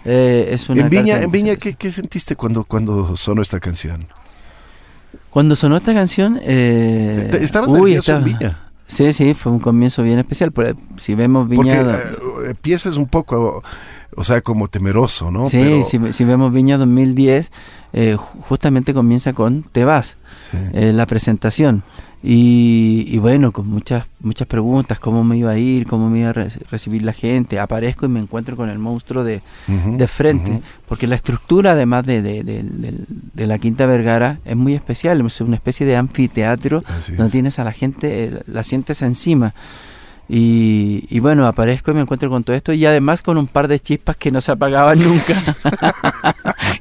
Eh, 0.05 0.47
es 0.51 0.69
una 0.69 0.81
En 0.83 0.89
Viña, 0.89 1.13
carta- 1.15 1.25
en 1.25 1.31
Viña 1.31 1.55
¿qué, 1.57 1.73
qué 1.73 1.91
sentiste 1.91 2.35
cuando, 2.35 2.63
cuando 2.63 3.17
sonó 3.17 3.41
esta 3.41 3.59
canción? 3.59 4.05
Cuando 5.29 5.55
sonó 5.55 5.75
esta 5.77 5.93
canción... 5.93 6.39
Eh, 6.41 7.29
Estabas 7.41 7.69
uy, 7.69 7.77
nervioso 7.95 8.15
en 8.15 8.23
Viña. 8.23 8.68
Sí, 8.89 9.13
sí, 9.13 9.33
fue 9.35 9.51
un 9.51 9.59
comienzo 9.59 10.03
bien 10.03 10.19
especial. 10.19 10.51
Porque 10.51 10.75
si 10.97 11.13
vemos 11.15 11.47
Porque 11.47 11.61
Viña... 11.71 11.81
eh, 11.81 12.17
empiezas 12.49 12.97
un 12.97 13.05
poco, 13.07 13.63
o 14.17 14.23
sea, 14.23 14.41
como 14.41 14.67
temeroso, 14.67 15.31
¿no? 15.31 15.47
sí, 15.47 15.59
Pero- 15.61 15.83
si, 15.83 16.11
si 16.13 16.23
vemos 16.25 16.51
Viña 16.51 16.77
2010, 16.77 17.51
eh, 17.93 18.15
ju- 18.17 18.41
justamente 18.41 18.93
comienza 18.93 19.31
con 19.33 19.63
Te 19.63 19.85
vas. 19.85 20.17
sí. 20.51 20.57
eh, 20.73 20.91
la 20.91 21.05
presentación. 21.05 21.83
Y, 22.21 23.05
y 23.07 23.17
bueno, 23.17 23.51
con 23.53 23.67
muchas 23.69 24.05
muchas 24.19 24.45
preguntas, 24.47 24.99
cómo 24.99 25.23
me 25.23 25.37
iba 25.37 25.51
a 25.51 25.57
ir, 25.57 25.87
cómo 25.87 26.09
me 26.09 26.19
iba 26.19 26.29
a 26.31 26.33
re- 26.33 26.49
recibir 26.69 27.03
la 27.03 27.13
gente. 27.13 27.59
Aparezco 27.59 28.05
y 28.05 28.09
me 28.09 28.19
encuentro 28.19 28.57
con 28.57 28.69
el 28.69 28.77
monstruo 28.77 29.23
de, 29.23 29.41
de 29.67 30.07
frente, 30.07 30.61
porque 30.87 31.07
la 31.07 31.15
estructura 31.15 31.71
además 31.71 32.05
de, 32.05 32.21
de- 32.21 32.43
de- 32.43 33.47
la 33.47 33.57
Quinta 33.57 33.85
Vergara 33.85 34.39
es 34.43 34.55
muy 34.57 34.73
especial, 34.73 35.25
es 35.25 35.39
una 35.41 35.55
especie 35.55 35.85
de 35.85 35.95
anfiteatro 35.95 36.83
Así 36.87 37.13
donde 37.13 37.27
es. 37.27 37.31
tienes 37.31 37.59
a 37.59 37.63
la 37.63 37.71
gente, 37.71 38.25
eh, 38.25 38.41
la 38.47 38.63
sientes 38.63 39.01
encima. 39.01 39.53
Y, 40.31 41.05
y 41.09 41.19
bueno, 41.19 41.47
aparezco 41.47 41.89
y 41.89 41.95
me 41.95 42.01
encuentro 42.01 42.29
con 42.29 42.43
todo 42.43 42.55
esto 42.55 42.71
y 42.71 42.85
además 42.85 43.23
con 43.23 43.37
un 43.39 43.47
par 43.47 43.67
de 43.67 43.79
chispas 43.79 44.15
que 44.15 44.29
no 44.31 44.41
se 44.41 44.51
apagaban 44.51 44.99
nunca, 45.03 45.33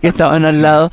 que 0.01 0.09
estaban 0.09 0.45
al 0.45 0.61
lado. 0.63 0.91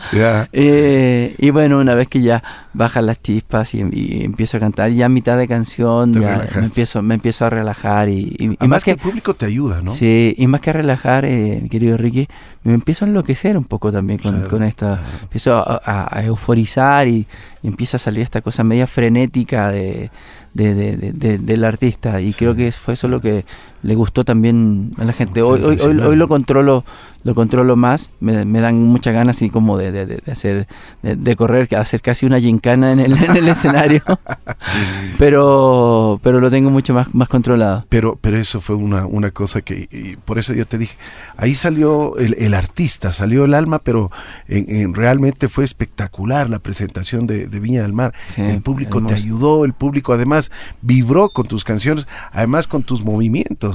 Eh, 0.54 1.36
y 1.38 1.50
bueno, 1.50 1.80
una 1.80 1.96
vez 1.96 2.08
que 2.08 2.22
ya 2.22 2.42
bajan 2.74 3.06
las 3.08 3.22
chispas 3.22 3.74
y, 3.76 3.84
y 3.92 4.24
empiezo 4.24 4.58
a 4.58 4.60
cantar, 4.62 4.90
ya 4.92 5.08
a 5.08 5.10
mitad 5.10 5.38
de 5.38 5.48
canción, 5.48 6.14
ya 6.14 6.48
me 6.56 6.66
empiezo, 6.66 7.02
me 7.02 7.16
empiezo 7.16 7.46
a 7.46 7.50
relajar 7.50 8.10
y, 8.10 8.36
y- 8.38 8.44
y 8.46 8.46
Además 8.60 8.70
más 8.70 8.84
que 8.84 8.92
que, 8.96 9.02
el 9.02 9.04
público 9.10 9.34
te 9.34 9.46
ayuda, 9.46 9.82
¿no? 9.82 9.92
sí, 9.92 10.34
y 10.38 10.48
más 10.48 10.62
que 10.62 10.70
a 10.70 10.74
relajar, 10.74 11.26
eh, 11.26 11.60
mi 11.62 11.70
querido 11.70 11.98
Ricky, 11.98 12.28
me 12.64 12.74
empiezo 12.74 13.06
a 13.06 13.08
enloquecer 13.08 13.58
un 13.58 13.66
poco 13.66 13.92
también 13.92 14.20
con, 14.20 14.32
Claro, 14.34 14.50
con 14.50 14.64
esta, 14.64 15.00
empiezo 15.24 15.56
a, 15.56 15.82
a- 15.84 16.20
a 16.20 16.24
euforizar 16.26 17.08
y 17.08 17.26
empieza 17.64 17.98
a 17.98 18.00
salir 18.00 18.22
esta 18.22 18.42
cosa 18.42 18.64
media 18.64 18.88
frenética 18.88 19.72
de, 19.72 20.10
de- 20.56 20.74
de- 20.74 20.98
de- 20.98 21.12
de- 21.12 21.38
del 21.38 21.64
artista. 21.64 22.20
Y 22.22 22.32
Sí, 22.32 22.40
creo 22.40 22.56
que 22.56 22.72
fue 22.72 22.96
eso 22.96 23.08
lo 23.08 23.22
que 23.22 23.46
le 23.86 23.96
gustó 23.96 24.24
también 24.26 24.92
a 24.98 25.04
la 25.06 25.14
gente. 25.14 25.42
Hoy, 25.42 25.52
hoy, 25.52 25.56
hoy, 25.60 25.66
Sensacional. 25.78 26.08
hoy 26.08 26.16
lo 26.16 26.28
controlo 26.28 26.84
lo 27.24 27.34
controlo 27.34 27.76
más, 27.76 28.12
me, 28.20 28.46
me 28.46 28.60
dan 28.60 28.84
muchas 28.84 29.12
ganas 29.16 29.38
así 29.38 29.50
como 29.50 29.80
de, 29.80 29.92
de- 29.92 30.22
hacer, 30.32 30.68
de, 31.02 31.16
de 31.16 31.36
correr, 31.36 31.68
hacer 31.76 32.00
casi 32.00 32.28
una 32.28 32.40
gincana 32.40 32.92
en 32.92 33.00
el, 33.00 33.14
en 33.14 33.36
el 33.36 33.48
escenario, 33.48 34.04
pero 35.18 36.20
pero 36.22 36.40
lo 36.40 36.52
tengo 36.52 36.70
mucho 36.70 36.94
más, 36.94 37.14
más 37.16 37.28
controlado. 37.28 37.86
Pero, 37.90 38.18
pero 38.22 38.38
eso 38.38 38.62
fue 38.62 38.76
una, 38.76 39.06
una 39.08 39.32
cosa 39.32 39.62
que, 39.62 39.88
y 39.92 40.18
por 40.18 40.38
eso 40.38 40.54
yo 40.54 40.66
te 40.68 40.78
dije, 40.78 40.96
ahí 41.38 41.56
salió 41.56 42.16
el, 42.18 42.36
el 42.38 42.54
artista, 42.54 43.12
salió 43.12 43.46
el 43.46 43.54
alma, 43.56 43.80
pero 43.80 44.12
en, 44.48 44.66
en- 44.70 44.94
realmente 44.94 45.48
fue 45.50 45.64
espectacular 45.64 46.50
la 46.50 46.60
presentación 46.60 47.26
de, 47.28 47.48
Viña 47.60 47.82
del 47.82 47.94
Mar. 47.94 48.14
Sí, 48.28 48.42
el 48.42 48.62
público 48.62 49.04
te 49.04 49.14
ayudó, 49.16 49.66
el 49.66 49.74
público 49.74 50.14
además 50.14 50.52
vibró 50.82 51.30
con 51.30 51.48
tus 51.48 51.64
canciones, 51.64 52.08
además 52.32 52.68
con 52.68 52.84
tus 52.84 53.04
movimientos, 53.04 53.75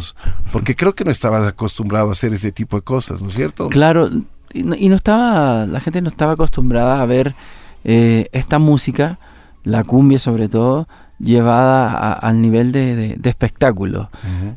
porque 0.53 0.74
creo 0.76 0.94
que 0.94 1.05
no 1.05 1.11
estabas 1.11 1.46
acostumbrado 1.46 2.09
a 2.09 2.12
hacer 2.12 2.32
ese 2.32 2.53
tipo 2.53 2.76
de 2.76 2.82
cosas, 2.82 3.22
¿no 3.22 3.28
es 3.28 3.34
cierto? 3.34 3.68
Claro, 3.68 4.09
y 4.53 4.62
no, 4.62 4.74
y 4.74 4.88
no 4.88 4.96
estaba, 4.96 5.66
la 5.66 5.80
gente 5.80 6.01
no 6.03 6.09
estaba 6.09 6.32
acostumbrada 6.32 7.01
a 7.01 7.07
ver 7.07 7.34
eh, 7.84 8.28
esta 8.32 8.59
música, 8.59 9.18
la 9.64 9.84
cumbia 9.84 10.18
sobre 10.18 10.48
todo, 10.48 10.86
llevada 11.18 11.90
a- 11.92 12.12
al 12.12 12.40
nivel 12.40 12.72
de, 12.72 12.96
de- 12.96 13.16
de 13.16 13.30
espectáculo. 13.30 14.11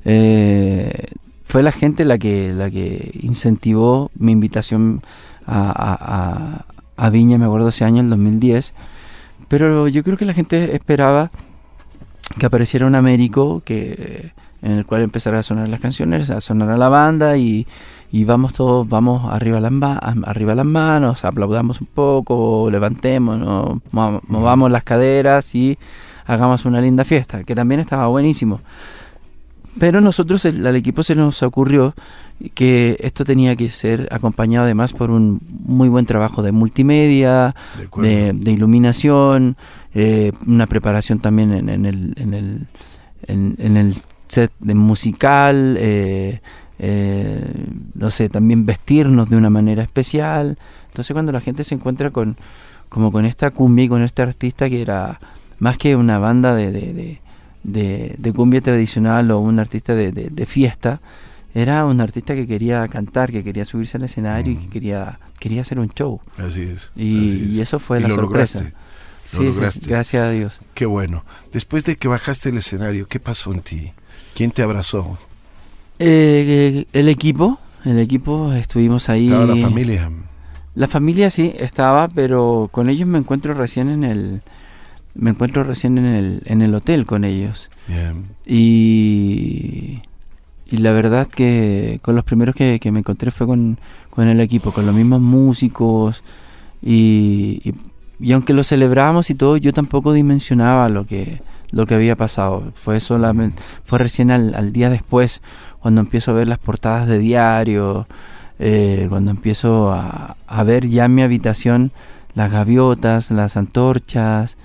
Eh, 0.06 1.08
fue 1.46 1.62
la 1.64 1.72
gente 1.72 2.06
la 2.06 2.18
que, 2.18 2.54
la 2.54 2.70
que 2.70 3.12
incentivó 3.22 4.10
mi 4.16 4.32
invitación 4.32 5.02
a- 5.46 6.64
a 6.96 7.10
Viña, 7.10 7.38
me 7.38 7.46
acuerdo 7.46 7.70
ese 7.70 7.84
año, 7.86 8.02
el 8.02 8.10
2010. 8.10 8.74
Pero 9.48 9.88
yo 9.88 10.04
creo 10.04 10.18
que 10.18 10.26
la 10.26 10.34
gente 10.34 10.76
esperaba 10.76 11.32
que 12.39 12.46
apareciera 12.46 12.88
un 12.88 12.96
Américo 12.96 13.62
que, 13.66 14.32
en 14.64 14.72
el 14.72 14.86
cual 14.86 15.01
empezara 15.03 15.39
a 15.39 15.43
sonar 15.43 15.70
las 15.70 15.80
canciones, 15.82 16.32
a 16.32 16.41
sonar 16.41 16.70
a 16.72 16.78
la 16.78 16.89
banda 16.89 17.38
y, 17.38 17.68
y 18.11 18.24
vamos 18.24 18.53
todos, 18.53 18.88
vamos 18.89 19.32
arriba 19.32 19.59
las, 19.59 19.72
arriba 20.26 20.55
las 20.55 20.66
manos, 20.66 21.26
aplaudamos 21.26 21.82
un 21.82 21.88
poco, 21.88 22.70
levantémonos, 22.72 23.80
mo- 23.91 24.22
movamos 24.28 24.72
las 24.72 24.84
caderas 24.84 25.53
y 25.53 25.78
hagamos 26.26 26.64
una 26.66 26.80
linda 26.82 27.03
fiesta, 27.03 27.43
que 27.43 27.53
también 27.53 27.82
estaba 27.82 28.07
buenísimo. 28.07 28.61
Pero 29.80 30.01
nosotros, 30.01 30.45
el- 30.45 30.66
al 30.68 30.76
equipo 30.76 31.01
se 31.01 31.16
nos 31.16 31.41
ocurrió 31.41 31.95
que 32.53 32.95
esto 32.99 33.26
tenía 33.26 33.55
que 33.55 33.70
ser 33.70 34.07
acompañado 34.11 34.66
además 34.66 34.93
por 34.93 35.09
un 35.09 35.39
muy 35.66 35.89
buen 35.89 36.05
trabajo 36.05 36.43
de 36.43 36.51
multimedia, 36.51 37.55
De 37.78 38.07
de, 38.07 38.34
de 38.34 38.51
iluminación, 38.51 39.57
eh, 39.95 40.32
una 40.45 40.68
preparación 40.68 41.20
también 41.20 41.53
en, 41.53 41.70
en 41.70 41.86
el, 41.88 42.14
en, 42.18 42.34
el, 42.36 42.68
en, 43.28 43.55
en 43.57 43.78
el 43.78 43.95
set 44.34 44.52
de 44.60 44.74
musical, 44.76 45.78
eh, 45.80 46.42
eh, 46.80 47.46
no 47.94 48.12
sé, 48.12 48.30
también 48.30 48.66
vestirnos 48.66 49.30
de 49.30 49.38
una 49.38 49.50
manera 49.50 49.84
especial. 49.84 50.58
Entonces 50.90 51.14
cuando 51.14 51.32
la 51.32 51.42
gente 51.42 51.64
se 51.64 51.76
encuentra 51.76 52.10
con 52.12 52.38
como 52.90 53.12
con 53.12 53.26
esta 53.26 53.50
cumbia 53.52 53.86
y 53.86 53.90
con 53.90 54.04
este 54.04 54.22
artista 54.22 54.70
que 54.70 54.82
era 54.82 55.20
más 55.60 55.78
que 55.80 55.96
una 55.96 56.20
banda 56.20 56.54
de, 56.54 56.72
de, 56.72 56.94
de, 56.94 57.22
de- 57.64 58.16
de 58.18 58.34
cumbia 58.34 58.62
tradicional 58.62 59.32
o 59.32 59.40
un 59.40 59.58
artista 59.60 59.96
de, 59.96 60.46
fiesta, 60.46 61.00
era 61.56 61.86
un 61.86 62.02
artista 62.02 62.36
que 62.36 62.46
quería 62.46 62.88
cantar, 62.88 63.32
que 63.32 63.44
quería 63.44 63.66
subirse 63.66 63.98
al 63.98 64.04
escenario 64.04 64.54
y 64.54 64.58
que 64.58 64.68
quería, 64.70 65.20
quería 65.40 65.62
hacer 65.62 65.80
un 65.80 65.90
show. 65.90 66.20
Así 66.38 66.62
es. 66.64 66.92
Y, 66.96 67.26
así 67.30 67.42
es. 67.50 67.56
y 67.58 67.62
eso 67.62 67.80
fue 67.80 68.00
Y 68.00 68.02
la 68.04 68.10
lo 68.10 68.16
sorpresa. 68.16 68.60
lograste. 68.60 68.74
Lo 68.74 68.84
Sí, 69.26 69.38
sí, 69.38 69.44
lograste. 69.46 69.90
gracias 69.90 70.24
a 70.24 70.30
Dios. 70.32 70.60
Qué 70.76 70.86
bueno. 70.86 71.24
Después 71.52 71.86
de 71.86 71.96
que 71.96 72.08
bajaste 72.08 72.50
el 72.50 72.58
escenario, 72.58 73.08
¿qué 73.08 73.20
pasó 73.20 73.54
en 73.54 73.62
ti? 73.62 73.94
¿Quién 74.34 74.52
te 74.52 74.62
abrazó? 74.62 75.18
Eh, 76.00 76.86
el 76.92 77.10
equipo, 77.10 77.60
el 77.86 78.00
equipo, 78.00 78.52
estuvimos 78.54 79.10
ahí. 79.10 79.28
Estaba 79.28 79.46
la 79.46 79.56
familia. 79.56 80.12
La 80.76 80.88
familia 80.88 81.30
sí 81.30 81.54
estaba, 81.58 82.08
pero 82.08 82.70
con 82.72 82.90
ellos 82.90 83.08
me 83.08 83.20
encuentro 83.20 83.54
recién 83.54 83.90
en 83.90 84.04
el, 84.04 84.42
me 85.14 85.30
encuentro 85.30 85.64
recién 85.64 85.98
en 86.00 86.06
el, 86.06 86.42
en 86.46 86.62
el 86.64 86.74
hotel 86.74 87.06
con 87.06 87.24
ellos. 87.24 87.70
Ya. 87.88 88.14
Y, 88.46 90.02
y 90.66 90.78
la 90.78 90.92
verdad 90.92 91.28
que 91.28 92.00
con 92.02 92.16
los 92.16 92.26
primeros 92.26 92.56
que, 92.56 92.80
que 92.80 92.92
me 92.92 93.00
encontré 93.00 93.30
fue 93.30 93.46
con, 93.46 93.78
con 94.10 94.28
el 94.28 94.40
equipo, 94.40 94.72
con 94.72 94.88
los 94.88 94.96
mismos 94.96 95.22
músicos. 95.22 96.24
Y, 96.82 97.62
y, 97.64 97.74
y 98.20 98.32
aunque 98.32 98.54
lo 98.54 98.64
celebramos 98.64 99.30
y 99.30 99.36
todo, 99.36 99.58
yo 99.58 99.72
tampoco 99.74 100.12
dimensionaba 100.12 100.90
lo 100.90 101.06
que, 101.06 101.42
lo 101.74 101.86
que 101.86 101.95
había 101.95 102.15
pasado. 102.15 102.71
Fue 102.76 102.99
solamente, 102.99 103.61
fue 103.84 103.99
recién 103.99 104.32
al, 104.32 104.55
al 104.55 104.71
día 104.71 104.89
después, 104.89 105.41
cuando 105.80 105.99
empiezo 105.99 106.32
a 106.32 106.36
ver 106.36 106.47
las 106.47 106.59
portadas 106.59 107.07
de 107.07 107.19
diario, 107.19 108.07
eh, 108.59 109.07
cuando 109.09 109.32
empiezo 109.32 109.91
a, 109.91 110.38
ver 110.63 110.88
ya 110.88 111.05
en 111.05 111.15
mi 111.15 111.24
habitación 111.24 111.91
las 112.36 112.51
gaviotas, 112.51 113.32
las 113.32 113.57
antorchas, 113.57 114.55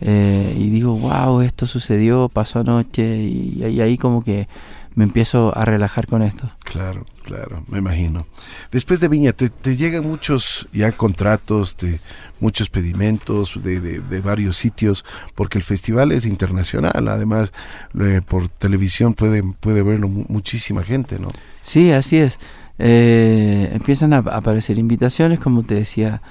eh, 0.00 0.54
y 0.56 0.70
digo, 0.70 0.96
wow, 0.96 1.40
esto 1.40 1.66
sucedió, 1.66 2.28
pasó 2.28 2.60
anoche, 2.60 3.18
y, 3.18 3.64
y 3.64 3.80
ahí 3.80 3.98
como 3.98 4.22
que 4.22 4.46
me 4.94 5.04
empiezo 5.04 5.56
a 5.56 5.64
relajar 5.64 6.06
con 6.06 6.22
esto. 6.22 6.48
Claro, 6.64 7.04
claro, 7.30 7.64
me 7.68 7.78
imagino. 7.78 8.26
Después 8.72 8.98
de 9.00 9.06
Viña, 9.08 9.32
te, 9.32 9.48
te 9.50 9.76
llegan 9.76 10.04
muchos 10.04 10.66
ya 10.72 10.90
contratos, 10.92 11.76
de 11.76 12.00
muchos 12.40 12.68
pedimentos 12.70 13.62
de, 13.62 13.80
de- 13.80 14.20
varios 14.20 14.56
sitios, 14.56 15.04
porque 15.36 15.58
el 15.58 15.64
festival 15.64 16.10
es 16.10 16.26
internacional, 16.26 17.06
además 17.08 17.52
eh, 18.00 18.20
por 18.26 18.48
televisión 18.48 19.14
puede, 19.14 19.42
puede 19.60 19.82
verlo 19.82 20.08
mu- 20.08 20.24
muchísima 20.28 20.82
gente, 20.82 21.18
¿no? 21.20 21.28
Sí, 21.62 21.92
así 21.92 22.16
es. 22.16 22.38
Eh, 22.78 23.70
empiezan 23.72 24.12
a 24.12 24.18
aparecer 24.18 24.78
invitaciones, 24.78 25.38
como 25.38 25.62
te 25.62 25.74
decía, 25.76 26.22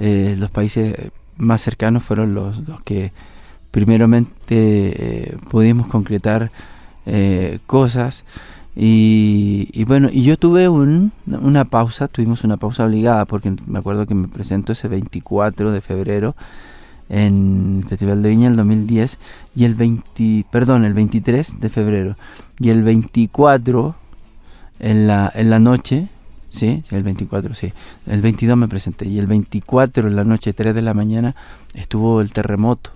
eh, 0.00 0.34
los 0.38 0.50
países 0.50 0.94
más 1.36 1.62
cercanos 1.62 2.02
fueron 2.02 2.34
los, 2.34 2.58
los 2.66 2.80
que 2.82 3.12
primeramente 3.70 5.36
pudimos 5.50 5.86
concretar 5.86 6.50
cosas. 7.66 8.24
Y, 8.76 9.68
y 9.72 9.84
bueno, 9.84 10.08
y 10.12 10.22
yo 10.22 10.36
tuve 10.36 10.68
un, 10.68 11.12
una 11.26 11.64
pausa, 11.64 12.06
tuvimos 12.06 12.44
una 12.44 12.56
pausa 12.56 12.84
obligada, 12.84 13.24
porque 13.24 13.52
me 13.66 13.78
acuerdo 13.78 14.06
que 14.06 14.14
me 14.14 14.28
presento 14.28 14.72
ese 14.72 14.88
24 14.88 15.72
de 15.72 15.80
febrero 15.80 16.36
en 17.08 17.80
el 17.82 17.88
Festival 17.88 18.22
de 18.22 18.28
Viña 18.28 18.48
el 18.48 18.56
2010 18.56 19.18
y 19.56 19.64
el 19.64 19.74
20, 19.74 20.46
perdón, 20.50 20.84
el 20.84 20.94
23 20.94 21.60
de 21.60 21.68
febrero 21.68 22.16
y 22.58 22.68
el 22.70 22.82
24 22.82 23.94
en 24.80 25.06
la, 25.06 25.32
en 25.34 25.50
la 25.50 25.58
noche, 25.58 26.08
sí, 26.50 26.84
el 26.90 27.02
24, 27.02 27.54
sí, 27.54 27.72
el 28.06 28.20
22 28.20 28.56
me 28.56 28.68
presenté 28.68 29.06
y 29.06 29.18
el 29.18 29.26
24 29.26 30.08
en 30.08 30.16
la 30.16 30.24
noche, 30.24 30.52
3 30.52 30.74
de 30.74 30.82
la 30.82 30.94
mañana, 30.94 31.34
estuvo 31.74 32.20
el 32.20 32.32
terremoto 32.32 32.90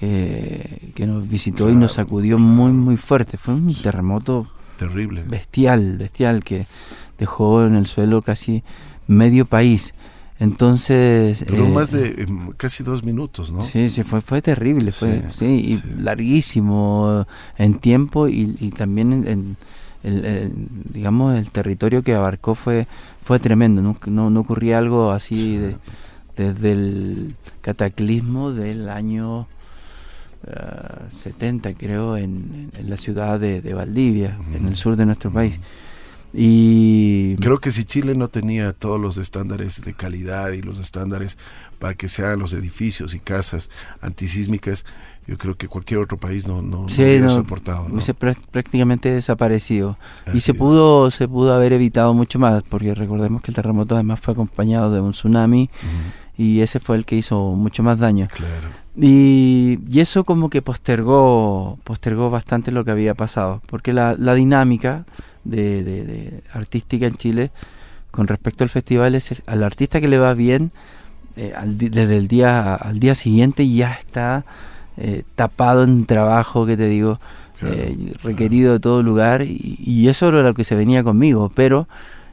eh, 0.00 0.92
que 0.94 1.06
nos 1.06 1.28
visitó 1.28 1.70
y 1.70 1.74
nos 1.74 1.94
sacudió 1.94 2.38
muy, 2.38 2.72
muy 2.72 2.96
fuerte. 2.96 3.36
Fue 3.36 3.54
un 3.54 3.74
terremoto 3.74 4.46
Terrible. 4.78 5.22
bestial, 5.26 5.98
bestial, 5.98 6.42
que 6.42 6.66
dejó 7.18 7.64
en 7.64 7.74
el 7.76 7.86
suelo 7.86 8.22
casi 8.22 8.62
medio 9.06 9.44
país. 9.44 9.92
Entonces... 10.40 11.44
Duró 11.46 11.66
eh, 11.66 11.68
más 11.70 11.90
de 11.90 12.22
em, 12.22 12.52
casi 12.56 12.82
dos 12.84 13.02
minutos, 13.04 13.50
¿no? 13.50 13.60
Sí, 13.60 13.90
sí, 13.90 14.02
fue, 14.04 14.20
fue 14.20 14.40
terrible, 14.40 14.92
fue, 14.92 15.20
Sí, 15.32 15.38
sí, 15.38 15.44
y 15.72 15.76
sí. 15.78 15.94
larguísimo 15.98 17.26
en 17.56 17.78
tiempo 17.80 18.28
y, 18.28 18.56
y 18.60 18.70
también 18.70 19.12
en, 19.12 19.26
en 19.28 19.56
el, 20.04 20.24
el, 20.24 20.54
digamos, 20.92 21.36
el 21.36 21.50
territorio 21.50 22.02
que 22.04 22.14
abarcó 22.14 22.54
fue, 22.54 22.86
fue 23.24 23.40
tremendo, 23.40 23.82
no, 23.82 23.96
no, 24.06 24.30
no 24.30 24.40
ocurría 24.40 24.78
algo 24.78 25.10
así 25.10 25.34
Sí. 25.34 25.56
de- 25.56 25.76
desde 26.36 26.70
el 26.70 27.34
cataclismo 27.62 28.52
del 28.52 28.88
año 28.88 29.48
eh, 30.46 30.52
70, 31.08 31.74
creo, 31.74 32.16
en, 32.16 32.70
en 32.76 32.90
la 32.90 32.96
ciudad 32.96 33.38
de, 33.40 33.60
de 33.60 33.74
Valdivia, 33.74 34.38
en 34.54 34.66
el 34.66 34.76
sur 34.76 34.96
de 34.96 35.06
nuestro 35.06 35.30
país. 35.30 35.58
Y 36.34 37.36
Creo 37.36 37.58
que 37.58 37.70
si 37.70 37.84
Chile 37.86 38.14
no 38.14 38.28
tenía 38.28 38.72
todos 38.74 39.00
los 39.00 39.16
estándares 39.16 39.82
de 39.84 39.94
calidad 39.94 40.50
y 40.52 40.60
los 40.60 40.78
estándares 40.78 41.38
para 41.78 41.94
que 41.94 42.06
se 42.06 42.22
hagan 42.22 42.38
los 42.38 42.52
edificios 42.52 43.14
y 43.14 43.18
casas 43.20 43.70
antisísmicas, 44.02 44.84
yo 45.26 45.38
creo 45.38 45.56
que 45.56 45.68
cualquier 45.68 46.00
otro 46.00 46.18
país 46.18 46.46
no, 46.46 46.60
no, 46.60 46.82
no 46.82 46.88
Sí, 46.90 47.02
hubiera 47.02 47.26
no, 47.26 47.34
soportado. 47.34 47.88
¿no? 47.88 48.00
prácticamente 48.50 49.10
desaparecido. 49.10 49.96
y 50.26 50.30
Así 50.30 50.40
se 50.40 50.52
es. 50.52 50.58
pudo 50.58 51.10
se 51.10 51.26
pudo 51.28 51.54
haber 51.54 51.72
evitado 51.72 52.12
mucho 52.12 52.38
más 52.38 52.62
porque 52.62 52.94
recordemos 52.94 53.40
que 53.42 53.50
el 53.50 53.54
terremoto 53.54 53.94
además 53.94 54.20
fue 54.20 54.32
acompañado 54.32 54.92
de 54.92 55.00
un 55.00 55.12
tsunami 55.12 55.70
Ujú, 55.82 55.90
y 56.38 56.60
ese 56.60 56.78
fue 56.80 56.96
el 56.96 57.04
que 57.04 57.16
hizo 57.16 57.50
mucho 57.56 57.82
más 57.82 57.98
daño 57.98 58.28
Claro. 58.32 58.68
y, 58.96 59.78
y 59.90 60.00
eso 60.00 60.24
como 60.24 60.48
que 60.48 60.62
postergó 60.62 61.78
postergó 61.84 62.30
bastante 62.30 62.70
lo 62.72 62.84
que 62.84 62.92
había 62.92 63.14
pasado 63.14 63.60
porque 63.66 63.92
la, 63.92 64.14
la 64.18 64.34
dinámica 64.34 65.04
de, 65.44 65.82
de- 65.84 66.04
de 66.04 66.40
artística 66.52 67.06
en 67.06 67.14
Chile 67.16 67.50
con 68.10 68.26
respecto 68.28 68.64
al 68.64 68.70
festival 68.70 69.14
es 69.14 69.32
el- 69.32 69.42
al 69.46 69.62
artista 69.64 70.00
que 70.00 70.08
le 70.08 70.18
va 70.18 70.32
bien 70.34 70.70
eh, 71.36 71.52
al 71.56 71.76
desde 71.76 72.16
el 72.16 72.28
día 72.28 72.74
al 72.74 73.00
día 73.00 73.14
siguiente 73.14 73.68
ya 73.68 73.92
está 73.92 74.44
eh, 74.96 75.22
tapado 75.34 75.84
en 75.84 76.06
trabajo 76.06 76.64
que 76.66 76.76
te 76.76 76.88
digo 76.88 77.18
Claro, 77.58 77.74
eh, 77.74 78.14
requerido 78.22 78.74
de 78.74 78.80
todo 78.80 79.02
lugar 79.02 79.42
y, 79.42 79.76
y 79.84 80.06
eso 80.08 80.28
era 80.28 80.42
lo 80.42 80.54
que 80.54 80.62
se 80.62 80.76
venía 80.76 81.02
conmigo 81.02 81.50
pero 81.54 81.88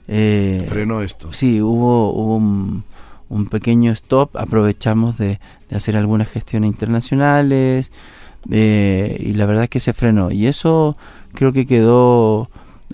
eh, 0.07 0.63
Frenó 0.69 1.01
esto. 1.01 1.33
sí 1.33 1.61
hubo 1.61 2.11
hubo 2.13 2.35
un, 2.37 2.83
un 3.29 3.47
pequeño 3.47 3.91
stop 3.91 4.35
aprovechamos 4.37 5.17
de, 5.17 5.39
hacer 5.71 5.97
algunas 5.97 6.29
gestiones 6.29 6.69
internacionales 6.69 7.91
eh, 8.51 9.17
y 9.19 9.33
la 9.33 9.45
verdad 9.45 9.63
es 9.65 9.69
que 9.69 9.79
se 9.79 9.93
frenó 9.93 10.31
y 10.31 10.47
eso 10.47 10.95
creo 11.33 11.51
que 11.51 11.65
quedó 11.65 12.49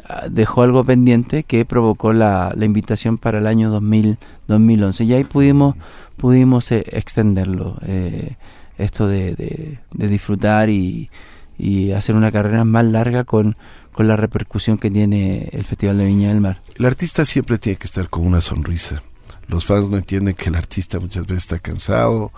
ah, 0.05 0.27
dejó 0.29 0.63
algo 0.63 0.84
pendiente 0.84 1.43
que 1.43 1.65
provocó 1.65 2.13
la, 2.13 2.55
invitación 2.59 3.17
para 3.17 3.39
el 3.39 3.47
año 3.47 3.69
2000, 3.69 4.17
2011 4.47 5.03
y 5.03 5.13
ahí 5.13 5.23
pudimos 5.23 5.75
pudimos 6.17 6.71
eh, 6.71 6.84
extenderlo 6.91 7.77
eh, 7.86 8.36
esto 8.77 9.07
de, 9.07 9.79
disfrutar 9.91 10.69
y, 10.69 11.09
y 11.57 11.91
hacer 11.91 12.15
una 12.15 12.32
carrera 12.32 12.63
más 12.63 12.86
larga 12.86 13.25
con, 13.25 13.55
con 13.91 14.07
la 14.07 14.15
repercusión 14.15 14.77
que 14.77 14.89
tiene 14.89 15.49
el 15.51 15.63
Festival 15.63 15.97
de 15.97 16.05
Viña 16.05 16.29
del 16.29 16.41
Mar. 16.41 16.61
El 16.77 16.86
artista 16.86 17.25
siempre 17.25 17.59
tiene 17.59 17.77
que 17.77 17.86
estar 17.86 18.09
con 18.09 18.25
una 18.25 18.41
sonrisa. 18.41 19.03
Los 19.51 19.65
fans 19.65 19.89
no 19.89 19.97
entienden 19.97 20.33
que 20.33 20.47
el 20.47 20.55
artista 20.55 20.97
muchas 21.01 21.27
veces 21.27 21.43
está 21.43 21.59
cansado 21.59 22.31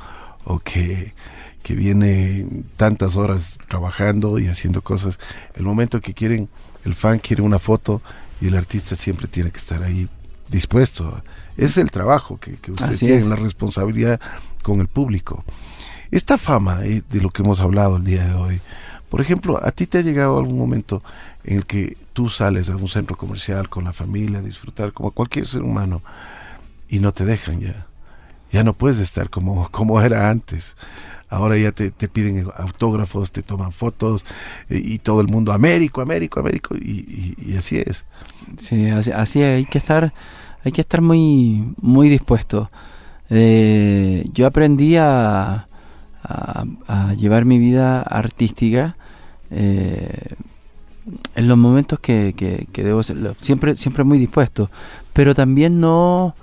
o 0.46 0.58
que, 0.58 1.14
que 1.62 1.76
viene 1.76 2.64
tantas 2.76 3.16
horas 3.18 3.60
trabajando 3.70 4.40
y 4.40 4.48
haciendo 4.48 4.82
cosas. 4.82 5.20
El 5.54 5.62
momento 5.62 6.02
que 6.02 6.16
quieren, 6.16 6.50
el 6.84 6.96
fan 6.96 7.20
quiere 7.20 7.44
una 7.44 7.60
foto 7.60 8.02
y 8.42 8.48
el 8.48 8.58
artista 8.58 8.96
siempre 8.96 9.28
tiene 9.28 9.52
que 9.52 9.60
estar 9.60 9.84
ahí 9.84 10.10
dispuesto. 10.50 11.22
Es 11.56 11.78
el 11.78 11.92
trabajo 11.92 12.40
que, 12.40 12.58
que 12.58 12.72
usted 12.72 12.86
Así 12.86 13.06
tiene, 13.06 13.22
es. 13.22 13.28
la 13.28 13.36
responsabilidad 13.36 14.20
con 14.64 14.82
el 14.82 14.88
público. 14.88 15.46
Esta 16.10 16.40
fama 16.40 16.84
eh, 16.84 17.04
de 17.08 17.22
lo 17.22 17.30
que 17.30 17.44
hemos 17.44 17.60
hablado 17.60 17.98
el 17.98 18.06
día 18.06 18.26
de 18.26 18.34
hoy, 18.34 18.62
por 19.10 19.22
ejemplo, 19.22 19.64
¿a 19.64 19.70
ti 19.70 19.86
te 19.86 20.00
ha 20.00 20.02
llegado 20.02 20.40
algún 20.40 20.58
momento 20.58 21.04
en 21.44 21.58
el 21.58 21.68
que 21.68 21.96
tú 22.14 22.30
sales 22.30 22.72
a 22.72 22.76
un 22.76 22.88
centro 22.88 23.16
comercial 23.16 23.70
con 23.70 23.84
la 23.84 23.94
familia 23.94 24.40
a 24.40 24.42
disfrutar 24.42 24.94
como 24.94 25.12
cualquier 25.12 25.48
ser 25.48 25.62
humano 25.62 26.02
y 26.94 27.00
no 27.00 27.12
te 27.12 27.26
dejan 27.26 27.60
ya? 27.60 27.88
Ya 28.52 28.64
no 28.64 28.74
puedes 28.74 29.00
estar 29.00 29.30
como, 29.32 29.68
como 29.72 30.00
era 30.00 30.30
antes. 30.30 30.76
Ahora 31.28 31.58
ya 31.58 31.72
te, 31.72 31.90
te 31.90 32.08
piden 32.08 32.48
autógrafos, 32.56 33.32
te 33.32 33.42
toman 33.42 33.72
fotos 33.72 34.26
eh, 34.70 34.80
y, 34.84 35.00
todo 35.00 35.22
el 35.22 35.28
mundo, 35.28 35.52
Américo, 35.52 36.02
Américo, 36.02 36.40
Américo, 36.40 36.76
y, 36.76 37.36
y- 37.38 37.58
así 37.58 37.78
es. 37.80 38.06
Sí, 38.58 38.90
así, 38.90 39.42
hay 39.42 39.66
que 39.66 39.80
estar, 39.80 40.14
hay 40.64 40.72
que 40.72 40.82
estar 40.82 41.02
muy, 41.02 41.74
muy 41.82 42.10
dispuesto. 42.10 42.70
Eh, 43.32 44.30
yo 44.34 44.46
aprendí 44.46 44.98
a, 44.98 45.68
a- 46.24 47.14
llevar 47.18 47.46
mi 47.46 47.58
vida 47.58 48.02
artística 48.04 48.96
eh, 49.50 50.36
en 51.36 51.48
los 51.48 51.58
momentos 51.58 52.00
que, 52.00 52.34
que- 52.38 52.84
debo 52.84 53.02
ser, 53.02 53.18
siempre, 53.40 53.76
siempre 53.76 54.04
muy 54.04 54.20
dispuesto, 54.20 54.70
pero 55.14 55.34
también 55.34 55.80
no, 55.80 56.36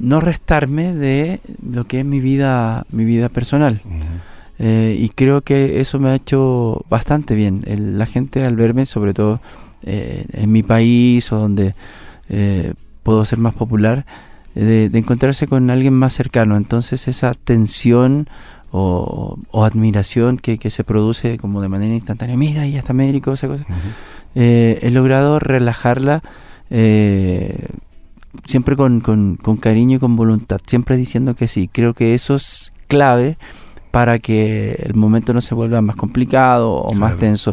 no 0.00 0.18
restarme 0.20 0.94
de 0.94 1.40
lo 1.62 1.84
que 1.84 2.00
es 2.00 2.04
mi 2.04 2.20
vida, 2.20 2.84
mi 2.90 3.04
vida 3.04 3.28
personal. 3.28 3.80
Eh, 4.58 4.96
y 5.00 5.08
creo 5.10 5.40
que 5.42 5.80
eso 5.80 5.98
me 5.98 6.10
ha 6.10 6.14
hecho 6.14 6.84
bastante 6.90 7.34
bien. 7.34 7.62
El- 7.66 7.98
la 7.98 8.06
gente 8.06 8.44
al 8.44 8.56
verme, 8.56 8.84
sobre 8.86 9.14
todo 9.14 9.40
eh, 9.84 10.26
en 10.32 10.52
mi 10.52 10.62
país 10.62 11.32
o 11.32 11.38
donde 11.38 11.74
eh, 12.28 12.74
puedo 13.02 13.24
ser 13.24 13.38
más 13.38 13.54
popular, 13.54 14.04
de, 14.54 14.88
de 14.90 14.98
encontrarse 14.98 15.46
con 15.46 15.70
alguien 15.70 15.94
más 15.94 16.12
cercano. 16.14 16.56
Entonces 16.56 17.08
esa 17.08 17.32
tensión 17.34 18.28
o, 18.72 19.38
o 19.50 19.64
admiración 19.64 20.36
que, 20.36 20.58
que 20.58 20.68
se 20.70 20.84
produce 20.84 21.38
como 21.38 21.60
de 21.62 21.68
manera 21.68 21.94
instantánea, 21.94 22.36
mira, 22.36 22.62
ahí 22.62 22.76
está 22.76 22.92
Américo, 22.92 23.32
esa 23.32 23.48
cosa, 23.48 23.64
he 24.82 24.90
logrado 24.92 25.38
relajarla. 25.38 26.22
Siempre 28.46 28.76
con, 28.76 29.00
con- 29.00 29.36
con 29.36 29.56
cariño 29.56 29.96
y 29.96 30.00
con 30.00 30.16
voluntad, 30.16 30.60
siempre 30.66 30.96
diciendo 30.96 31.34
que 31.34 31.48
sí. 31.48 31.68
Creo 31.72 31.94
que 31.94 32.14
eso 32.14 32.34
es 32.34 32.72
clave 32.88 33.38
para 33.90 34.18
que 34.20 34.80
el 34.84 34.94
momento 34.94 35.32
no 35.34 35.40
se 35.40 35.54
vuelva 35.54 35.80
más 35.82 35.96
complicado 35.96 36.72
o 36.72 36.94
más 36.94 37.16
tenso. 37.18 37.52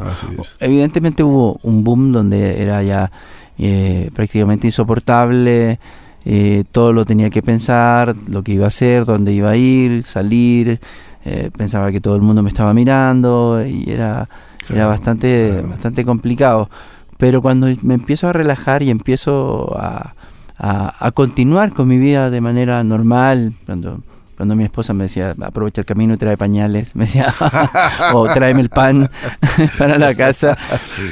Evidentemente 0.59 1.23
hubo 1.23 1.59
un 1.63 1.83
boom 1.83 2.11
donde 2.11 2.61
era 2.61 2.83
ya 2.83 3.11
eh, 3.57 4.11
prácticamente 4.13 4.67
insoportable, 4.67 5.79
eh, 6.25 6.63
todo 6.71 6.93
lo 6.93 7.05
tenía 7.05 7.29
que 7.31 7.41
pensar, 7.41 8.15
lo 8.27 8.43
que 8.43 8.53
iba 8.53 8.65
a 8.65 8.67
hacer, 8.67 9.05
dónde 9.05 9.33
iba 9.33 9.49
a 9.49 9.55
ir, 9.57 10.03
salir, 10.03 10.79
eh, 11.25 11.49
pensaba 11.57 11.91
que 11.91 12.01
todo 12.01 12.15
el 12.15 12.21
mundo 12.21 12.43
me 12.43 12.49
estaba 12.49 12.73
mirando 12.73 13.63
y 13.65 13.89
era, 13.89 14.29
era 14.69 14.85
bastante, 14.87 15.49
claro. 15.53 15.69
bastante 15.69 16.05
complicado. 16.05 16.69
Pero 17.17 17.41
cuando 17.41 17.67
me 17.81 17.95
empiezo 17.95 18.29
a 18.29 18.33
relajar 18.33 18.83
y 18.83 18.91
empiezo 18.91 19.75
a, 19.75 20.13
a- 20.57 20.93
a 21.05 21.11
continuar 21.11 21.71
con 21.73 21.87
mi 21.87 21.97
vida 21.97 22.29
de 22.29 22.41
manera 22.41 22.83
normal, 22.83 23.53
cuando, 23.65 24.01
cuando 24.35 24.55
mi 24.55 24.63
esposa 24.63 24.93
me 24.93 25.03
decía, 25.05 25.35
aprovecha 25.41 25.81
el 25.81 25.85
camino 25.85 26.13
y 26.13 26.17
trae 26.17 26.37
pañales, 26.37 26.95
me 26.95 27.05
decía, 27.05 27.33
o 28.13 28.27
tráeme 28.33 28.61
el 28.61 28.69
pan 28.69 29.09
para 29.77 29.97
la 29.97 30.13
casa. 30.15 30.57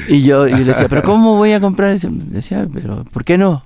Y 0.08 0.22
yo, 0.22 0.46
y 0.46 0.52
yo 0.52 0.64
decía, 0.64 0.86
pero 0.88 1.02
¿cómo 1.02 1.36
voy 1.36 1.52
a 1.52 1.60
comprar 1.60 1.90
eso? 1.90 2.08
Decía, 2.10 2.66
pero 2.72 3.04
¿por 3.12 3.24
qué 3.24 3.36
no? 3.38 3.64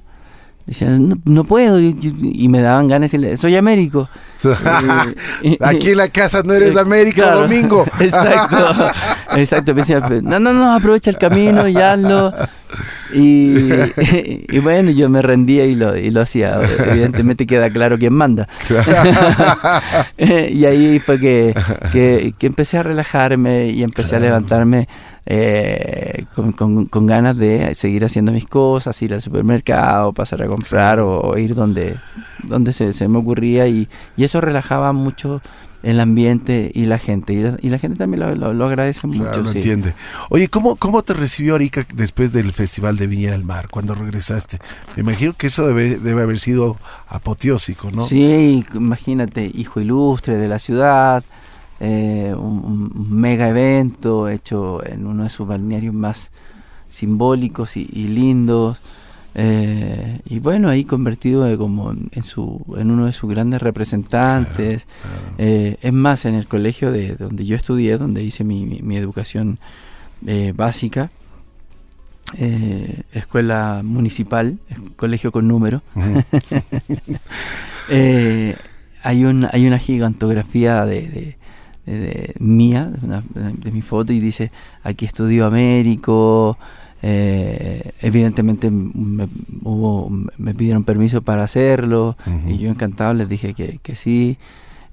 Decía, 0.66 0.90
no, 0.90 1.16
no 1.24 1.44
puedo. 1.44 1.80
Y, 1.80 1.96
y- 2.22 2.48
me 2.48 2.60
daban 2.60 2.86
ganas 2.86 3.10
de 3.10 3.18
decirle, 3.18 3.36
soy 3.36 3.56
Américo. 3.56 4.08
Aquí 5.60 5.90
en 5.90 5.96
la 5.96 6.08
casa 6.08 6.42
no 6.44 6.52
eres 6.54 6.74
de 6.74 6.80
América, 6.80 7.22
Claro, 7.22 7.40
Domingo. 7.42 7.84
Exacto, 7.98 8.74
exacto. 9.36 9.74
Me 9.74 9.80
decía, 9.80 10.00
no, 10.22 10.38
no, 10.38 10.52
no, 10.52 10.72
aprovecha 10.74 11.10
el 11.10 11.18
camino 11.18 11.66
y 11.68 11.76
hazlo. 11.76 12.32
Y, 13.14 13.70
y 14.48 14.58
bueno, 14.60 14.90
yo 14.90 15.08
me 15.08 15.22
rendía 15.22 15.64
y 15.66 15.74
lo, 15.74 15.96
y 15.96 16.10
lo 16.10 16.20
hacía. 16.22 16.60
Evidentemente 16.88 17.46
queda 17.46 17.70
claro 17.70 17.98
quién 17.98 18.12
manda. 18.14 18.48
y 20.18 20.64
ahí 20.64 20.98
fue 20.98 21.18
que, 21.18 21.54
que, 21.92 22.32
que 22.38 22.46
empecé 22.46 22.78
a 22.78 22.82
relajarme 22.82 23.66
y 23.68 23.82
empecé 23.82 24.16
a 24.16 24.20
levantarme 24.20 24.88
eh, 25.26 26.24
con, 26.34 26.52
con- 26.52 26.86
con 26.86 27.06
ganas 27.06 27.36
de 27.36 27.74
seguir 27.74 28.04
haciendo 28.04 28.32
mis 28.32 28.46
cosas, 28.46 29.00
ir 29.02 29.14
al 29.14 29.22
supermercado, 29.22 30.12
pasar 30.12 30.42
a 30.42 30.46
comprar 30.46 31.00
o, 31.00 31.20
o 31.20 31.38
ir 31.38 31.54
donde, 31.54 31.96
donde 32.44 32.72
se, 32.72 32.92
se 32.92 33.08
me 33.08 33.18
ocurría 33.18 33.66
y, 33.66 33.88
y 34.16 34.24
eso 34.24 34.40
relajaba 34.40 34.92
mucho 34.92 35.40
el 35.82 35.98
ambiente 36.00 36.70
y 36.74 36.86
la 36.86 36.98
gente. 36.98 37.32
Y 37.32 37.40
la, 37.42 37.56
y 37.62 37.70
la 37.70 37.78
gente 37.78 37.96
también 37.98 38.20
lo, 38.20 38.34
lo- 38.34 38.52
lo 38.52 38.66
agradece 38.66 39.06
mucho. 39.06 39.20
Claro, 39.22 39.42
lo 39.42 39.50
sí. 39.52 39.58
entiende. 39.58 39.94
Oye, 40.28 40.48
¿cómo, 40.48 40.76
¿cómo 40.76 41.02
te 41.02 41.14
recibió 41.14 41.54
Arica 41.54 41.86
después 41.94 42.32
del 42.32 42.52
Festival 42.52 42.96
de 42.96 43.06
Viña 43.06 43.32
del 43.32 43.44
Mar, 43.44 43.68
cuando 43.70 43.94
regresaste? 43.94 44.58
Me 44.96 45.00
imagino 45.02 45.32
que 45.32 45.46
eso 45.46 45.66
debe, 45.66 45.96
debe 45.96 46.22
haber 46.22 46.38
sido 46.38 46.76
apoteósico, 47.08 47.90
¿no? 47.90 48.06
Sí, 48.06 48.64
imagínate, 48.74 49.50
hijo 49.54 49.80
ilustre 49.80 50.36
de 50.36 50.48
la 50.48 50.58
ciudad, 50.58 51.24
eh, 51.80 52.34
un, 52.36 52.92
un 52.94 53.16
mega 53.20 53.48
evento 53.48 54.28
hecho 54.28 54.84
en 54.86 55.06
uno 55.06 55.22
de 55.24 55.30
sus 55.30 55.46
balnearios 55.46 55.94
más 55.94 56.30
simbólicos 56.88 57.76
y, 57.76 57.88
y 57.92 58.08
lindos. 58.08 58.78
Eh, 59.34 60.18
y 60.24 60.38
bueno, 60.40 60.68
ahí 60.68 60.84
convertido 60.84 61.44
de 61.44 61.56
como 61.56 61.92
en, 61.92 62.08
en 62.12 62.22
su, 62.24 62.64
en 62.76 62.90
uno 62.90 63.06
de 63.06 63.12
sus 63.12 63.30
grandes 63.30 63.62
representantes. 63.62 64.86
Claro. 65.02 65.34
Eh, 65.38 65.76
es 65.82 65.92
más, 65.92 66.24
en 66.24 66.34
el 66.34 66.46
colegio 66.46 66.90
de, 66.92 67.14
donde 67.16 67.44
yo 67.46 67.56
estudié, 67.56 67.96
donde 67.98 68.22
hice 68.24 68.42
mi, 68.44 68.66
mi- 68.66 68.80
mi 68.82 68.96
educación 68.96 69.58
eh, 70.26 70.52
básica, 70.56 71.10
eh, 72.38 73.02
escuela 73.12 73.82
municipal, 73.84 74.58
colegio 74.96 75.32
con 75.32 75.48
número, 75.48 75.82
eh, 77.88 78.56
hay, 79.02 79.24
un, 79.24 79.46
hay 79.50 79.66
una 79.66 79.78
gigantografía 79.78 80.84
de, 80.84 81.02
de- 81.08 81.36
de- 81.86 81.98
de 81.98 82.34
mía, 82.38 82.86
de, 82.86 83.06
una- 83.06 83.22
de 83.34 83.70
mi 83.72 83.82
foto, 83.82 84.12
y 84.12 84.20
dice, 84.20 84.52
aquí 84.82 85.06
estudió 85.06 85.46
Américo. 85.46 86.58
Eh, 87.02 87.92
evidentemente 88.02 88.70
me, 88.70 89.26
hubo, 89.62 90.10
me 90.38 90.54
pidieron 90.54 90.84
permiso 90.84 91.22
para 91.22 91.44
hacerlo 91.44 92.16
y 92.50 92.58
yo 92.58 92.70
encantado 92.70 93.14
les 93.14 93.28
dije 93.28 93.54
que, 93.54 93.78
que 93.82 93.94
sí. 93.96 94.36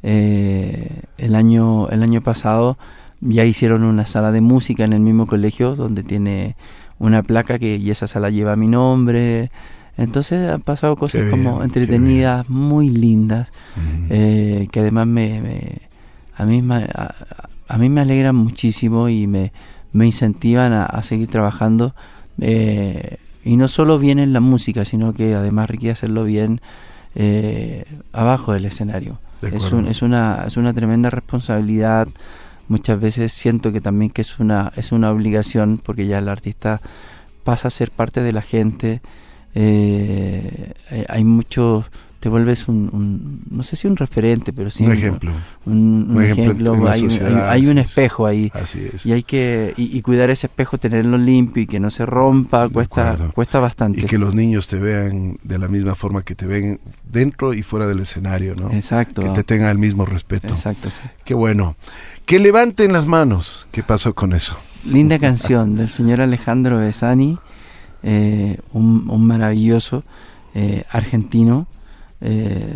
Eh, 0.03 1.01
el, 1.17 1.35
año, 1.35 1.89
el 1.89 2.03
año 2.03 2.21
pasado 2.21 2.77
ya 3.19 3.43
hicieron 3.45 3.83
una 3.83 4.05
sala 4.05 4.31
de 4.31 4.41
música 4.41 4.83
en 4.85 4.93
el 4.93 4.99
mismo 4.99 5.25
colegio 5.25 5.75
donde 5.75 6.03
tiene 6.03 6.55
una 6.99 7.23
placa 7.23 7.57
que 7.59 7.77
y 7.77 7.89
esa 7.89 8.07
sala 8.07 8.29
lleva 8.29 8.55
mi 8.55 8.67
nombre. 8.67 9.49
Entonces 9.97 10.51
han 10.51 10.61
pasado 10.61 10.95
cosas 10.95 11.23
como 11.31 11.63
entretenidas, 11.63 12.47
muy 12.49 12.89
lindas, 12.91 13.51
eh, 14.09 14.67
que 14.71 14.79
además 14.81 15.07
me, 15.07 15.41
me- 15.41 15.81
a, 16.35 16.45
mí, 16.45 16.61
me- 16.61 16.75
a, 16.93 17.15
a 17.67 17.77
mí 17.79 17.89
me 17.89 18.01
alegran 18.01 18.35
muchísimo 18.35 19.09
y 19.09 19.25
me, 19.25 19.51
me 19.97 20.05
incentivan 20.05 20.71
a, 20.73 20.85
a 20.85 21.01
seguir 21.03 21.27
trabajando. 21.27 21.93
eh, 22.39 23.17
y 23.43 23.55
no 23.55 23.67
solo 23.67 23.97
bien 23.97 24.19
en 24.19 24.31
la 24.33 24.41
música, 24.41 24.83
sino 24.85 25.13
que 25.13 25.33
además 25.33 25.69
requiere 25.69 25.93
hacerlo 25.93 26.23
bien 26.25 26.59
eh, 27.15 27.85
abajo 28.11 28.51
del 28.53 28.65
escenario. 28.65 29.19
De 29.41 29.55
Es, 29.55 29.71
un- 29.71 29.87
es, 29.87 30.01
una, 30.01 30.43
es 30.45 30.57
una 30.57 30.73
tremenda 30.73 31.09
responsabilidad. 31.09 32.07
Muchas 32.67 32.99
veces 32.99 33.31
siento 33.31 33.71
que 33.71 33.79
también 33.79 34.11
que 34.11 34.21
es 34.21 34.39
una, 34.39 34.71
es 34.75 34.91
una 34.91 35.09
obligación 35.11 35.79
porque 35.83 36.05
ya 36.07 36.17
el 36.19 36.27
artista 36.27 36.81
pasa 37.45 37.69
a 37.69 37.71
ser 37.71 37.89
parte 37.91 38.21
de 38.21 38.33
la 38.33 38.41
gente. 38.41 39.01
eh, 39.55 40.73
eh, 40.91 41.05
hay 41.09 41.23
mucho, 41.23 41.85
te 42.19 42.29
vuelves 42.29 42.67
un, 42.67 42.89
un- 42.91 43.41
no 43.49 43.61
sé 43.63 43.75
si 43.75 43.87
un 43.87 43.95
referente, 43.95 44.51
pero 44.53 44.69
sí 44.71 44.83
un 44.85 44.91
ejemplo. 44.91 45.31
un, 45.65 46.17
ejemplo 46.23 46.73
ejemplo, 46.73 46.89
hay, 46.89 46.99
sociedad, 47.01 47.49
hay 47.49 47.67
un 47.67 47.77
espejo 47.77 48.25
ahí 48.25 48.49
Así 48.53 48.87
es. 48.93 49.05
y 49.05 49.11
hay 49.13 49.23
que 49.23 49.73
y, 49.77 49.95
y 49.97 50.01
cuidar 50.01 50.29
ese 50.29 50.47
espejo, 50.47 50.77
tenerlo 50.77 51.17
limpio 51.17 51.61
y 51.63 51.67
que 51.67 51.79
no 51.79 51.89
se 51.91 52.05
rompa, 52.05 52.67
De 52.67 52.73
cuesta 52.73 53.11
acuerdo. 53.11 53.33
cuesta 53.33 53.59
bastante. 53.59 54.01
Y 54.01 54.03
que 54.05 54.17
los 54.17 54.33
niños 54.35 54.67
te 54.67 54.77
vean 54.79 55.37
de 55.43 55.57
la 55.59 55.67
misma 55.67 55.93
forma 55.95 56.23
que 56.23 56.33
te 56.35 56.47
ven 56.47 56.79
dentro 57.09 57.53
y 57.53 57.61
fuera 57.63 57.87
del 57.87 57.99
escenario, 57.99 58.55
¿no? 58.55 58.71
Exacto. 58.71 59.21
Que 59.21 59.29
te 59.29 59.43
tengan 59.43 59.69
el 59.69 59.77
mismo 59.77 60.05
respeto. 60.05 60.53
Exacto, 60.53 60.89
sí. 60.89 61.01
Qué 61.23 61.33
bueno. 61.33 61.75
Que 62.25 62.39
levanten 62.39 62.91
las 62.93 63.05
manos. 63.05 63.67
¿Qué 63.71 63.83
pasó 63.83 64.13
con 64.15 64.33
eso? 64.33 64.57
Linda 64.85 65.19
canción 65.19 65.73
del 65.73 65.87
señor 65.89 66.21
Alejandro 66.21 66.77
Besani, 66.77 67.37
eh, 68.03 68.57
un, 68.73 69.09
un 69.09 69.25
maravilloso 69.27 70.03
eh, 70.55 70.83
argentino, 70.89 71.67
eh, 72.21 72.75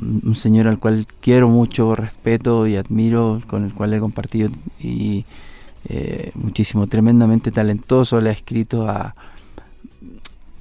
un 0.00 0.34
señor 0.34 0.66
al 0.68 0.78
cual 0.78 1.06
quiero 1.20 1.48
mucho, 1.48 1.94
respeto 1.94 2.66
y 2.66 2.76
admiro, 2.76 3.40
con 3.46 3.64
el 3.64 3.72
cual 3.72 3.94
he 3.94 4.00
compartido 4.00 4.50
y 4.80 5.24
eh, 5.88 6.30
muchísimo, 6.34 6.86
tremendamente 6.86 7.50
talentoso, 7.50 8.20
le 8.20 8.30
ha 8.30 8.32
escrito 8.32 8.88
a 8.88 9.14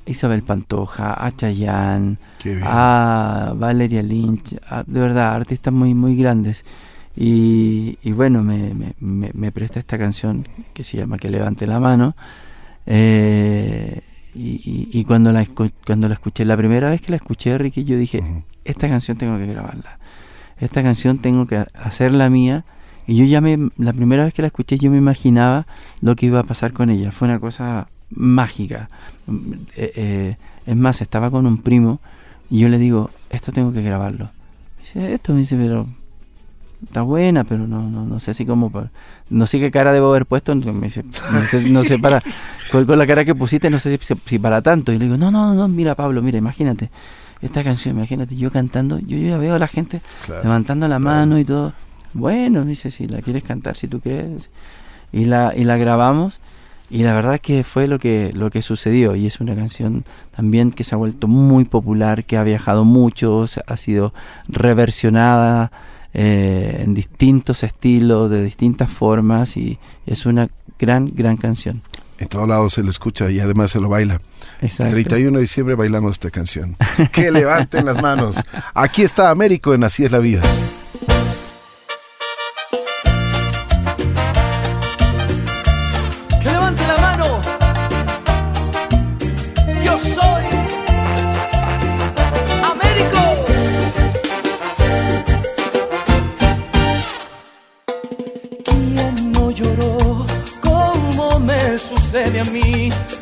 Isabel 0.05 0.41
Pantoja, 0.43 1.13
a 1.25 1.31
Chayanne, 1.35 2.17
a 2.63 3.53
Valeria 3.55 4.01
Lynch, 4.01 4.55
a- 4.67 4.83
de 4.85 4.99
verdad, 4.99 5.33
artistas 5.35 5.73
muy, 5.73 5.93
muy 5.93 6.15
grandes. 6.15 6.65
Y, 7.15 7.97
y 8.03 8.11
bueno, 8.13 8.41
me, 8.43 8.73
me, 8.73 8.93
me- 8.99 9.31
me 9.33 9.51
presta 9.51 9.79
esta 9.79 9.97
canción 9.97 10.47
que 10.73 10.83
se 10.83 10.97
llama 10.97 11.17
Que 11.17 11.29
levante 11.29 11.67
la 11.67 11.79
mano. 11.79 12.15
Eh, 12.87 14.01
y, 14.33 14.61
y- 14.63 14.89
y 14.91 15.03
cuando, 15.05 15.31
la, 15.31 15.45
cuando 15.85 16.07
la 16.07 16.13
escuché, 16.13 16.45
la 16.45 16.57
primera 16.57 16.89
vez 16.89 17.01
que 17.01 17.09
la 17.11 17.17
escuché, 17.17 17.57
Ricky, 17.57 17.83
yo 17.83 17.97
dije, 17.97 18.21
esta 18.65 18.87
canción 18.87 19.17
tengo 19.17 19.37
que 19.37 19.45
grabarla. 19.47 19.97
Esta 20.59 20.83
canción 20.83 21.17
tengo 21.19 21.47
que 21.47 21.65
hacerla 21.73 22.29
mía. 22.29 22.63
Y 23.07 23.15
yo 23.17 23.25
ya 23.25 23.41
me, 23.41 23.69
la 23.77 23.93
primera 23.93 24.23
vez 24.23 24.33
que 24.33 24.41
la 24.43 24.47
escuché, 24.49 24.77
yo 24.77 24.91
me 24.91 24.97
imaginaba 24.97 25.65
lo 26.01 26.15
que 26.15 26.27
iba 26.27 26.39
a 26.39 26.43
pasar 26.43 26.71
con 26.71 26.89
ella. 26.89 27.11
Fue 27.11 27.27
una 27.27 27.39
cosa 27.39 27.87
mágica. 28.11 28.87
Mm, 29.27 29.53
eh, 29.75 29.91
eh, 29.95 30.37
es 30.67 30.75
más, 30.75 31.01
estaba 31.01 31.31
con 31.31 31.45
un 31.47 31.57
primo 31.57 31.99
y 32.49 32.59
yo 32.59 32.69
le 32.69 32.77
digo, 32.77 33.09
esto 33.31 33.51
tengo 33.51 33.73
que 33.73 33.81
grabarlo. 33.81 34.29
Dice, 34.79 35.13
esto 35.13 35.33
me 35.33 35.39
dice, 35.39 35.55
pero 35.57 35.87
está 36.83 37.01
buena, 37.03 37.43
pero 37.43 37.67
no, 37.67 37.89
no, 37.89 38.05
no 38.05 38.19
sé 38.19 38.31
así 38.31 38.45
como 38.45 38.69
para- 38.71 38.89
no 39.29 39.47
sé 39.47 39.59
qué 39.59 39.71
cara 39.71 39.93
debo 39.93 40.09
haber 40.09 40.25
puesto, 40.25 40.53
me 40.55 40.63
dice, 40.87 41.03
no 41.31 41.45
sé, 41.45 41.69
no 41.69 41.83
sé 41.83 41.99
para 41.99 42.21
con, 42.71 42.85
con 42.85 42.97
la 42.97 43.05
cara 43.07 43.23
que 43.25 43.35
pusiste, 43.35 43.69
no 43.69 43.79
sé 43.79 43.97
si, 43.97 44.15
si 44.15 44.39
para 44.39 44.61
tanto. 44.61 44.91
Y 44.91 44.97
le 44.99 45.05
digo, 45.05 45.17
no, 45.17 45.31
no, 45.31 45.53
no, 45.53 45.67
mira 45.67 45.95
Pablo, 45.95 46.21
mira, 46.21 46.37
imagínate, 46.37 46.89
esta 47.41 47.63
canción, 47.63 47.95
imagínate, 47.97 48.35
yo 48.35 48.51
cantando, 48.51 48.99
yo 48.99 49.17
ya 49.17 49.37
veo 49.37 49.55
a 49.55 49.59
la 49.59 49.67
gente 49.67 50.01
Claro. 50.25 50.43
levantando 50.43 50.87
la 50.87 50.99
mano 50.99 51.39
y 51.39 51.45
todo. 51.45 51.73
Bueno, 52.13 52.61
me 52.63 52.71
dice, 52.71 52.91
si 52.91 53.07
la 53.07 53.21
quieres 53.21 53.43
cantar, 53.43 53.75
si 53.75 53.87
tú 53.87 53.99
quieres. 54.01 54.49
Y 55.13 55.25
la, 55.25 55.53
y 55.55 55.63
la 55.63 55.77
grabamos. 55.77 56.39
Y 56.89 57.03
la 57.03 57.13
verdad 57.13 57.39
que 57.39 57.63
fue 57.63 57.87
lo 57.87 57.99
que, 57.99 58.31
lo 58.33 58.49
que 58.51 58.61
sucedió. 58.61 59.15
Y 59.15 59.25
es 59.25 59.39
una 59.39 59.55
canción 59.55 60.03
también 60.35 60.71
que 60.71 60.83
se 60.83 60.93
ha 60.93 60.97
vuelto 60.97 61.29
muy 61.29 61.63
popular, 61.63 62.25
que 62.25 62.35
ha 62.37 62.43
viajado 62.43 62.83
mucho, 62.83 63.45
ha 63.65 63.77
sido 63.77 64.13
reversionada 64.49 65.71
eh, 66.13 66.81
en 66.83 66.93
distintos 66.93 67.63
estilos, 67.63 68.31
de 68.31 68.43
distintas 68.43 68.91
formas. 68.91 69.57
Y 69.57 69.79
es 70.05 70.25
una 70.25 70.49
gran, 70.79 71.11
gran 71.13 71.37
canción. 71.37 71.81
En 72.17 72.27
todos 72.27 72.47
lados 72.47 72.73
se 72.73 72.83
lo 72.83 72.89
escucha 72.89 73.31
y 73.31 73.39
además 73.39 73.71
se 73.71 73.79
lo 73.81 73.89
baila. 73.89 74.21
Exacto. 74.61 74.91
31 74.91 75.37
de 75.37 75.41
diciembre 75.41 75.75
bailamos 75.75 76.13
esta 76.13 76.29
canción. 76.29 76.75
Que 77.11 77.31
levanten 77.31 77.85
las 77.85 77.99
manos. 78.01 78.35
Aquí 78.75 79.01
está 79.01 79.31
Américo 79.31 79.73
en 79.73 79.83
Así 79.83 80.05
es 80.05 80.11
la 80.11 80.19
vida. 80.19 80.43
Sucede 102.11 102.41
a 102.41 102.43
mí? 102.43 103.20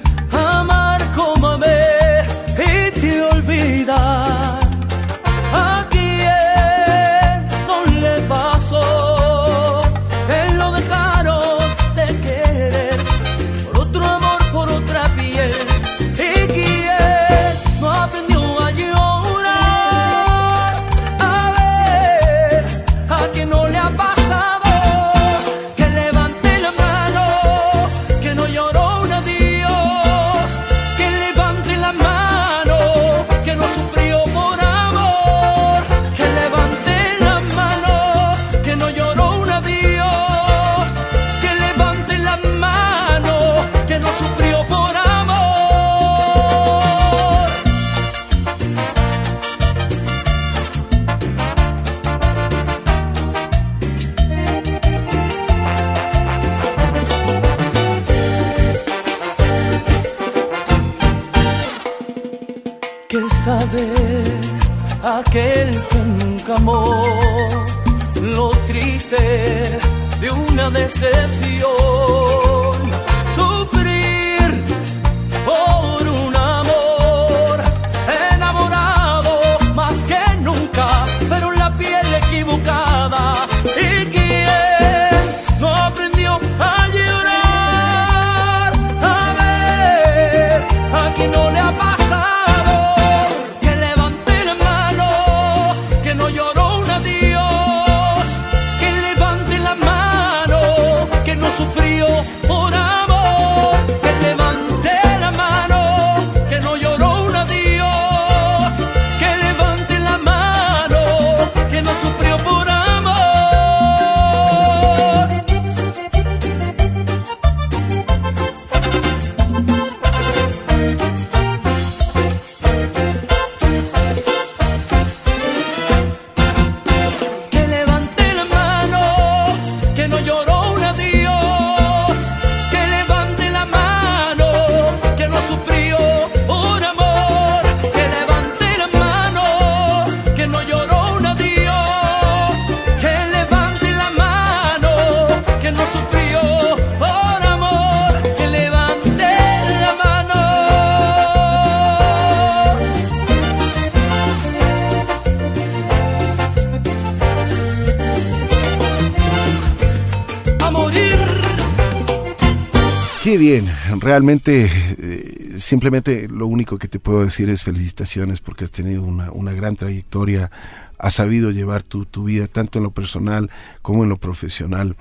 Realmente, 164.19 164.69
eh, 164.99 165.59
simplemente 165.59 166.27
lo 166.27 166.45
único 166.45 166.77
que 166.77 166.89
te 166.89 166.99
puedo 166.99 167.23
decir 167.23 167.47
es 167.47 167.63
felicitaciones 167.63 168.41
porque 168.41 168.65
has 168.65 168.71
tenido 168.71 169.01
una, 169.01 169.53
gran 169.53 169.77
trayectoria, 169.77 170.51
has 170.97 171.13
sabido 171.13 171.51
llevar 171.51 171.83
tu, 171.83 172.05
vida 172.25 172.47
tanto 172.47 172.79
en 172.79 172.83
lo 172.83 172.91
personal 172.91 173.49
como 173.81 174.03
en 174.03 174.09
lo 174.09 174.17
profesional. 174.17 174.97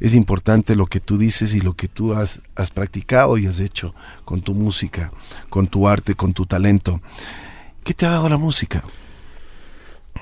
Es 0.00 0.14
importante 0.14 0.74
lo 0.74 0.86
que 0.86 1.00
tú 1.00 1.18
dices 1.18 1.54
y 1.54 1.60
lo 1.60 1.74
que 1.74 1.86
tú 1.86 2.14
has, 2.14 2.40
has 2.56 2.70
practicado 2.70 3.36
y 3.36 3.44
has 3.44 3.60
hecho 3.60 3.94
con 4.24 4.40
tu 4.40 4.54
música, 4.54 5.12
con 5.50 5.66
tu 5.66 5.86
arte, 5.86 6.14
con 6.14 6.32
tu 6.32 6.46
talento. 6.46 7.02
¿Qué 7.84 7.92
te 7.92 8.06
ha 8.06 8.12
dado 8.12 8.30
la 8.30 8.38
música? 8.38 8.82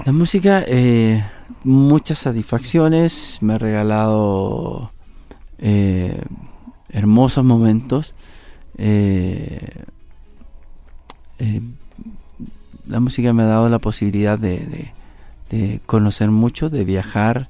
La 0.05 0.11
música, 0.11 0.65
eh, 0.67 1.25
muchas 1.63 2.19
satisfacciones, 2.19 3.39
me 3.43 3.55
ha 3.55 3.59
regalado 3.59 4.91
eh, 5.59 6.21
hermosos 6.89 7.45
momentos. 7.45 8.17
Eh, 8.81 9.59
eh, 11.39 11.61
la 12.89 12.99
música 13.01 13.33
me 13.33 13.43
ha 13.43 13.47
dado 13.47 13.69
la 13.69 13.79
posibilidad 13.79 14.39
de, 14.39 14.59
de- 14.59 14.93
de 15.51 15.81
conocer 15.87 16.31
mucho, 16.31 16.71
de 16.71 16.85
viajar. 16.85 17.49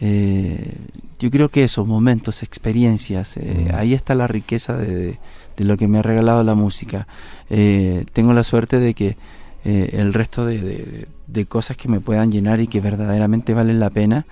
eh, 0.00 0.76
yo 1.18 1.30
creo 1.30 1.48
que 1.48 1.64
esos 1.64 1.86
momentos, 1.86 2.42
experiencias, 2.42 3.36
ahí 3.74 3.94
está 3.94 4.14
la 4.14 4.26
riqueza 4.26 4.76
de, 4.76 5.18
lo 5.58 5.76
que 5.76 5.88
me 5.88 5.98
ha 5.98 6.02
regalado 6.02 6.42
la 6.44 6.54
música. 6.54 7.06
Tengo 7.48 8.32
la 8.34 8.42
suerte 8.42 8.78
de 8.78 8.92
que 8.94 9.16
el 9.64 10.12
resto 10.12 10.44
de, 10.44 11.06
cosas 11.48 11.76
que 11.78 11.88
me 11.88 12.00
puedan 12.00 12.30
llenar 12.30 12.60
y 12.60 12.66
que 12.66 12.80
verdaderamente 12.80 13.54
valen 13.54 13.80
la 13.80 13.90
pena, 13.90 14.26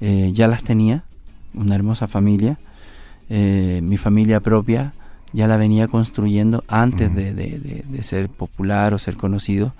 ya 0.00 0.48
las 0.48 0.62
tenía. 0.64 1.04
Una 1.54 1.76
hermosa 1.76 2.08
familia, 2.08 2.58
mi 3.30 3.96
familia 3.96 4.40
propia 4.40 4.92
ya 5.34 5.46
la 5.48 5.56
venía 5.58 5.86
construyendo 5.88 6.64
antes 6.68 7.14
de, 7.14 7.34
de- 7.34 7.58
de- 7.58 7.84
de 7.86 8.02
ser 8.02 8.30
popular 8.30 8.94
o 8.94 8.98
ser 8.98 9.16
conocido. 9.16 9.74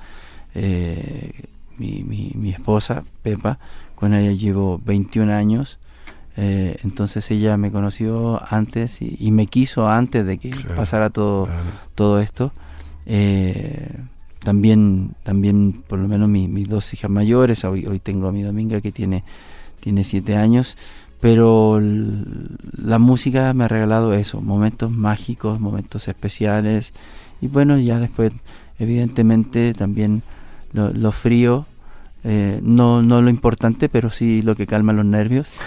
Eh, 0.54 1.30
mi, 1.78 2.02
mi- 2.04 2.32
mi 2.34 2.50
esposa, 2.50 3.02
Pepa, 3.22 3.58
con 3.94 4.12
ella 4.14 4.32
llevo 4.32 4.80
21 4.84 5.30
años. 5.32 5.78
eh, 6.36 6.76
entonces 6.82 7.30
ella 7.30 7.56
me 7.56 7.70
conoció 7.70 8.40
antes 8.52 9.00
y, 9.00 9.16
y 9.20 9.30
me 9.30 9.46
quiso 9.46 9.88
antes 9.88 10.26
de 10.26 10.36
que 10.38 10.50
Claro, 10.50 10.74
pasara 10.76 11.08
todo, 11.10 11.44
Claro. 11.46 11.62
todo 11.94 12.20
esto. 12.20 12.52
Eh, 13.06 13.88
también, 14.40 15.12
también 15.22 15.82
por 15.86 15.98
lo 16.00 16.08
menos 16.08 16.28
mi- 16.28 16.48
mis 16.48 16.68
dos 16.68 16.92
hijas 16.92 17.10
mayores, 17.10 17.64
hoy, 17.64 17.86
hoy 17.86 17.98
tengo 18.00 18.26
a 18.28 18.32
mi 18.32 18.42
Dominga 18.42 18.80
que 18.80 18.90
tiene, 18.92 19.22
tiene 19.80 20.02
siete 20.04 20.36
años, 20.36 20.76
pero 21.24 21.80
la 21.80 22.98
música 22.98 23.54
me 23.54 23.64
ha 23.64 23.68
regalado 23.68 24.12
eso, 24.12 24.42
momentos 24.42 24.90
mágicos, 24.90 25.58
momentos 25.58 26.06
especiales, 26.06 26.92
y 27.40 27.46
bueno, 27.46 27.78
ya 27.78 27.98
después, 27.98 28.30
evidentemente, 28.78 29.72
también 29.72 30.22
lo, 30.74 30.90
lo 30.90 31.12
frío, 31.12 31.64
eh, 32.24 32.60
no, 32.62 33.00
no 33.00 33.22
lo 33.22 33.30
importante, 33.30 33.88
pero 33.88 34.10
sí 34.10 34.42
lo 34.42 34.54
que 34.54 34.66
calma 34.66 34.92
los 34.92 35.06
nervios. 35.06 35.48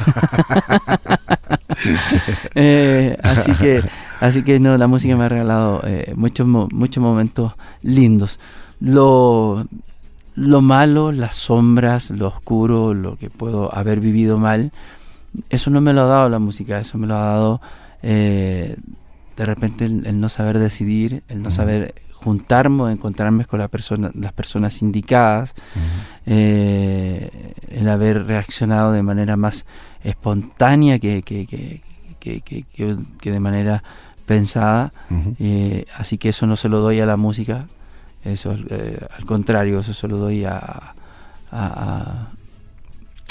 Eh, 2.55 3.15
así 3.21 3.53
que 3.53 3.83
así 4.19 4.41
que 4.41 4.59
no 4.59 4.77
la 4.77 4.87
música 4.87 5.15
me 5.15 5.25
ha 5.25 5.29
regalado 5.29 5.81
eh, 5.85 6.13
muchos 6.15 6.47
muchos 6.47 7.03
momentos 7.03 7.53
lindos 7.83 8.39
lo 8.79 9.63
lo 10.35 10.61
malo 10.61 11.11
las 11.11 11.35
sombras 11.35 12.09
lo 12.09 12.29
oscuro 12.29 12.95
lo 12.95 13.15
que 13.17 13.29
puedo 13.29 13.73
haber 13.75 13.99
vivido 13.99 14.39
mal 14.39 14.71
eso 15.49 15.69
no 15.69 15.81
me 15.81 15.93
lo 15.93 16.01
ha 16.01 16.05
dado 16.05 16.29
la 16.29 16.39
música 16.39 16.79
eso 16.79 16.97
me 16.97 17.07
lo 17.07 17.15
ha 17.15 17.25
dado 17.25 17.61
eh, 18.03 18.75
de 19.35 19.45
repente 19.45 19.85
el, 19.85 20.05
el 20.05 20.19
no 20.19 20.29
saber 20.29 20.57
decidir 20.59 21.23
el 21.27 21.41
no 21.43 21.51
saber 21.51 21.93
juntarme 22.13 22.81
o 22.83 22.89
encontrarme 22.89 23.45
con 23.45 23.59
la 23.59 23.67
persona, 23.67 24.09
las 24.15 24.33
personas 24.33 24.81
indicadas 24.81 25.53
eh, 26.25 27.53
el 27.69 27.87
haber 27.89 28.25
reaccionado 28.25 28.91
de 28.91 29.03
manera 29.03 29.37
más 29.37 29.65
espontánea 30.03 30.99
que, 30.99 31.21
que, 31.21 31.45
que, 31.45 31.71
que- 32.19 33.31
de 33.31 33.39
manera 33.39 33.83
pensada. 34.25 34.91
Eh, 35.39 35.85
así 35.95 36.17
que 36.17 36.29
eso 36.29 36.45
no 36.47 36.55
se 36.55 36.67
lo 36.69 36.79
doy 36.79 36.99
a 36.99 37.05
la 37.05 37.15
música, 37.17 37.67
eso 38.25 38.51
al 38.51 39.25
contrario, 39.25 39.79
eso 39.79 39.93
se 39.93 40.07
lo 40.07 40.17
doy 40.17 40.43
a, 40.43 40.57
a, 40.57 40.93
a- 41.51 42.27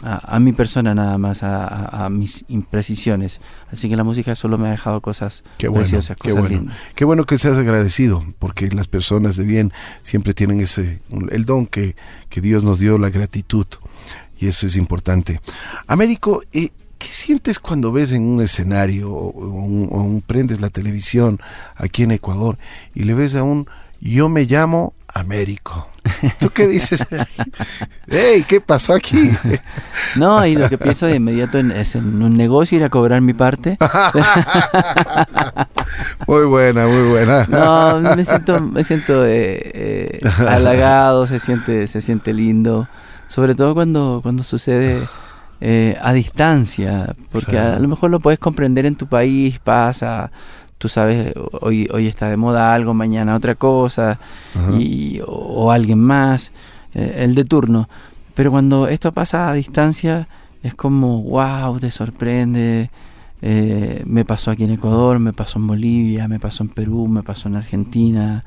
a- 0.02 0.36
a 0.36 0.40
mi 0.40 0.52
persona 0.52 0.94
nada 0.94 1.16
más, 1.18 1.42
a, 1.42 2.04
a- 2.04 2.10
mis 2.10 2.44
imprecisiones. 2.48 3.40
Así 3.72 3.88
que 3.88 3.96
la 3.96 4.04
música 4.04 4.34
solo 4.34 4.58
me 4.58 4.68
ha 4.68 4.70
dejado 4.72 5.00
cosas 5.00 5.42
Qué 5.58 5.68
bueno, 5.68 5.82
preciosas, 5.82 6.16
qué 6.16 6.30
cosas 6.30 6.40
bueno. 6.40 6.58
lindas. 6.60 6.76
Qué 6.94 7.04
bueno 7.04 7.24
que 7.24 7.38
seas 7.38 7.56
agradecido, 7.58 8.22
porque 8.38 8.68
las 8.70 8.88
personas 8.88 9.36
de 9.36 9.44
bien 9.44 9.72
siempre 10.02 10.34
tienen 10.34 10.60
ese 10.60 11.00
el 11.30 11.44
don 11.46 11.66
que, 11.66 11.96
que 12.28 12.40
Dios 12.40 12.62
nos 12.64 12.78
dio, 12.78 12.98
la 12.98 13.10
gratitud, 13.10 13.66
y 14.38 14.48
eso 14.48 14.66
es 14.66 14.76
importante. 14.76 15.40
Américo, 15.86 16.42
eh, 16.52 16.68
¿qué 16.98 17.06
sientes 17.06 17.58
cuando 17.58 17.90
ves 17.92 18.12
en 18.12 18.22
un 18.22 18.42
escenario 18.42 19.10
o, 19.10 19.30
o 19.30 19.46
un- 19.48 19.88
o 19.90 20.02
un- 20.02 20.20
prendes 20.20 20.60
la 20.60 20.68
televisión 20.70 21.38
aquí 21.76 22.02
en 22.02 22.10
Ecuador 22.12 22.58
y 22.94 23.04
le 23.04 23.14
ves 23.14 23.34
a 23.34 23.42
un 23.42 23.66
yo 24.00 24.28
me 24.28 24.44
llamo 24.44 24.92
Américo? 25.14 25.88
¿Tú 26.40 26.50
qué 26.50 26.66
dices? 26.66 27.04
¡Ey! 28.08 28.42
¿Qué 28.42 28.60
pasó 28.60 28.94
aquí? 28.94 29.30
No, 30.16 30.44
y 30.46 30.56
lo 30.56 30.68
que 30.68 30.78
pienso 30.78 31.06
de 31.06 31.16
inmediato 31.16 31.58
es 31.58 31.94
en 31.94 32.22
un 32.22 32.36
negocio 32.36 32.78
ir 32.78 32.84
a 32.84 32.90
cobrar 32.90 33.20
mi 33.20 33.34
parte. 33.34 33.76
Muy 36.26 36.44
buena, 36.46 36.86
muy 36.86 37.08
buena. 37.08 37.46
No, 37.48 38.00
me 38.00 38.24
siento, 38.24 38.60
me 38.60 38.84
siento 38.84 39.24
eh, 39.24 39.60
eh, 39.74 40.18
halagado, 40.46 41.26
se 41.26 41.38
siente, 41.38 41.86
se 41.86 42.00
siente 42.00 42.32
lindo, 42.32 42.88
sobre 43.26 43.54
todo 43.54 43.74
cuando, 43.74 44.20
cuando 44.22 44.42
sucede 44.42 45.00
eh, 45.60 45.96
a 46.02 46.12
distancia, 46.12 47.14
porque 47.30 47.58
a, 47.58 47.78
lo 47.78 47.88
mejor 47.88 48.10
lo 48.10 48.20
puedes 48.20 48.38
comprender 48.38 48.86
en 48.86 48.96
tu 48.96 49.06
país, 49.06 49.58
pasa, 49.58 50.30
tú 50.78 50.88
sabes, 50.88 51.32
hoy, 51.60 51.88
hoy 51.92 52.06
está 52.06 52.28
de 52.28 52.36
moda 52.36 52.74
algo, 52.74 52.92
mañana 52.94 53.34
otra 53.34 53.54
cosa, 53.54 54.18
y, 54.78 55.20
o, 55.20 55.26
o 55.32 55.70
alguien 55.72 55.98
más, 56.00 56.52
eh, 56.94 57.22
el 57.24 57.34
de 57.34 57.44
turno. 57.44 57.88
Pero 58.34 58.50
cuando 58.50 58.86
esto 58.88 59.12
pasa 59.12 59.48
a 59.48 59.52
distancia, 59.54 60.28
es 60.62 60.74
como, 60.74 61.22
wow, 61.22 61.78
te 61.78 61.90
sorprende. 61.90 62.90
Eh, 63.42 64.02
me 64.06 64.24
pasó 64.24 64.50
aquí 64.50 64.64
en 64.64 64.72
Ecuador, 64.72 65.18
me 65.18 65.32
pasó 65.32 65.58
en 65.58 65.66
Bolivia, 65.66 66.26
me 66.28 66.38
pasó 66.40 66.64
en 66.64 66.70
Perú, 66.70 67.06
me 67.06 67.22
pasó 67.22 67.48
en 67.48 67.56
Argentina, 67.56 68.42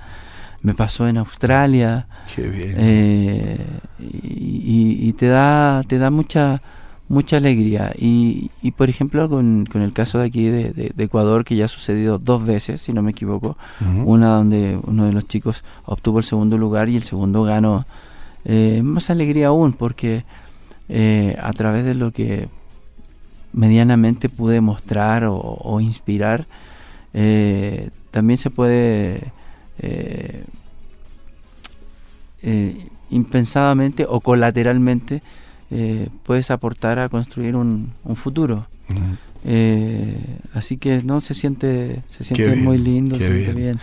me 0.64 0.74
pasó 0.74 1.08
en 1.08 1.18
Australia. 1.18 2.08
Qué 2.36 2.42
bien. 2.48 2.76
Eh, 2.78 3.66
y, 4.00 4.06
y- 4.06 5.08
y 5.10 5.14
te 5.14 5.28
da 5.28 5.84
te 5.88 5.98
da 6.00 6.10
mucha 6.12 6.62
mucha 7.10 7.38
alegría. 7.38 7.92
Y, 7.98 8.52
y, 8.62 8.72
por 8.72 8.88
ejemplo 8.90 9.28
con, 9.28 9.66
con 9.70 9.82
el 9.82 9.92
caso 9.94 10.20
de 10.20 10.26
aquí 10.28 10.44
de, 10.46 10.72
de- 10.72 10.92
de 10.96 11.04
Ecuador 11.04 11.44
que 11.44 11.56
ya 11.58 11.66
ha 11.66 11.68
sucedido 11.68 12.18
dos 12.20 12.46
veces 12.46 12.80
si 12.82 12.94
no 12.94 13.02
me 13.02 13.12
equivoco 13.12 13.58
una 14.06 14.28
donde 14.30 14.80
uno 14.86 15.06
de 15.06 15.12
los 15.14 15.28
chicos 15.28 15.64
obtuvo 15.86 16.20
el 16.20 16.24
segundo 16.26 16.58
lugar 16.58 16.88
y 16.88 16.96
el 16.96 17.04
segundo 17.04 17.44
ganó 17.44 17.86
eh, 18.46 18.82
más 18.84 19.10
alegría 19.10 19.48
aún 19.48 19.74
porque 19.74 20.24
eh, 20.88 21.36
a 21.42 21.52
través 21.54 21.84
de 21.84 21.94
lo 21.96 22.12
que 22.12 22.48
medianamente 23.54 24.30
pude 24.30 24.62
mostrar 24.62 25.24
o, 25.26 25.36
o 25.38 25.82
inspirar 25.82 26.46
eh, 27.16 27.90
también 28.12 28.38
se 28.38 28.50
puede 28.52 29.32
impensadamente 33.10 34.06
o 34.08 34.20
colateralmente 34.20 35.22
eh, 35.72 36.10
puedes 36.24 36.52
aportar 36.52 37.00
a 37.00 37.10
construir 37.10 37.56
un, 37.56 37.92
un 38.04 38.16
futuro. 38.16 38.68
Ujú. 38.90 39.00
Eh, 39.46 40.18
así 40.54 40.76
que 40.76 41.02
no 41.04 41.22
se 41.22 41.34
siente 41.34 42.02
se 42.10 42.26
siente 42.26 42.46
bien, 42.50 42.64
muy 42.66 42.78
lindo, 42.78 43.18
qué 43.18 43.28
se 43.28 43.34
siente 43.44 43.54
bien. 43.62 43.80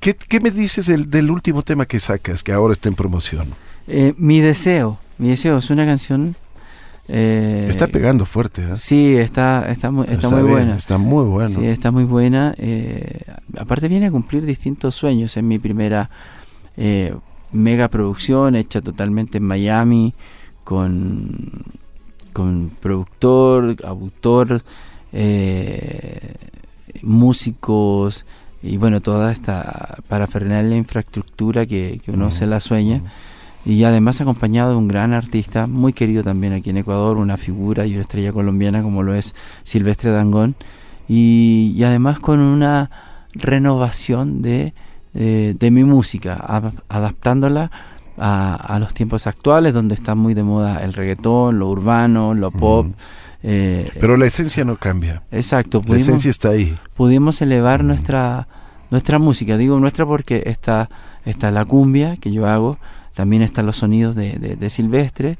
¿Qué, 0.00 0.14
qué 0.14 0.38
me 0.40 0.50
dices 0.50 0.86
del, 0.86 1.08
del 1.08 1.30
último 1.30 1.62
tema 1.62 1.86
que 1.86 1.98
sacas, 1.98 2.42
que 2.42 2.52
ahora 2.52 2.72
está 2.74 2.90
en 2.90 2.94
promoción? 2.94 3.48
Eh, 3.86 4.12
mi 4.18 4.40
deseo, 4.40 4.98
mi 5.16 5.28
deseo 5.28 5.56
es 5.56 5.70
una 5.70 5.86
canción. 5.86 6.36
eh, 7.08 7.66
está 7.70 7.86
pegando 7.86 8.26
fuerte, 8.26 8.62
¿eh? 8.62 8.76
Sí, 8.76 9.16
está 9.16 9.70
está 9.70 9.90
muy, 9.90 10.06
está 10.10 10.28
muy 10.28 10.42
bien, 10.42 10.52
buena. 10.52 10.76
Está 10.76 10.98
muy. 10.98 11.46
Sí, 11.46 11.64
está 11.64 11.90
muy 11.90 12.04
buena. 12.04 12.54
aparte 13.56 13.88
viene 13.88 14.06
a 14.06 14.10
cumplir 14.10 14.44
distintos 14.44 14.94
sueños. 14.94 15.34
Es 15.34 15.42
mi 15.42 15.58
primera 15.58 16.10
mega 17.50 17.88
producción 17.88 18.56
hecha 18.56 18.82
totalmente 18.82 19.38
en 19.38 19.44
Miami 19.44 20.12
con, 20.68 21.62
con 22.34 22.70
productor, 22.78 23.74
autor, 23.82 24.60
eh, 25.14 26.34
músicos 27.00 28.26
y 28.62 28.76
bueno, 28.76 29.00
toda 29.00 29.32
esta 29.32 29.96
parafernalia 30.08 30.76
infraestructura 30.76 31.64
que, 31.64 32.02
que 32.04 32.10
uno 32.10 32.30
se 32.30 32.46
la 32.46 32.60
sueña. 32.60 33.00
Y 33.64 33.82
además 33.84 34.20
acompañado 34.20 34.72
de 34.72 34.76
un 34.76 34.88
gran 34.88 35.14
artista, 35.14 35.66
muy 35.66 35.94
querido 35.94 36.22
también 36.22 36.52
aquí 36.52 36.68
en 36.68 36.76
Ecuador, 36.76 37.16
una 37.16 37.38
figura 37.38 37.86
y 37.86 37.94
una 37.94 38.02
estrella 38.02 38.34
colombiana 38.34 38.82
como 38.82 39.02
lo 39.02 39.14
es 39.14 39.34
Silvestre 39.62 40.10
Dangón. 40.10 40.54
Y, 41.08 41.72
y 41.78 41.84
además 41.84 42.20
con 42.20 42.40
una 42.40 42.90
renovación 43.32 44.42
de, 44.42 44.74
eh, 45.14 45.56
de 45.58 45.70
mi 45.70 45.84
música, 45.84 46.34
adaptándola 46.88 47.70
a, 48.20 48.54
a 48.54 48.78
los 48.78 48.94
tiempos 48.94 49.26
actuales, 49.26 49.74
donde 49.74 49.94
está 49.94 50.14
muy 50.14 50.34
de 50.34 50.42
moda 50.42 50.82
el 50.84 50.92
reggaetón, 50.92 51.58
lo 51.58 51.68
urbano, 51.68 52.34
lo 52.34 52.50
pop. 52.50 52.86
Eh, 53.42 53.88
Pero 54.00 54.16
la 54.16 54.26
esencia 54.26 54.64
no 54.64 54.76
cambia. 54.76 55.22
exacto, 55.30 55.78
La 55.78 55.82
pudimos, 55.84 56.08
esencia 56.08 56.30
está 56.30 56.48
ahí. 56.50 56.76
pudimos 56.96 57.40
elevar 57.42 57.84
nuestra 57.84 58.48
nuestra 58.90 59.18
música. 59.18 59.56
Digo 59.56 59.78
nuestra 59.78 60.06
porque 60.06 60.42
está, 60.46 60.88
está 61.26 61.50
la 61.50 61.64
cumbia 61.64 62.16
que 62.16 62.32
yo 62.32 62.46
hago, 62.46 62.78
también 63.14 63.42
están 63.42 63.66
los 63.66 63.76
sonidos 63.76 64.14
de, 64.14 64.38
de- 64.38 64.56
de 64.56 64.70
Silvestre. 64.70 65.38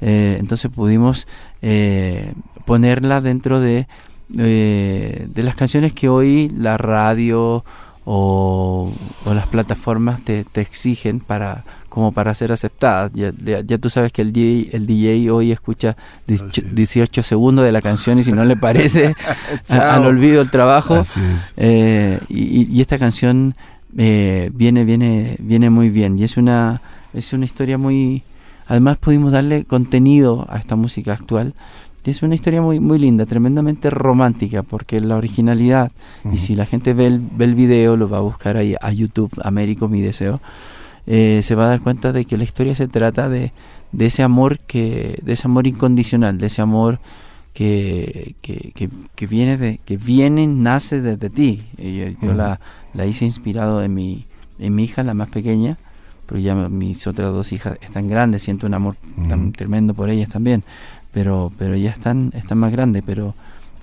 eh, 0.00 0.36
entonces 0.40 0.70
pudimos 0.70 1.26
eh, 1.62 2.34
ponerla 2.66 3.20
dentro 3.20 3.60
de, 3.60 3.86
de 4.28 5.42
las 5.42 5.54
canciones 5.56 5.92
que 5.92 6.08
hoy 6.08 6.50
la 6.56 6.76
radio 6.76 7.64
o, 8.10 8.90
o 9.26 9.34
las 9.34 9.46
plataformas 9.46 10.22
te, 10.22 10.44
te 10.44 10.62
exigen 10.62 11.20
para 11.20 11.62
como 11.90 12.10
para 12.12 12.34
ser 12.34 12.52
aceptadas. 12.52 13.12
Ya, 13.14 13.32
ya- 13.44 13.60
ya 13.60 13.76
tú 13.76 13.90
sabes 13.90 14.12
que 14.12 14.22
el 14.22 14.32
DJ, 14.32 14.74
el 14.76 14.86
DJ 14.86 15.30
hoy 15.30 15.52
escucha 15.52 15.90
Así 15.90 16.36
18, 16.38 16.60
es. 16.62 16.74
18 16.74 17.22
segundos 17.22 17.64
de 17.66 17.72
la 17.72 17.82
canción 17.82 18.18
y 18.18 18.22
si 18.22 18.32
no 18.32 18.44
le 18.46 18.56
parece 18.66 19.14
a- 19.68 19.94
al 19.96 20.06
olvido 20.06 20.40
el 20.40 20.50
trabajo. 20.50 21.02
Eh, 21.58 22.18
y, 22.30 22.72
y 22.74 22.80
esta 22.80 22.98
canción 22.98 23.54
eh, 23.98 24.50
viene, 24.54 24.84
viene, 24.84 25.36
viene 25.40 25.68
muy 25.68 25.90
bien 25.90 26.18
y 26.18 26.24
es 26.24 26.36
una, 26.38 26.80
es 27.12 27.32
una 27.34 27.44
historia 27.44 27.76
muy... 27.76 28.22
Además 28.70 28.98
pudimos 28.98 29.32
darle 29.32 29.64
contenido 29.64 30.46
a 30.50 30.58
esta 30.58 30.76
música 30.76 31.14
actual. 31.14 31.54
Es 32.04 32.22
una 32.22 32.34
historia 32.34 32.62
muy, 32.62 32.80
muy 32.80 32.98
linda, 32.98 33.26
tremendamente 33.26 33.90
romántica, 33.90 34.62
porque 34.62 34.98
la 35.00 35.16
originalidad, 35.16 35.92
y 36.32 36.38
si 36.38 36.56
la 36.56 36.64
gente 36.64 36.94
ve 36.94 37.06
el, 37.06 37.20
ve 37.20 37.44
el 37.44 37.54
video, 37.54 37.96
lo 37.98 38.08
va 38.08 38.18
a 38.18 38.22
buscar 38.22 38.56
ahí 38.56 38.74
a 38.80 38.90
YouTube, 38.92 39.30
Américo, 39.44 39.88
mi 39.88 40.00
deseo, 40.00 40.40
eh, 41.06 41.40
se 41.42 41.54
va 41.54 41.64
a 41.64 41.68
dar 41.68 41.80
cuenta 41.80 42.12
de 42.12 42.24
que 42.24 42.38
la 42.38 42.44
historia 42.44 42.74
se 42.74 42.88
trata 42.88 43.28
de, 43.28 43.52
de 43.92 44.06
ese 44.06 44.22
amor 44.22 44.58
que, 44.58 45.18
de 45.22 45.32
ese 45.34 45.46
amor 45.46 45.66
incondicional, 45.66 46.38
de 46.38 46.46
ese 46.46 46.62
amor 46.62 46.98
que, 47.52 48.36
que, 48.40 48.72
que, 48.74 48.88
que 49.14 49.26
viene 49.26 49.56
de, 49.58 49.78
que 49.84 49.96
viene, 49.96 50.46
nace 50.46 51.02
desde 51.02 51.28
ti. 51.28 51.62
Y 51.76 52.16
yo 52.24 52.32
la, 52.32 52.60
la 52.94 53.04
hice 53.04 53.26
inspirado 53.26 53.82
en 53.82 53.92
mi, 53.92 54.26
en 54.58 54.74
mi 54.74 54.84
hija, 54.84 55.02
la 55.02 55.14
más 55.14 55.28
pequeña, 55.28 55.76
pero 56.26 56.40
ya 56.40 56.54
mis 56.54 57.06
otras 57.06 57.32
dos 57.32 57.52
hijas 57.52 57.78
están 57.80 58.06
grandes, 58.06 58.42
siento 58.42 58.66
un 58.66 58.74
amor 58.74 58.96
tan 59.28 59.52
tremendo 59.52 59.94
por 59.94 60.10
ellas 60.10 60.28
también, 60.28 60.62
pero, 61.18 61.50
pero 61.58 61.74
ya 61.74 61.90
están, 61.90 62.30
están 62.32 62.58
más 62.58 62.70
grandes, 62.70 63.02
pero 63.04 63.34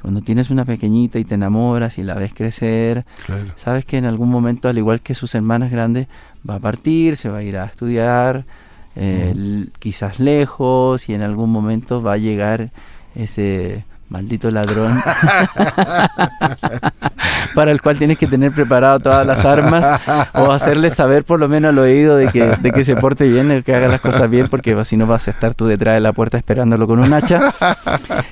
cuando 0.01 0.21
tienes 0.21 0.49
una 0.51 0.63
pequeñita 0.63 1.19
y 1.19 1.25
te 1.25 1.35
enamoras 1.35 1.97
y 1.97 2.03
la 2.03 2.13
ves 2.13 2.33
crecer, 2.33 3.03
Claro. 3.25 3.47
sabes 3.55 3.83
que 3.83 3.97
en 3.97 4.05
algún 4.05 4.29
momento, 4.29 4.69
al 4.69 4.77
igual 4.77 5.01
que 5.01 5.13
sus 5.15 5.35
hermanas 5.35 5.69
grandes, 5.69 6.07
va 6.49 6.55
a 6.55 6.59
partir, 6.59 7.17
se 7.17 7.27
va 7.27 7.39
a 7.39 7.43
ir 7.43 7.57
a 7.57 7.65
estudiar, 7.65 8.45
eh, 8.95 9.65
quizás 9.79 10.21
lejos, 10.21 11.09
y 11.09 11.13
en 11.13 11.23
algún 11.23 11.51
momento 11.51 12.01
va 12.01 12.13
a 12.13 12.17
llegar 12.17 12.69
ese 13.15 13.83
maldito 14.09 14.51
ladrón 14.51 15.01
para 17.55 17.71
el 17.71 17.81
cual 17.81 17.97
tienes 17.97 18.17
que 18.17 18.27
tener 18.27 18.51
preparado 18.51 18.99
todas 18.99 19.25
las 19.25 19.45
armas 19.45 19.99
o 20.33 20.51
hacerle 20.51 20.89
saber 20.89 21.23
por 21.23 21.39
lo 21.39 21.47
menos 21.47 21.69
al 21.69 21.79
oído 21.79 22.15
de 22.15 22.27
que, 22.27 22.43
de 22.43 22.71
que 22.71 22.83
se 22.83 22.95
porte 22.95 23.27
bien, 23.27 23.63
que 23.63 23.75
haga 23.75 23.87
las 23.87 24.01
cosas 24.01 24.29
bien, 24.29 24.47
porque 24.47 24.77
si 24.85 24.97
no 24.97 25.07
vas 25.07 25.27
a 25.27 25.31
estar 25.31 25.55
tú 25.55 25.65
detrás 25.65 25.95
de 25.95 26.01
la 26.01 26.13
puerta 26.13 26.37
esperándolo 26.37 26.85
con 26.87 26.99
un 26.99 27.13
hacha. 27.13 27.53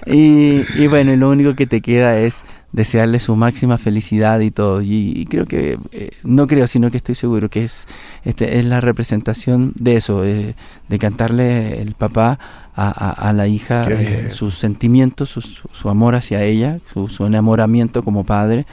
Y, 0.05 0.63
y 0.76 0.88
bueno, 0.88 1.13
y 1.13 1.17
lo 1.17 1.30
único 1.30 1.55
que 1.55 1.65
te 1.65 1.82
queda 1.82 2.17
es 2.17 2.43
desearle 2.74 3.19
su 3.19 3.36
máxima 3.38 3.78
felicidad 3.78 4.39
y 4.41 4.51
todo. 4.51 4.82
Y, 4.82 5.13
y 5.15 5.26
creo 5.28 5.45
que, 5.45 5.80
eh, 5.91 6.09
no 6.24 6.45
creo, 6.47 6.67
sino 6.67 6.91
que 6.91 6.97
estoy 6.97 7.15
seguro 7.15 7.49
que 7.49 7.63
es, 7.63 7.88
este, 8.26 8.59
es 8.59 8.65
la 8.65 8.82
representación 8.82 9.71
de 9.76 9.95
eso, 9.95 10.26
eh, 10.26 10.55
de 10.89 10.99
cantarle 10.99 11.82
el 11.82 11.93
papá 11.93 12.39
a, 12.76 12.88
a- 12.89 13.30
a 13.30 13.34
la 13.34 13.47
hija 13.47 13.84
eh, 14.01 14.30
sus 14.32 14.55
sentimientos, 14.55 15.30
su, 15.30 15.41
su- 15.41 15.89
amor 15.89 16.15
hacia 16.15 16.41
ella, 16.43 16.80
su, 16.91 17.07
su 17.07 17.26
enamoramiento 17.26 18.03
como 18.03 18.24
padre. 18.26 18.65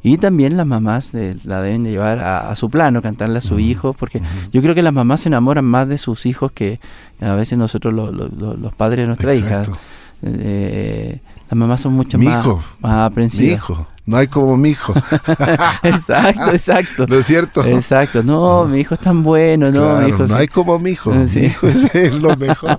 Y 0.00 0.16
también 0.18 0.56
las 0.56 0.64
mamás 0.66 1.10
de- 1.10 1.36
la 1.42 1.60
deben 1.60 1.82
de 1.82 1.90
llevar 1.90 2.20
a, 2.20 2.50
a 2.50 2.54
su 2.54 2.70
plano, 2.70 3.02
cantarle 3.02 3.38
a 3.38 3.40
su 3.40 3.58
hijo, 3.58 3.92
porque 3.92 4.22
yo 4.52 4.62
creo 4.62 4.76
que 4.76 4.82
las 4.82 4.92
mamás 4.94 5.22
se 5.22 5.28
enamoran 5.28 5.64
más 5.64 5.88
de 5.88 5.98
sus 5.98 6.24
hijos 6.26 6.52
que 6.52 6.78
a 7.20 7.34
veces 7.34 7.58
nosotros 7.58 7.92
lo- 7.92 8.12
lo- 8.12 8.28
lo- 8.28 8.56
los 8.56 8.72
padres 8.76 9.00
de 9.02 9.06
nuestras 9.08 9.36
hijas. 9.40 9.68
Exacto. 9.68 9.78
Eh, 10.22 11.20
las 11.50 11.56
mamás 11.58 11.80
son 11.80 11.94
mucho 11.94 12.18
Mi 12.18 12.26
más, 12.26 12.44
hijo. 12.44 12.62
más 12.80 12.92
Mi 12.98 13.02
aprensivas. 13.04 13.54
hijo. 13.56 13.86
No 14.06 14.16
hay 14.16 14.26
como 14.26 14.56
mi 14.56 14.70
hijo. 14.70 14.94
exacto, 15.82 16.50
exacto. 16.52 17.06
¿No 17.06 17.16
es 17.16 17.26
cierto? 17.26 17.62
Exacto. 17.64 18.22
No, 18.22 18.64
mi 18.64 18.80
hijo 18.80 18.94
es 18.94 19.00
tan 19.00 19.22
bueno, 19.22 19.70
no, 19.70 19.80
Claro, 19.80 20.00
mi 20.06 20.08
hijo. 20.08 20.26
no 20.26 20.34
hay 20.34 20.46
como 20.48 20.78
mi 20.78 20.90
hijo. 20.90 21.12
Sí. 21.26 21.40
Mi 21.40 21.46
hijo 21.46 21.66
es 21.68 22.14
lo 22.22 22.34
mejor. 22.36 22.78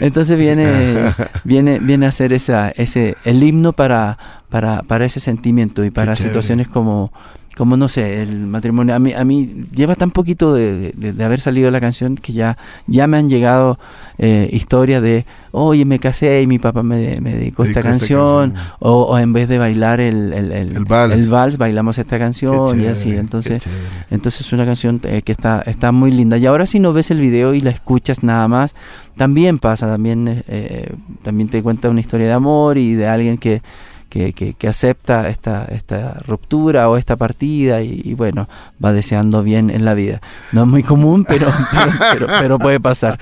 Entonces 0.00 0.38
viene, 0.38 1.12
viene, 1.44 1.78
viene 1.78 2.06
a 2.06 2.12
ser 2.12 2.32
esa, 2.32 2.70
ese, 2.70 3.16
el 3.24 3.42
himno 3.42 3.72
para, 3.72 4.18
para, 4.48 4.82
para 4.82 5.04
ese 5.04 5.20
sentimiento 5.20 5.84
y 5.84 5.90
para 5.90 6.14
situaciones 6.16 6.68
como, 6.68 7.12
como 7.56 7.76
no 7.76 7.88
sé, 7.88 8.22
el 8.22 8.46
matrimonio. 8.46 8.94
A 8.94 8.98
mí, 8.98 9.12
a 9.12 9.24
mí 9.24 9.66
lleva 9.74 9.94
tan 9.94 10.10
poquito 10.10 10.54
de, 10.54 10.92
de- 10.96 11.12
de 11.12 11.24
haber 11.24 11.40
salido 11.40 11.70
la 11.70 11.80
canción 11.80 12.16
que 12.16 12.32
ya, 12.32 12.56
ya 12.86 13.06
me 13.06 13.16
han 13.18 13.28
llegado 13.28 13.78
eh, 14.18 14.48
historias 14.52 15.02
de, 15.02 15.24
oye, 15.52 15.84
me 15.84 15.98
casé 15.98 16.42
y 16.42 16.46
mi 16.46 16.58
papá 16.58 16.82
me, 16.82 17.20
me 17.20 17.34
dedicó 17.34 17.64
esta 17.64 17.64
Dedicó 17.64 17.64
esta 17.64 17.82
canción. 17.82 18.50
canción. 18.52 18.74
O, 18.80 19.02
o 19.02 19.18
en 19.18 19.32
vez 19.32 19.48
de 19.48 19.58
bailar 19.58 20.00
el, 20.00 20.32
el, 20.32 20.52
el, 20.52 20.76
El 20.76 20.84
vals. 21.28 21.56
bailamos 21.58 21.98
esta 21.98 22.18
canción 22.18 22.80
y 22.80 22.86
así. 22.86 23.10
Entonces, 23.10 23.68
entonces 24.10 24.40
es 24.46 24.52
una 24.52 24.64
canción 24.64 25.00
eh, 25.04 25.22
que 25.22 25.32
está, 25.32 25.62
está 25.66 25.92
muy 25.92 26.10
linda. 26.10 26.36
Y 26.38 26.46
ahora 26.46 26.66
si 26.66 26.80
no 26.80 26.92
ves 26.92 27.10
el 27.10 27.20
video 27.20 27.54
y 27.54 27.60
la 27.60 27.70
escuchas 27.70 28.22
nada 28.24 28.48
más, 28.48 28.74
también 29.16 29.58
pasa, 29.60 29.86
también, 29.86 30.42
eh, 30.48 30.92
también 31.22 31.48
te 31.48 31.62
cuenta 31.62 31.88
una 31.88 32.00
historia 32.00 32.26
de 32.26 32.32
amor 32.32 32.78
y 32.78 32.94
de 32.94 33.06
alguien 33.06 33.38
que, 33.38 33.62
que, 34.08 34.32
que- 34.32 34.54
que 34.54 34.68
acepta 34.68 35.28
esta, 35.28 35.64
esta 35.66 36.18
ruptura 36.26 36.88
o 36.88 36.96
esta 36.96 37.16
partida 37.16 37.82
y, 37.82 38.00
y 38.04 38.14
bueno, 38.14 38.48
va 38.84 38.92
deseando 38.92 39.42
bien 39.42 39.70
en 39.70 39.84
la 39.84 39.94
vida. 39.94 40.20
No 40.52 40.62
es 40.62 40.68
muy 40.68 40.82
común, 40.82 41.24
pero, 41.28 41.46
pero, 41.72 41.92
pero- 42.12 42.26
pero 42.26 42.58
puede 42.58 42.80
pasar. 42.80 43.18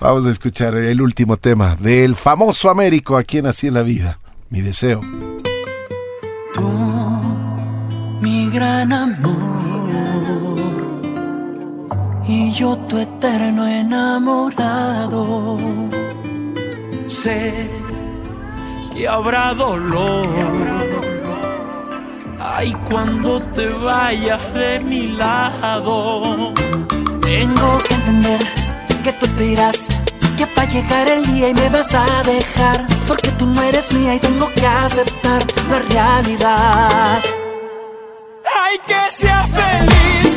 Vamos 0.00 0.26
a 0.26 0.30
escuchar 0.30 0.74
el 0.76 1.00
último 1.02 1.36
tema 1.36 1.76
del 1.76 2.14
famoso 2.16 2.70
Américo, 2.70 3.16
a 3.16 3.22
quien 3.24 3.46
así 3.46 3.66
es 3.68 3.72
la 3.72 3.82
vida. 3.82 4.18
Mi 4.50 4.60
deseo. 4.60 5.00
Tú, 6.54 6.68
mi 8.20 8.50
gran 8.50 8.92
amor, 8.92 9.90
y 12.28 12.52
yo 12.52 12.76
tu 12.88 12.98
eterno 12.98 13.66
enamorado. 13.66 15.58
Sé 17.06 17.68
que 18.94 19.08
habrá 19.08 19.54
dolor. 19.54 20.28
Ay, 22.38 22.74
cuando 22.88 23.40
te 23.54 23.68
vayas 23.68 24.52
de 24.54 24.80
mi 24.80 25.08
lado. 25.08 26.52
Tengo 27.20 27.78
que 27.78 27.94
entender 27.94 28.40
que 29.02 29.12
tú 29.14 29.26
te 29.36 29.46
irás, 29.46 29.88
que 30.36 30.44
va 30.44 30.62
a 30.62 30.66
llegar 30.66 31.08
el 31.08 31.24
día 31.26 31.48
y 31.48 31.54
me 31.54 31.68
vas 31.70 31.94
a 31.94 32.22
dejar, 32.24 32.86
porque 33.08 33.30
tú 33.32 33.46
no 33.46 33.62
eres 33.62 33.92
mía 33.92 34.14
y 34.14 34.18
tengo 34.18 34.48
que 34.54 34.66
aceptar 34.66 35.42
la 35.70 35.78
realidad. 35.90 37.20
Ay, 38.62 38.78
que 38.86 39.00
seas 39.10 39.48
feliz, 39.50 39.92
feliz, 40.22 40.31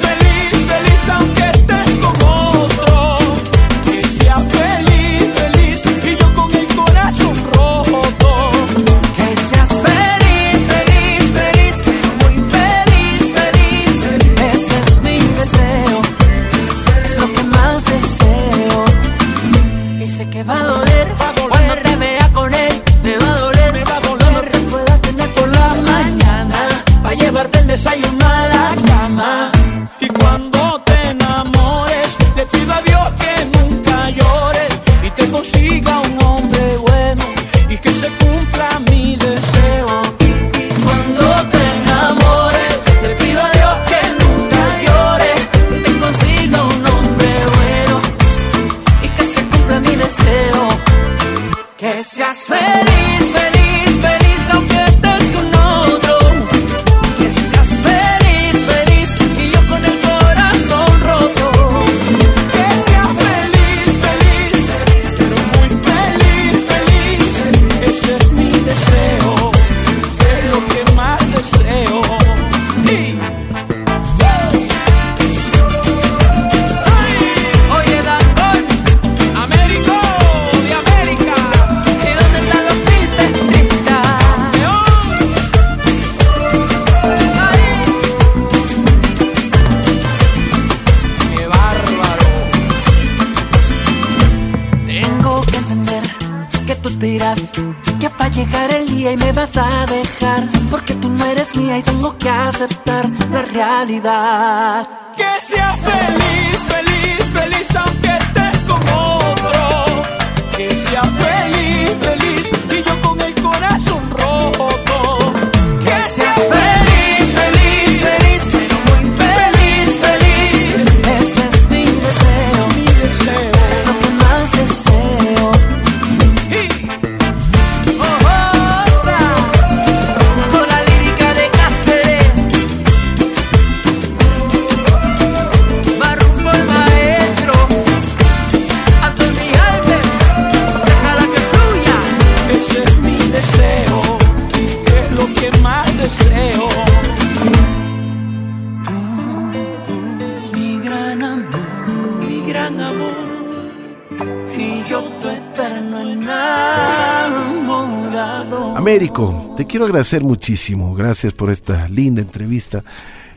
quiero 159.76 159.88
agradecer 159.88 160.24
muchísimo. 160.24 160.96
Gracias 160.96 161.34
por 161.34 161.50
esta 161.50 161.90
linda 161.90 162.22
entrevista. 162.22 162.82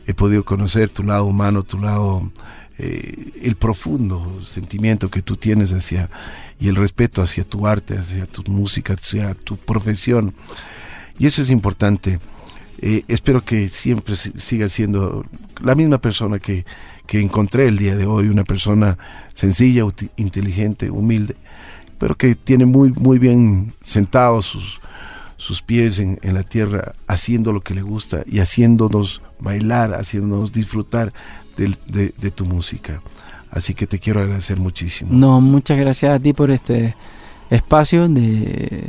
He 0.06 0.15
podido 0.15 0.44
conocer 0.44 0.89
tu 0.89 1.02
lado 1.02 1.24
humano, 1.24 1.65
tu 1.65 1.81
lado, 1.81 2.31
eh, 2.78 3.32
el 3.43 3.56
profundo 3.56 4.39
sentimiento 4.40 5.10
que 5.10 5.20
tú 5.20 5.35
tienes 5.35 5.73
hacia 5.73 6.09
y 6.60 6.69
el 6.69 6.77
respeto 6.77 7.23
hacia 7.23 7.43
tu 7.43 7.66
arte, 7.66 7.98
hacia 7.98 8.27
tu 8.27 8.44
música, 8.44 8.93
hacia 8.93 9.35
tu 9.35 9.56
profesión. 9.56 10.32
Y 11.19 11.27
eso 11.27 11.43
es 11.43 11.51
importante. 11.51 12.20
Eh, 12.82 13.02
espero 13.09 13.44
que 13.44 13.69
siempre 13.69 14.15
si- 14.15 14.31
siga 14.36 14.69
siendo 14.69 15.24
la 15.60 15.74
misma 15.74 15.98
persona 15.98 16.39
que, 16.39 16.65
que 17.09 17.20
encontré 17.20 17.66
el 17.66 17.78
día 17.78 17.97
de 17.97 18.06
hoy, 18.06 18.28
una 18.28 18.44
persona 18.44 18.97
sencilla, 19.35 19.82
inteligente, 20.16 20.89
humilde, 20.89 21.35
pero 21.98 22.16
que 22.16 22.36
tiene 22.36 22.65
muy, 22.65 22.93
muy 22.93 23.19
bien 23.19 23.74
sentados 23.82 24.47
sus, 24.47 24.81
sus 25.39 25.62
pies 25.62 25.98
en, 26.01 26.19
en 26.23 26.35
la 26.35 26.43
tierra, 26.43 26.93
haciendo 27.06 27.52
lo 27.52 27.62
que 27.62 27.73
le 27.73 27.81
gusta 27.82 28.23
y 28.27 28.40
haciéndonos 28.40 29.23
bailar, 29.40 29.94
haciéndonos 29.94 30.52
disfrutar 30.52 31.12
de, 31.56 32.12
de 32.20 32.31
tu 32.31 32.44
música. 32.44 33.01
Así 33.51 33.73
que 33.73 33.86
te 33.86 33.98
quiero 33.98 34.20
agradecer 34.20 34.59
muchísimo. 34.59 35.10
No, 35.12 35.40
muchas 35.40 35.78
gracias 35.78 36.12
a 36.12 36.19
ti 36.20 36.35
por 36.35 36.51
este 36.51 36.94
espacio. 37.48 38.06
De, 38.09 38.82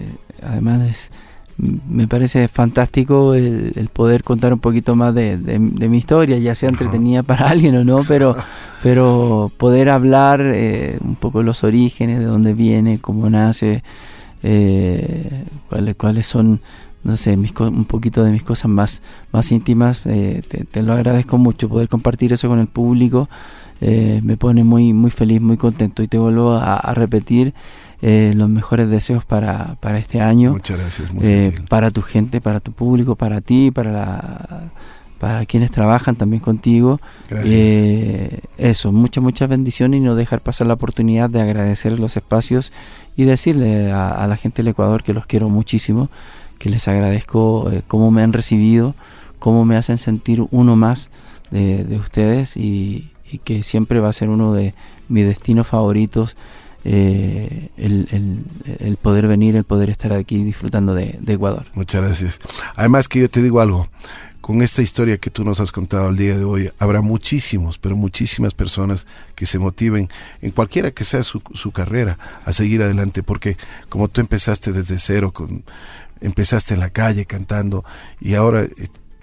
además, 0.43 0.89
es- 0.89 1.11
me 1.57 2.07
parece 2.07 2.47
fantástico 2.47 3.34
el, 3.34 3.73
el 3.76 3.88
poder 3.89 4.23
contar 4.23 4.53
un 4.53 4.59
poquito 4.59 4.95
más 4.95 5.13
de, 5.13 5.38
de- 5.38 5.59
de 5.59 5.89
mi 5.89 5.97
historia, 5.97 6.38
ya 6.39 6.55
sea 6.55 6.69
entretenida 6.69 7.21
para 7.23 7.47
alguien 7.49 7.76
o 7.77 7.84
no, 7.84 7.99
pero, 8.07 8.35
pero 8.84 9.51
poder 9.57 9.89
hablar 9.89 10.41
eh, 10.43 10.97
un 11.01 11.15
poco 11.15 11.39
de 11.39 11.45
los 11.45 11.63
orígenes, 11.63 12.19
de 12.19 12.26
dónde 12.26 12.53
viene, 12.53 12.99
cómo 12.99 13.30
nace, 13.30 13.84
eh, 14.43 15.43
cuáles, 15.69 15.95
cuáles 15.95 16.27
son, 16.27 16.61
no 17.03 17.15
sé, 17.17 17.37
mis 17.37 17.51
co- 17.51 17.67
un 17.69 17.85
poquito 17.85 18.23
de 18.23 18.31
mis 18.31 18.43
cosas 18.43 18.69
más, 18.69 19.01
más 19.31 19.51
íntimas. 19.51 20.01
eh, 20.05 20.41
te, 20.47 20.63
te 20.65 20.83
lo 20.83 20.93
agradezco 20.93 21.37
mucho, 21.37 21.69
poder 21.69 21.87
compartir 21.89 22.33
eso 22.33 22.47
con 22.47 22.59
el 22.59 22.67
público. 22.67 23.29
eh, 23.81 24.19
me 24.23 24.35
pone 24.35 24.63
muy, 24.65 24.91
muy 24.93 25.09
feliz, 25.11 25.39
muy 25.41 25.55
contento 25.57 26.03
y 26.03 26.07
te 26.09 26.17
vuelvo 26.17 26.51
a, 26.53 26.75
a 26.77 26.93
repetir 26.93 27.53
eh, 28.01 28.33
los 28.35 28.49
mejores 28.49 28.89
deseos 28.89 29.23
para, 29.25 29.75
para 29.79 29.97
este 29.99 30.19
año, 30.21 30.51
Muchas 30.51 30.77
gracias, 30.77 31.13
muy 31.13 31.51
para 31.69 31.89
tu 31.91 32.01
gente, 32.01 32.41
para 32.41 32.59
tu 32.59 32.71
público, 32.73 33.15
para 33.15 33.39
ti, 33.41 33.71
para 33.71 33.91
la, 33.91 34.71
para 35.19 35.45
quienes 35.45 35.69
trabajan 35.71 36.15
también 36.15 36.41
contigo. 36.41 36.99
Gracias. 37.29 37.53
Eh, 37.53 38.39
eso, 38.57 38.91
muchas, 38.91 39.23
muchas 39.23 39.49
bendiciones 39.49 39.99
y 39.99 40.01
no 40.03 40.15
dejar 40.15 40.41
pasar 40.41 40.67
la 40.67 40.73
oportunidad 40.73 41.29
de 41.29 41.41
agradecer 41.41 41.99
los 41.99 42.17
espacios 42.17 42.71
y 43.15 43.25
decirle 43.25 43.91
a, 43.91 44.09
a 44.09 44.27
la 44.27 44.37
gente 44.37 44.61
del 44.63 44.69
Ecuador 44.69 45.03
que 45.03 45.13
los 45.13 45.25
quiero 45.25 45.49
muchísimo, 45.49 46.09
que 46.57 46.69
les 46.69 46.87
agradezco 46.87 47.69
eh, 47.71 47.81
cómo 47.87 48.11
me 48.11 48.23
han 48.23 48.33
recibido, 48.33 48.95
cómo 49.39 49.65
me 49.65 49.75
hacen 49.75 49.97
sentir 49.97 50.45
uno 50.51 50.75
más 50.75 51.09
de, 51.51 51.83
de 51.83 51.97
ustedes 51.97 52.55
y, 52.57 53.11
y 53.31 53.39
que 53.39 53.61
siempre 53.63 53.99
va 53.99 54.09
a 54.09 54.13
ser 54.13 54.29
uno 54.29 54.53
de 54.53 54.73
mis 55.09 55.25
destinos 55.25 55.67
favoritos 55.67 56.37
eh, 56.85 57.69
el, 57.77 58.07
el- 58.11 58.77
el 58.79 58.95
poder 58.97 59.27
venir, 59.27 59.55
el 59.57 59.63
poder 59.65 59.89
estar 59.89 60.13
aquí 60.13 60.43
disfrutando 60.43 60.93
de, 60.93 61.17
de 61.19 61.33
Ecuador. 61.33 61.65
Muchas 61.73 61.99
gracias. 62.01 62.39
Además 62.75 63.07
que 63.09 63.19
yo 63.19 63.29
te 63.29 63.41
digo 63.41 63.59
algo, 63.59 63.87
con 64.49 64.63
esta 64.63 64.81
historia 64.81 65.19
que 65.19 65.30
tú 65.30 65.45
nos 65.45 65.59
has 65.59 65.71
contado 65.71 66.09
el 66.09 66.17
día 66.17 66.35
de 66.35 66.43
hoy, 66.43 66.71
habrá 66.80 67.01
muchísimos, 67.01 67.77
pero 67.77 67.95
muchísimas 67.95 68.55
personas 68.55 69.05
que 69.35 69.45
se 69.45 69.59
motiven 69.59 70.09
en 70.41 70.49
cualquiera 70.49 70.89
que 70.89 71.03
sea 71.03 71.21
su, 71.21 71.71
carrera 71.71 72.17
a 72.43 72.51
seguir 72.51 72.81
adelante, 72.81 73.21
porque 73.21 73.57
como 73.89 74.07
tú 74.07 74.21
empezaste 74.21 74.71
desde 74.71 74.97
cero, 74.97 75.31
empezaste 76.19 76.73
en 76.73 76.80
la 76.80 76.89
calle 76.89 77.27
cantando 77.27 77.85
y 78.19 78.34
ahora 78.34 78.63
eh, 78.63 78.71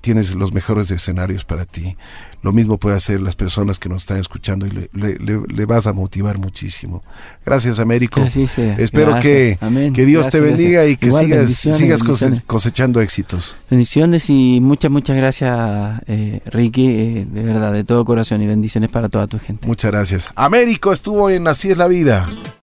tienes 0.07 0.37
los 0.37 0.53
mejores 0.53 0.89
escenarios 0.93 1.45
para 1.45 1.65
ti. 1.65 1.97
Lo 2.43 2.53
mismo 2.53 2.79
puede 2.79 2.95
hacer 2.95 3.21
las 3.21 3.35
personas 3.35 3.81
que 3.81 3.89
nos 3.89 4.03
están 4.03 4.19
escuchando 4.19 4.65
y 4.65 4.71
le, 4.71 4.89
le- 4.93 5.17
le- 5.19 5.41
le 5.49 5.67
vas 5.67 5.89
a 5.89 5.93
motivar 5.93 6.39
muchísimo. 6.39 7.03
Gracias, 7.45 7.81
Américo. 7.81 8.21
Así 8.21 8.47
sea. 8.47 8.77
Espero 8.77 9.11
Gracias. 9.11 9.23
que, 9.35 9.59
Amén. 9.61 9.93
que 9.93 10.05
Dios 10.07 10.29
te 10.29 10.39
bendiga 10.39 10.83
gracias. 10.83 10.93
y 10.93 10.97
que 10.99 11.07
Igual, 11.09 11.25
sigas, 11.25 11.39
bendiciones, 11.41 11.79
sigas 11.79 12.03
bendiciones. 12.05 12.43
cosechando 12.47 13.01
éxitos. 13.01 13.57
Bendiciones 13.69 14.31
y 14.31 14.61
muchas, 14.61 14.93
muchas 14.93 15.17
gracias, 15.17 16.01
eh, 16.07 16.41
Ricky, 16.47 16.87
eh, 16.87 17.27
de 17.29 17.43
verdad, 17.43 17.73
de 17.73 17.83
todo 17.83 18.05
corazón 18.05 18.41
y 18.43 18.47
bendiciones 18.47 18.91
para 18.91 19.09
toda 19.09 19.27
tu 19.27 19.41
gente. 19.41 19.67
Muchas 19.67 19.91
gracias. 19.91 20.31
Américo 20.37 20.93
estuvo 20.93 21.29
en 21.31 21.49
Así 21.49 21.71
es 21.73 21.79
la 21.79 21.89
vida. 21.89 22.27